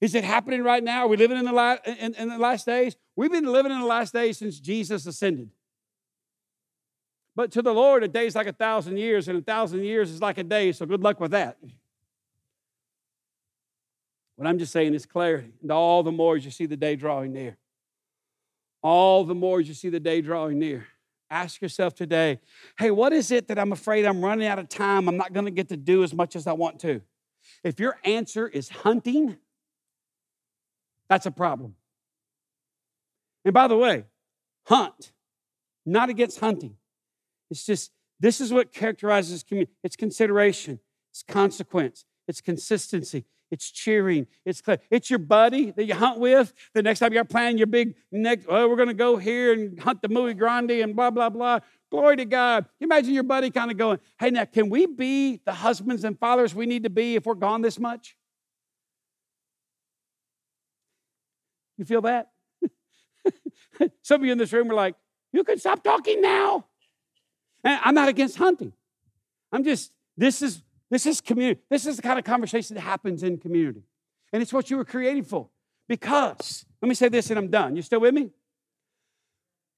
Is 0.00 0.14
it 0.14 0.24
happening 0.24 0.62
right 0.62 0.82
now? 0.82 1.04
Are 1.04 1.08
we 1.08 1.16
living 1.16 1.38
in 1.38 1.44
the, 1.46 1.52
last, 1.52 1.86
in, 1.86 2.14
in 2.14 2.28
the 2.28 2.38
last 2.38 2.66
days? 2.66 2.96
We've 3.14 3.32
been 3.32 3.46
living 3.46 3.72
in 3.72 3.80
the 3.80 3.86
last 3.86 4.12
days 4.12 4.38
since 4.38 4.60
Jesus 4.60 5.06
ascended. 5.06 5.50
But 7.36 7.52
to 7.52 7.62
the 7.62 7.72
Lord, 7.72 8.02
a 8.02 8.08
day 8.08 8.26
is 8.26 8.34
like 8.34 8.46
a 8.46 8.52
thousand 8.52 8.96
years, 8.96 9.28
and 9.28 9.38
a 9.38 9.42
thousand 9.42 9.84
years 9.84 10.10
is 10.10 10.22
like 10.22 10.38
a 10.38 10.42
day, 10.42 10.72
so 10.72 10.86
good 10.86 11.02
luck 11.02 11.20
with 11.20 11.32
that. 11.32 11.58
What 14.36 14.48
I'm 14.48 14.58
just 14.58 14.72
saying 14.72 14.94
is 14.94 15.04
clarity. 15.04 15.52
And 15.60 15.70
all 15.70 16.02
the 16.02 16.12
more 16.12 16.36
as 16.36 16.44
you 16.46 16.50
see 16.50 16.64
the 16.64 16.76
day 16.76 16.96
drawing 16.96 17.34
near. 17.34 17.58
All 18.82 19.24
the 19.24 19.34
more 19.34 19.60
as 19.60 19.68
you 19.68 19.74
see 19.74 19.90
the 19.90 20.00
day 20.00 20.22
drawing 20.22 20.58
near. 20.58 20.86
Ask 21.30 21.60
yourself 21.60 21.94
today, 21.94 22.40
hey, 22.78 22.90
what 22.90 23.12
is 23.12 23.30
it 23.30 23.48
that 23.48 23.58
I'm 23.58 23.72
afraid 23.72 24.06
I'm 24.06 24.24
running 24.24 24.46
out 24.46 24.58
of 24.58 24.68
time? 24.68 25.08
I'm 25.08 25.16
not 25.16 25.32
going 25.32 25.46
to 25.46 25.50
get 25.50 25.68
to 25.70 25.76
do 25.76 26.04
as 26.04 26.14
much 26.14 26.36
as 26.36 26.46
I 26.46 26.52
want 26.52 26.80
to. 26.80 27.02
If 27.64 27.80
your 27.80 27.98
answer 28.04 28.48
is 28.48 28.68
hunting, 28.68 29.36
that's 31.08 31.26
a 31.26 31.30
problem. 31.30 31.74
And 33.44 33.52
by 33.52 33.68
the 33.68 33.76
way, 33.76 34.04
hunt, 34.64 35.12
not 35.84 36.08
against 36.08 36.40
hunting. 36.40 36.76
It's 37.50 37.64
just, 37.64 37.92
this 38.18 38.40
is 38.40 38.52
what 38.52 38.72
characterizes 38.72 39.42
community 39.42 39.72
it's 39.82 39.96
consideration, 39.96 40.80
it's 41.12 41.22
consequence, 41.22 42.04
it's 42.26 42.40
consistency, 42.40 43.24
it's 43.50 43.70
cheering, 43.70 44.26
it's 44.44 44.62
it's 44.90 45.10
your 45.10 45.18
buddy 45.18 45.70
that 45.70 45.84
you 45.84 45.94
hunt 45.94 46.18
with. 46.18 46.52
The 46.74 46.82
next 46.82 46.98
time 46.98 47.12
you're 47.12 47.24
planning 47.24 47.58
your 47.58 47.68
big 47.68 47.94
next, 48.10 48.46
oh, 48.48 48.68
we're 48.68 48.76
going 48.76 48.88
to 48.88 48.94
go 48.94 49.16
here 49.16 49.52
and 49.52 49.78
hunt 49.78 50.02
the 50.02 50.08
Muy 50.08 50.34
Grande 50.34 50.72
and 50.72 50.96
blah, 50.96 51.10
blah, 51.10 51.30
blah. 51.30 51.60
Glory 51.90 52.16
to 52.16 52.24
God. 52.24 52.66
Imagine 52.80 53.14
your 53.14 53.22
buddy 53.22 53.50
kind 53.50 53.70
of 53.70 53.76
going, 53.76 54.00
hey, 54.18 54.30
now, 54.30 54.44
can 54.44 54.68
we 54.68 54.86
be 54.86 55.40
the 55.44 55.52
husbands 55.52 56.02
and 56.02 56.18
fathers 56.18 56.54
we 56.54 56.66
need 56.66 56.82
to 56.82 56.90
be 56.90 57.14
if 57.14 57.26
we're 57.26 57.34
gone 57.34 57.62
this 57.62 57.78
much? 57.78 58.16
You 61.78 61.84
feel 61.84 62.00
that? 62.02 62.30
Some 64.02 64.22
of 64.22 64.26
you 64.26 64.32
in 64.32 64.38
this 64.38 64.52
room 64.52 64.70
are 64.70 64.74
like, 64.74 64.96
you 65.32 65.44
can 65.44 65.58
stop 65.58 65.84
talking 65.84 66.20
now. 66.20 66.64
I'm 67.66 67.94
not 67.94 68.08
against 68.08 68.36
hunting. 68.36 68.72
I'm 69.52 69.64
just, 69.64 69.92
this 70.16 70.42
is 70.42 70.62
this 70.90 71.06
is 71.06 71.20
community. 71.20 71.60
This 71.68 71.86
is 71.86 71.96
the 71.96 72.02
kind 72.02 72.18
of 72.18 72.24
conversation 72.24 72.74
that 72.76 72.82
happens 72.82 73.22
in 73.22 73.38
community. 73.38 73.82
And 74.32 74.42
it's 74.42 74.52
what 74.52 74.70
you 74.70 74.76
were 74.76 74.84
created 74.84 75.26
for. 75.26 75.48
Because, 75.88 76.64
let 76.80 76.88
me 76.88 76.94
say 76.94 77.08
this 77.08 77.30
and 77.30 77.38
I'm 77.38 77.48
done. 77.48 77.76
You 77.76 77.82
still 77.82 78.00
with 78.00 78.14
me? 78.14 78.30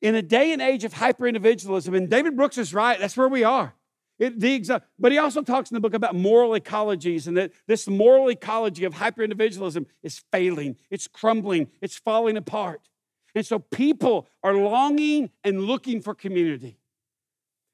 In 0.01 0.14
a 0.14 0.22
day 0.22 0.53
and 0.53 0.62
age 0.62 0.84
of 0.84 0.93
hyper 0.93 1.26
individualism, 1.26 1.95
and 1.95 2.09
David 2.09 2.36
Brooks 2.36 2.59
is 2.59 2.72
right, 2.72 2.99
that's 2.99 3.16
where 3.16 3.28
we 3.28 3.45
are. 3.45 3.74
It, 4.18 4.41
the 4.41 4.59
exa- 4.59 4.82
but 4.99 5.12
he 5.12 5.18
also 5.18 5.43
talks 5.43 5.70
in 5.70 5.76
the 5.76 5.80
book 5.80 5.95
about 5.95 6.14
moral 6.14 6.51
ecologies 6.51 7.26
and 7.26 7.36
that 7.36 7.53
this 7.66 7.86
moral 7.86 8.28
ecology 8.28 8.84
of 8.84 8.95
hyper 8.95 9.22
individualism 9.22 9.86
is 10.03 10.22
failing, 10.32 10.76
it's 10.91 11.07
crumbling, 11.07 11.68
it's 11.80 11.97
falling 11.97 12.36
apart. 12.36 12.89
And 13.34 13.47
so 13.47 13.59
people 13.59 14.28
are 14.43 14.55
longing 14.55 15.30
and 15.45 15.64
looking 15.64 16.01
for 16.01 16.14
community. 16.14 16.78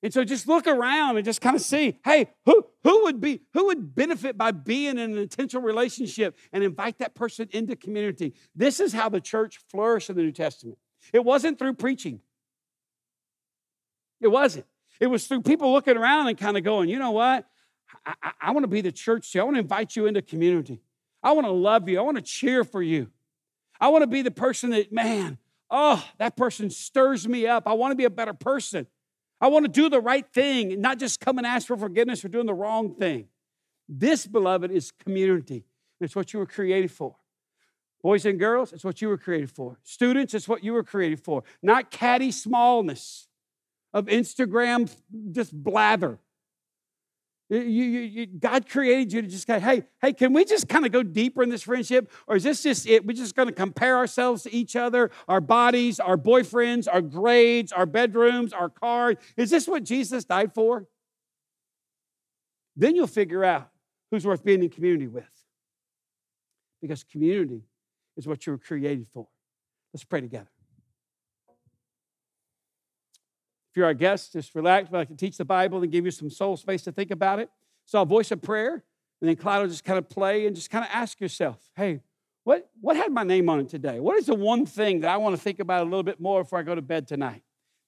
And 0.04 0.12
so 0.12 0.22
just 0.22 0.46
look 0.46 0.66
around 0.66 1.16
and 1.16 1.24
just 1.24 1.40
kind 1.40 1.56
of 1.56 1.62
see, 1.62 1.98
hey, 2.04 2.28
who, 2.44 2.66
who 2.82 3.04
would 3.04 3.22
be, 3.22 3.40
who 3.54 3.64
would 3.68 3.94
benefit 3.94 4.36
by 4.36 4.50
being 4.50 4.98
in 4.98 5.12
an 5.12 5.16
intentional 5.16 5.62
relationship 5.62 6.36
and 6.52 6.62
invite 6.62 6.98
that 6.98 7.14
person 7.14 7.48
into 7.52 7.74
community? 7.74 8.34
This 8.54 8.80
is 8.80 8.92
how 8.92 9.08
the 9.08 9.22
church 9.22 9.60
flourished 9.70 10.10
in 10.10 10.16
the 10.16 10.22
New 10.22 10.30
Testament. 10.30 10.76
It 11.14 11.24
wasn't 11.24 11.58
through 11.58 11.74
preaching. 11.74 12.20
It 14.20 14.28
wasn't. 14.28 14.66
It 15.00 15.06
was 15.06 15.26
through 15.26 15.40
people 15.40 15.72
looking 15.72 15.96
around 15.96 16.28
and 16.28 16.36
kind 16.36 16.58
of 16.58 16.64
going, 16.64 16.90
you 16.90 16.98
know 16.98 17.12
what? 17.12 17.48
I, 18.04 18.12
I, 18.22 18.32
I 18.42 18.50
want 18.50 18.64
to 18.64 18.68
be 18.68 18.82
the 18.82 18.92
church 18.92 19.32
too. 19.32 19.40
I 19.40 19.44
want 19.44 19.56
to 19.56 19.60
invite 19.60 19.96
you 19.96 20.04
into 20.04 20.20
community. 20.20 20.82
I 21.22 21.32
want 21.32 21.46
to 21.46 21.50
love 21.50 21.88
you. 21.88 21.98
I 21.98 22.02
want 22.02 22.18
to 22.18 22.22
cheer 22.22 22.62
for 22.62 22.82
you. 22.82 23.10
I 23.80 23.88
want 23.88 24.02
to 24.02 24.06
be 24.06 24.20
the 24.20 24.30
person 24.30 24.68
that, 24.72 24.92
man, 24.92 25.38
oh, 25.70 26.04
that 26.18 26.36
person 26.36 26.68
stirs 26.68 27.26
me 27.26 27.46
up. 27.46 27.66
I 27.66 27.72
want 27.72 27.92
to 27.92 27.96
be 27.96 28.04
a 28.04 28.10
better 28.10 28.34
person. 28.34 28.86
I 29.44 29.48
want 29.48 29.66
to 29.66 29.70
do 29.70 29.90
the 29.90 30.00
right 30.00 30.24
thing 30.32 30.72
and 30.72 30.80
not 30.80 30.98
just 30.98 31.20
come 31.20 31.36
and 31.36 31.46
ask 31.46 31.66
for 31.66 31.76
forgiveness 31.76 32.22
for 32.22 32.28
doing 32.28 32.46
the 32.46 32.54
wrong 32.54 32.94
thing. 32.94 33.28
This, 33.86 34.26
beloved, 34.26 34.70
is 34.70 34.90
community. 34.90 35.66
It's 36.00 36.16
what 36.16 36.32
you 36.32 36.38
were 36.38 36.46
created 36.46 36.90
for. 36.90 37.16
Boys 38.02 38.24
and 38.24 38.38
girls, 38.38 38.72
it's 38.72 38.84
what 38.84 39.02
you 39.02 39.08
were 39.08 39.18
created 39.18 39.50
for. 39.50 39.78
Students, 39.82 40.32
it's 40.32 40.48
what 40.48 40.64
you 40.64 40.72
were 40.72 40.82
created 40.82 41.20
for. 41.20 41.44
Not 41.62 41.90
catty 41.90 42.30
smallness 42.30 43.28
of 43.92 44.06
Instagram 44.06 44.90
just 45.30 45.52
blather. 45.52 46.18
You, 47.50 47.58
you, 47.58 48.00
you, 48.00 48.26
God 48.26 48.68
created 48.68 49.12
you 49.12 49.20
to 49.20 49.28
just 49.28 49.46
go, 49.46 49.60
hey, 49.60 49.84
hey, 50.00 50.14
can 50.14 50.32
we 50.32 50.46
just 50.46 50.66
kind 50.66 50.86
of 50.86 50.92
go 50.92 51.02
deeper 51.02 51.42
in 51.42 51.50
this 51.50 51.62
friendship? 51.62 52.10
Or 52.26 52.36
is 52.36 52.42
this 52.42 52.62
just 52.62 52.86
it? 52.86 53.04
We're 53.04 53.12
just 53.12 53.36
going 53.36 53.48
to 53.48 53.54
compare 53.54 53.96
ourselves 53.96 54.44
to 54.44 54.54
each 54.54 54.76
other, 54.76 55.10
our 55.28 55.42
bodies, 55.42 56.00
our 56.00 56.16
boyfriends, 56.16 56.88
our 56.90 57.02
grades, 57.02 57.70
our 57.70 57.84
bedrooms, 57.84 58.54
our 58.54 58.70
cars. 58.70 59.16
Is 59.36 59.50
this 59.50 59.68
what 59.68 59.84
Jesus 59.84 60.24
died 60.24 60.54
for? 60.54 60.86
Then 62.76 62.96
you'll 62.96 63.06
figure 63.06 63.44
out 63.44 63.70
who's 64.10 64.26
worth 64.26 64.42
being 64.42 64.62
in 64.62 64.70
community 64.70 65.06
with. 65.06 65.24
Because 66.80 67.04
community 67.04 67.62
is 68.16 68.26
what 68.26 68.46
you 68.46 68.52
were 68.52 68.58
created 68.58 69.06
for. 69.06 69.28
Let's 69.92 70.04
pray 70.04 70.22
together. 70.22 70.48
If 73.74 73.78
you're 73.78 73.86
our 73.86 73.94
guest, 73.94 74.34
just 74.34 74.54
relax. 74.54 74.88
But 74.88 75.00
I 75.00 75.04
can 75.04 75.16
teach 75.16 75.36
the 75.36 75.44
Bible 75.44 75.82
and 75.82 75.90
give 75.90 76.04
you 76.04 76.12
some 76.12 76.30
soul 76.30 76.56
space 76.56 76.82
to 76.82 76.92
think 76.92 77.10
about 77.10 77.40
it. 77.40 77.50
So 77.86 77.98
I'll 77.98 78.06
voice 78.06 78.30
a 78.30 78.36
prayer, 78.36 78.84
and 79.20 79.28
then 79.28 79.34
Clyde 79.34 79.62
will 79.62 79.68
just 79.68 79.82
kind 79.82 79.98
of 79.98 80.08
play 80.08 80.46
and 80.46 80.54
just 80.54 80.70
kind 80.70 80.84
of 80.84 80.90
ask 80.92 81.20
yourself, 81.20 81.58
hey, 81.74 82.00
what, 82.44 82.70
what 82.80 82.96
had 82.96 83.10
my 83.10 83.24
name 83.24 83.48
on 83.48 83.58
it 83.58 83.68
today? 83.68 83.98
What 83.98 84.16
is 84.16 84.26
the 84.26 84.34
one 84.36 84.64
thing 84.64 85.00
that 85.00 85.10
I 85.10 85.16
want 85.16 85.34
to 85.34 85.42
think 85.42 85.58
about 85.58 85.82
a 85.82 85.90
little 85.90 86.04
bit 86.04 86.20
more 86.20 86.44
before 86.44 86.60
I 86.60 86.62
go 86.62 86.76
to 86.76 86.82
bed 86.82 87.08
tonight? 87.08 87.42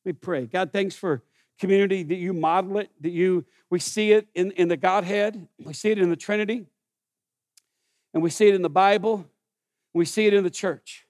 Let 0.05 0.15
me 0.15 0.19
pray. 0.21 0.47
God, 0.47 0.73
thanks 0.73 0.97
for 0.97 1.23
community 1.57 2.03
that 2.03 2.17
you 2.17 2.33
model 2.33 2.79
it, 2.79 2.91
that 3.01 3.11
you 3.11 3.45
we 3.71 3.79
see 3.79 4.11
it 4.11 4.27
in, 4.35 4.51
in 4.53 4.67
the 4.67 4.77
Godhead, 4.77 5.47
we 5.65 5.73
see 5.73 5.93
it 5.93 6.01
in 6.01 6.11
the 6.11 6.17
Trinity, 6.17 6.67
and 8.13 8.25
we 8.25 8.31
see 8.31 8.49
it 8.49 8.57
in 8.57 8.63
the 8.63 8.69
Bible, 8.69 9.25
we 9.95 10.05
see 10.05 10.27
it 10.27 10.35
in 10.35 10.43
the 10.43 10.51
church. 10.51 11.06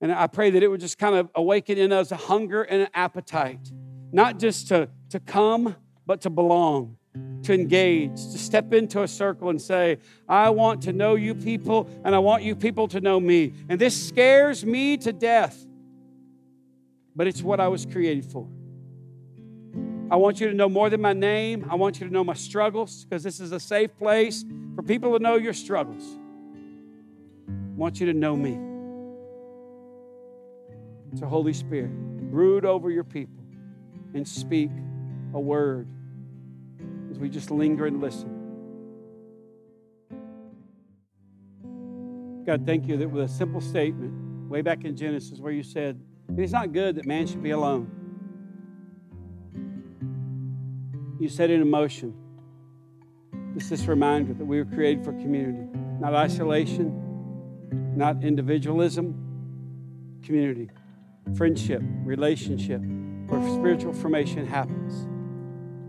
And 0.00 0.12
I 0.12 0.26
pray 0.28 0.50
that 0.50 0.62
it 0.62 0.68
would 0.68 0.80
just 0.80 0.98
kind 0.98 1.16
of 1.16 1.28
awaken 1.34 1.76
in 1.76 1.92
us 1.92 2.12
a 2.12 2.16
hunger 2.16 2.62
and 2.62 2.82
an 2.82 2.88
appetite, 2.94 3.72
not 4.12 4.38
just 4.38 4.68
to, 4.68 4.88
to 5.10 5.18
come, 5.18 5.74
but 6.06 6.20
to 6.20 6.30
belong, 6.30 6.96
to 7.42 7.52
engage, 7.52 8.14
to 8.14 8.38
step 8.38 8.72
into 8.72 9.02
a 9.02 9.08
circle 9.08 9.50
and 9.50 9.60
say, 9.60 9.98
I 10.28 10.50
want 10.50 10.82
to 10.82 10.92
know 10.92 11.16
you 11.16 11.34
people, 11.34 11.90
and 12.04 12.14
I 12.14 12.18
want 12.18 12.44
you 12.44 12.54
people 12.54 12.86
to 12.88 13.00
know 13.00 13.18
me. 13.18 13.52
And 13.68 13.80
this 13.80 14.08
scares 14.08 14.64
me 14.64 14.96
to 14.98 15.12
death, 15.12 15.66
but 17.16 17.26
it's 17.26 17.42
what 17.42 17.58
I 17.58 17.68
was 17.68 17.84
created 17.84 18.24
for. 18.24 18.48
I 20.10 20.16
want 20.16 20.40
you 20.40 20.48
to 20.48 20.54
know 20.54 20.68
more 20.68 20.88
than 20.88 21.02
my 21.02 21.12
name. 21.12 21.66
I 21.68 21.74
want 21.74 22.00
you 22.00 22.06
to 22.06 22.12
know 22.12 22.24
my 22.24 22.34
struggles 22.34 23.04
because 23.04 23.22
this 23.22 23.40
is 23.40 23.52
a 23.52 23.60
safe 23.60 23.94
place 23.98 24.44
for 24.74 24.82
people 24.82 25.12
to 25.12 25.22
know 25.22 25.34
your 25.36 25.52
struggles. 25.52 26.04
I 27.48 27.76
want 27.76 28.00
you 28.00 28.06
to 28.06 28.14
know 28.14 28.34
me. 28.34 28.67
So, 31.18 31.26
Holy 31.26 31.52
Spirit, 31.52 31.90
brood 32.30 32.64
over 32.64 32.92
your 32.92 33.02
people 33.02 33.42
and 34.14 34.26
speak 34.26 34.70
a 35.34 35.40
word 35.40 35.88
as 37.10 37.18
we 37.18 37.28
just 37.28 37.50
linger 37.50 37.86
and 37.86 38.00
listen. 38.00 38.36
God, 42.46 42.64
thank 42.64 42.86
you 42.86 42.96
that 42.98 43.08
with 43.08 43.24
a 43.24 43.28
simple 43.28 43.60
statement, 43.60 44.48
way 44.48 44.62
back 44.62 44.84
in 44.84 44.96
Genesis, 44.96 45.40
where 45.40 45.50
you 45.50 45.64
said, 45.64 46.00
It 46.28 46.40
is 46.40 46.52
not 46.52 46.72
good 46.72 46.94
that 46.94 47.04
man 47.04 47.26
should 47.26 47.42
be 47.42 47.50
alone. 47.50 47.90
You 51.18 51.28
set 51.28 51.50
it 51.50 51.60
in 51.60 51.68
motion. 51.68 52.14
It's 53.56 53.68
this 53.68 53.86
reminder 53.86 54.34
that 54.34 54.44
we 54.44 54.58
were 54.58 54.70
created 54.70 55.04
for 55.04 55.12
community, 55.14 55.66
not 55.98 56.14
isolation, 56.14 57.96
not 57.96 58.22
individualism, 58.22 60.20
community 60.22 60.70
friendship, 61.36 61.82
relationship, 62.04 62.80
where 63.26 63.42
spiritual 63.58 63.92
formation 63.92 64.46
happens. 64.46 65.04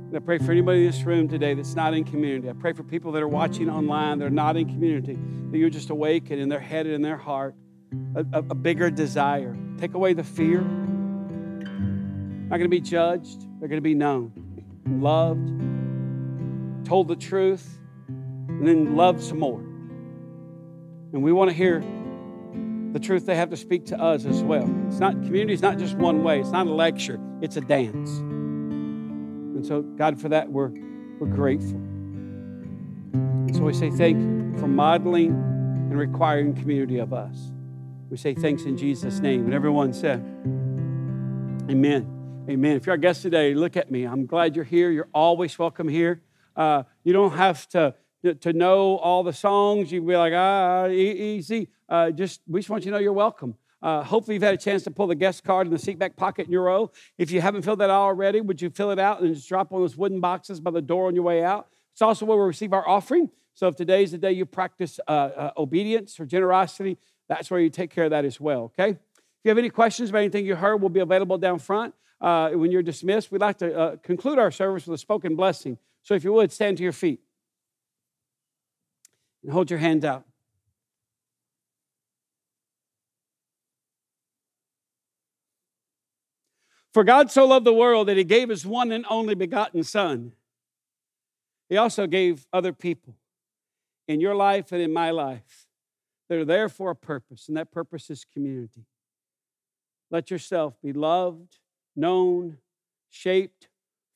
And 0.09 0.17
I 0.17 0.19
pray 0.19 0.39
for 0.39 0.51
anybody 0.51 0.79
in 0.79 0.87
this 0.87 1.03
room 1.03 1.27
today 1.27 1.53
that's 1.53 1.75
not 1.75 1.93
in 1.93 2.03
community. 2.03 2.49
I 2.49 2.53
pray 2.53 2.73
for 2.73 2.83
people 2.83 3.11
that 3.11 3.21
are 3.21 3.27
watching 3.27 3.69
online, 3.69 4.17
they're 4.19 4.29
not 4.29 4.57
in 4.57 4.67
community, 4.67 5.17
that 5.51 5.57
you're 5.57 5.69
just 5.69 5.89
awaken 5.89 6.39
in 6.39 6.49
their 6.49 6.59
head 6.59 6.85
and 6.85 6.95
in 6.95 7.01
their 7.01 7.17
heart 7.17 7.55
a, 8.15 8.25
a, 8.33 8.39
a 8.39 8.55
bigger 8.55 8.89
desire. 8.89 9.55
Take 9.77 9.93
away 9.93 10.13
the 10.13 10.23
fear. 10.23 10.61
not 10.61 12.57
going 12.57 12.61
to 12.61 12.69
be 12.69 12.81
judged. 12.81 13.41
They're 13.59 13.69
going 13.69 13.77
to 13.77 13.81
be 13.81 13.95
known, 13.95 14.31
loved, 14.85 15.47
told 16.87 17.07
the 17.07 17.15
truth, 17.15 17.79
and 18.07 18.67
then 18.67 18.95
loved 18.95 19.21
some 19.21 19.39
more. 19.39 19.59
And 21.11 21.23
we 21.23 21.31
want 21.31 21.49
to 21.49 21.55
hear 21.55 21.83
the 22.93 22.99
truth 22.99 23.25
they 23.25 23.35
have 23.35 23.49
to 23.49 23.57
speak 23.57 23.85
to 23.87 23.99
us 23.99 24.25
as 24.25 24.43
well. 24.43 24.69
It's 24.87 24.99
not 24.99 25.13
community 25.13 25.53
is 25.53 25.61
not 25.61 25.77
just 25.77 25.95
one 25.95 26.23
way. 26.23 26.39
It's 26.39 26.51
not 26.51 26.67
a 26.67 26.73
lecture. 26.73 27.19
It's 27.41 27.57
a 27.57 27.61
dance. 27.61 28.09
And 28.17 29.65
so, 29.65 29.81
God, 29.81 30.19
for 30.19 30.29
that 30.29 30.51
we're 30.51 30.71
we're 31.19 31.27
grateful. 31.27 31.77
And 33.13 33.55
so 33.55 33.63
we 33.63 33.73
say 33.73 33.89
thank 33.89 34.17
you 34.17 34.59
for 34.59 34.67
modeling 34.67 35.31
and 35.31 35.97
requiring 35.97 36.53
community 36.53 36.99
of 36.99 37.13
us. 37.13 37.51
We 38.09 38.17
say 38.17 38.33
thanks 38.33 38.63
in 38.63 38.77
Jesus' 38.77 39.19
name. 39.19 39.45
And 39.45 39.53
everyone 39.53 39.93
said, 39.93 40.19
Amen. 41.69 42.45
Amen. 42.49 42.77
If 42.77 42.87
you're 42.87 42.93
our 42.93 42.97
guest 42.97 43.21
today, 43.21 43.53
look 43.53 43.77
at 43.77 43.91
me. 43.91 44.05
I'm 44.05 44.25
glad 44.25 44.55
you're 44.55 44.65
here. 44.65 44.89
You're 44.89 45.09
always 45.13 45.59
welcome 45.59 45.87
here. 45.87 46.23
Uh, 46.55 46.83
you 47.03 47.13
don't 47.13 47.33
have 47.33 47.67
to, 47.69 47.93
to 48.23 48.53
know 48.53 48.97
all 48.97 49.23
the 49.23 49.33
songs. 49.33 49.91
You'd 49.91 50.07
be 50.07 50.17
like, 50.17 50.33
ah, 50.35 50.87
easy. 50.87 51.69
Uh, 51.89 52.11
just 52.11 52.41
we 52.47 52.59
just 52.59 52.69
want 52.69 52.85
you 52.85 52.91
to 52.91 52.97
know 52.97 53.01
you're 53.01 53.13
welcome. 53.13 53.55
Uh, 53.81 54.03
hopefully, 54.03 54.35
you've 54.35 54.43
had 54.43 54.53
a 54.53 54.57
chance 54.57 54.83
to 54.83 54.91
pull 54.91 55.07
the 55.07 55.15
guest 55.15 55.43
card 55.43 55.67
in 55.67 55.73
the 55.73 55.79
seat 55.79 55.97
back 55.97 56.15
pocket 56.15 56.45
in 56.45 56.51
your 56.51 56.63
row. 56.63 56.91
If 57.17 57.31
you 57.31 57.41
haven't 57.41 57.63
filled 57.63 57.79
that 57.79 57.89
out 57.89 58.01
already, 58.01 58.41
would 58.41 58.61
you 58.61 58.69
fill 58.69 58.91
it 58.91 58.99
out 58.99 59.21
and 59.21 59.33
just 59.33 59.47
drop 59.49 59.71
one 59.71 59.81
of 59.81 59.89
those 59.89 59.97
wooden 59.97 60.19
boxes 60.19 60.59
by 60.59 60.71
the 60.71 60.81
door 60.81 61.07
on 61.07 61.15
your 61.15 61.23
way 61.23 61.43
out? 61.43 61.67
It's 61.93 62.01
also 62.01 62.25
where 62.25 62.37
we 62.37 62.43
receive 62.43 62.73
our 62.73 62.87
offering. 62.87 63.29
So, 63.55 63.67
if 63.67 63.75
today 63.75 64.03
is 64.03 64.11
the 64.11 64.17
day 64.17 64.31
you 64.31 64.45
practice 64.45 64.99
uh, 65.07 65.11
uh, 65.11 65.51
obedience 65.57 66.19
or 66.19 66.25
generosity, 66.25 66.97
that's 67.27 67.49
where 67.49 67.59
you 67.59 67.69
take 67.69 67.91
care 67.91 68.05
of 68.05 68.11
that 68.11 68.25
as 68.25 68.39
well, 68.39 68.71
okay? 68.77 68.91
If 68.91 69.45
you 69.45 69.49
have 69.49 69.57
any 69.57 69.69
questions 69.69 70.09
about 70.09 70.19
anything 70.19 70.45
you 70.45 70.55
heard, 70.55 70.77
we'll 70.77 70.89
be 70.89 70.99
available 70.99 71.37
down 71.37 71.59
front 71.59 71.93
uh, 72.21 72.49
when 72.51 72.71
you're 72.71 72.83
dismissed, 72.83 73.31
we'd 73.31 73.41
like 73.41 73.57
to 73.59 73.77
uh, 73.77 73.95
conclude 73.97 74.37
our 74.37 74.51
service 74.51 74.85
with 74.85 74.95
a 74.95 74.97
spoken 74.97 75.35
blessing. 75.35 75.77
So 76.01 76.15
if 76.15 76.23
you 76.23 76.33
would, 76.33 76.51
stand 76.51 76.77
to 76.77 76.83
your 76.83 76.91
feet 76.91 77.21
and 79.43 79.51
hold 79.51 79.69
your 79.69 79.79
hands 79.79 80.03
out. 80.03 80.25
For 86.93 87.03
God 87.03 87.31
so 87.31 87.45
loved 87.45 87.65
the 87.65 87.73
world 87.73 88.07
that 88.07 88.17
he 88.17 88.23
gave 88.23 88.49
his 88.49 88.65
one 88.65 88.91
and 88.91 89.05
only 89.09 89.35
begotten 89.35 89.83
Son. 89.83 90.33
He 91.69 91.77
also 91.77 92.07
gave 92.07 92.47
other 92.51 92.73
people 92.73 93.15
in 94.07 94.19
your 94.19 94.35
life 94.35 94.71
and 94.71 94.81
in 94.81 94.91
my 94.91 95.11
life 95.11 95.67
that 96.27 96.39
are 96.39 96.45
there 96.45 96.69
for 96.69 96.89
a 96.91 96.95
purpose, 96.95 97.47
and 97.47 97.57
that 97.57 97.71
purpose 97.71 98.09
is 98.09 98.25
community. 98.25 98.85
Let 100.09 100.31
yourself 100.31 100.81
be 100.81 100.93
loved 100.93 101.59
known, 101.99 102.57
shaped, 103.09 103.67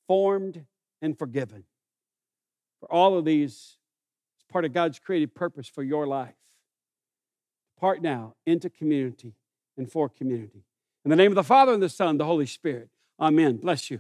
formed, 0.08 0.66
and 1.02 1.18
forgiven. 1.18 1.66
For 2.80 2.92
all 2.92 3.18
of 3.18 3.26
these, 3.26 3.78
it's 4.36 4.46
part 4.52 4.66
of 4.66 4.74
God's 4.74 5.00
created 5.00 5.36
purpose 5.36 5.68
for 5.68 5.84
your 5.84 6.08
life. 6.08 6.36
Part 7.80 8.02
now 8.02 8.36
into 8.46 8.70
community 8.70 9.34
and 9.78 9.92
for 9.92 10.08
community. 10.08 10.64
In 11.06 11.10
the 11.10 11.16
name 11.16 11.32
of 11.32 11.36
the 11.36 11.44
Father, 11.44 11.74
and 11.74 11.84
the 11.84 11.90
Son, 11.90 12.18
the 12.18 12.26
Holy 12.26 12.46
Spirit. 12.46 12.90
Amen. 13.20 13.58
Bless 13.58 13.92
you. 13.92 14.00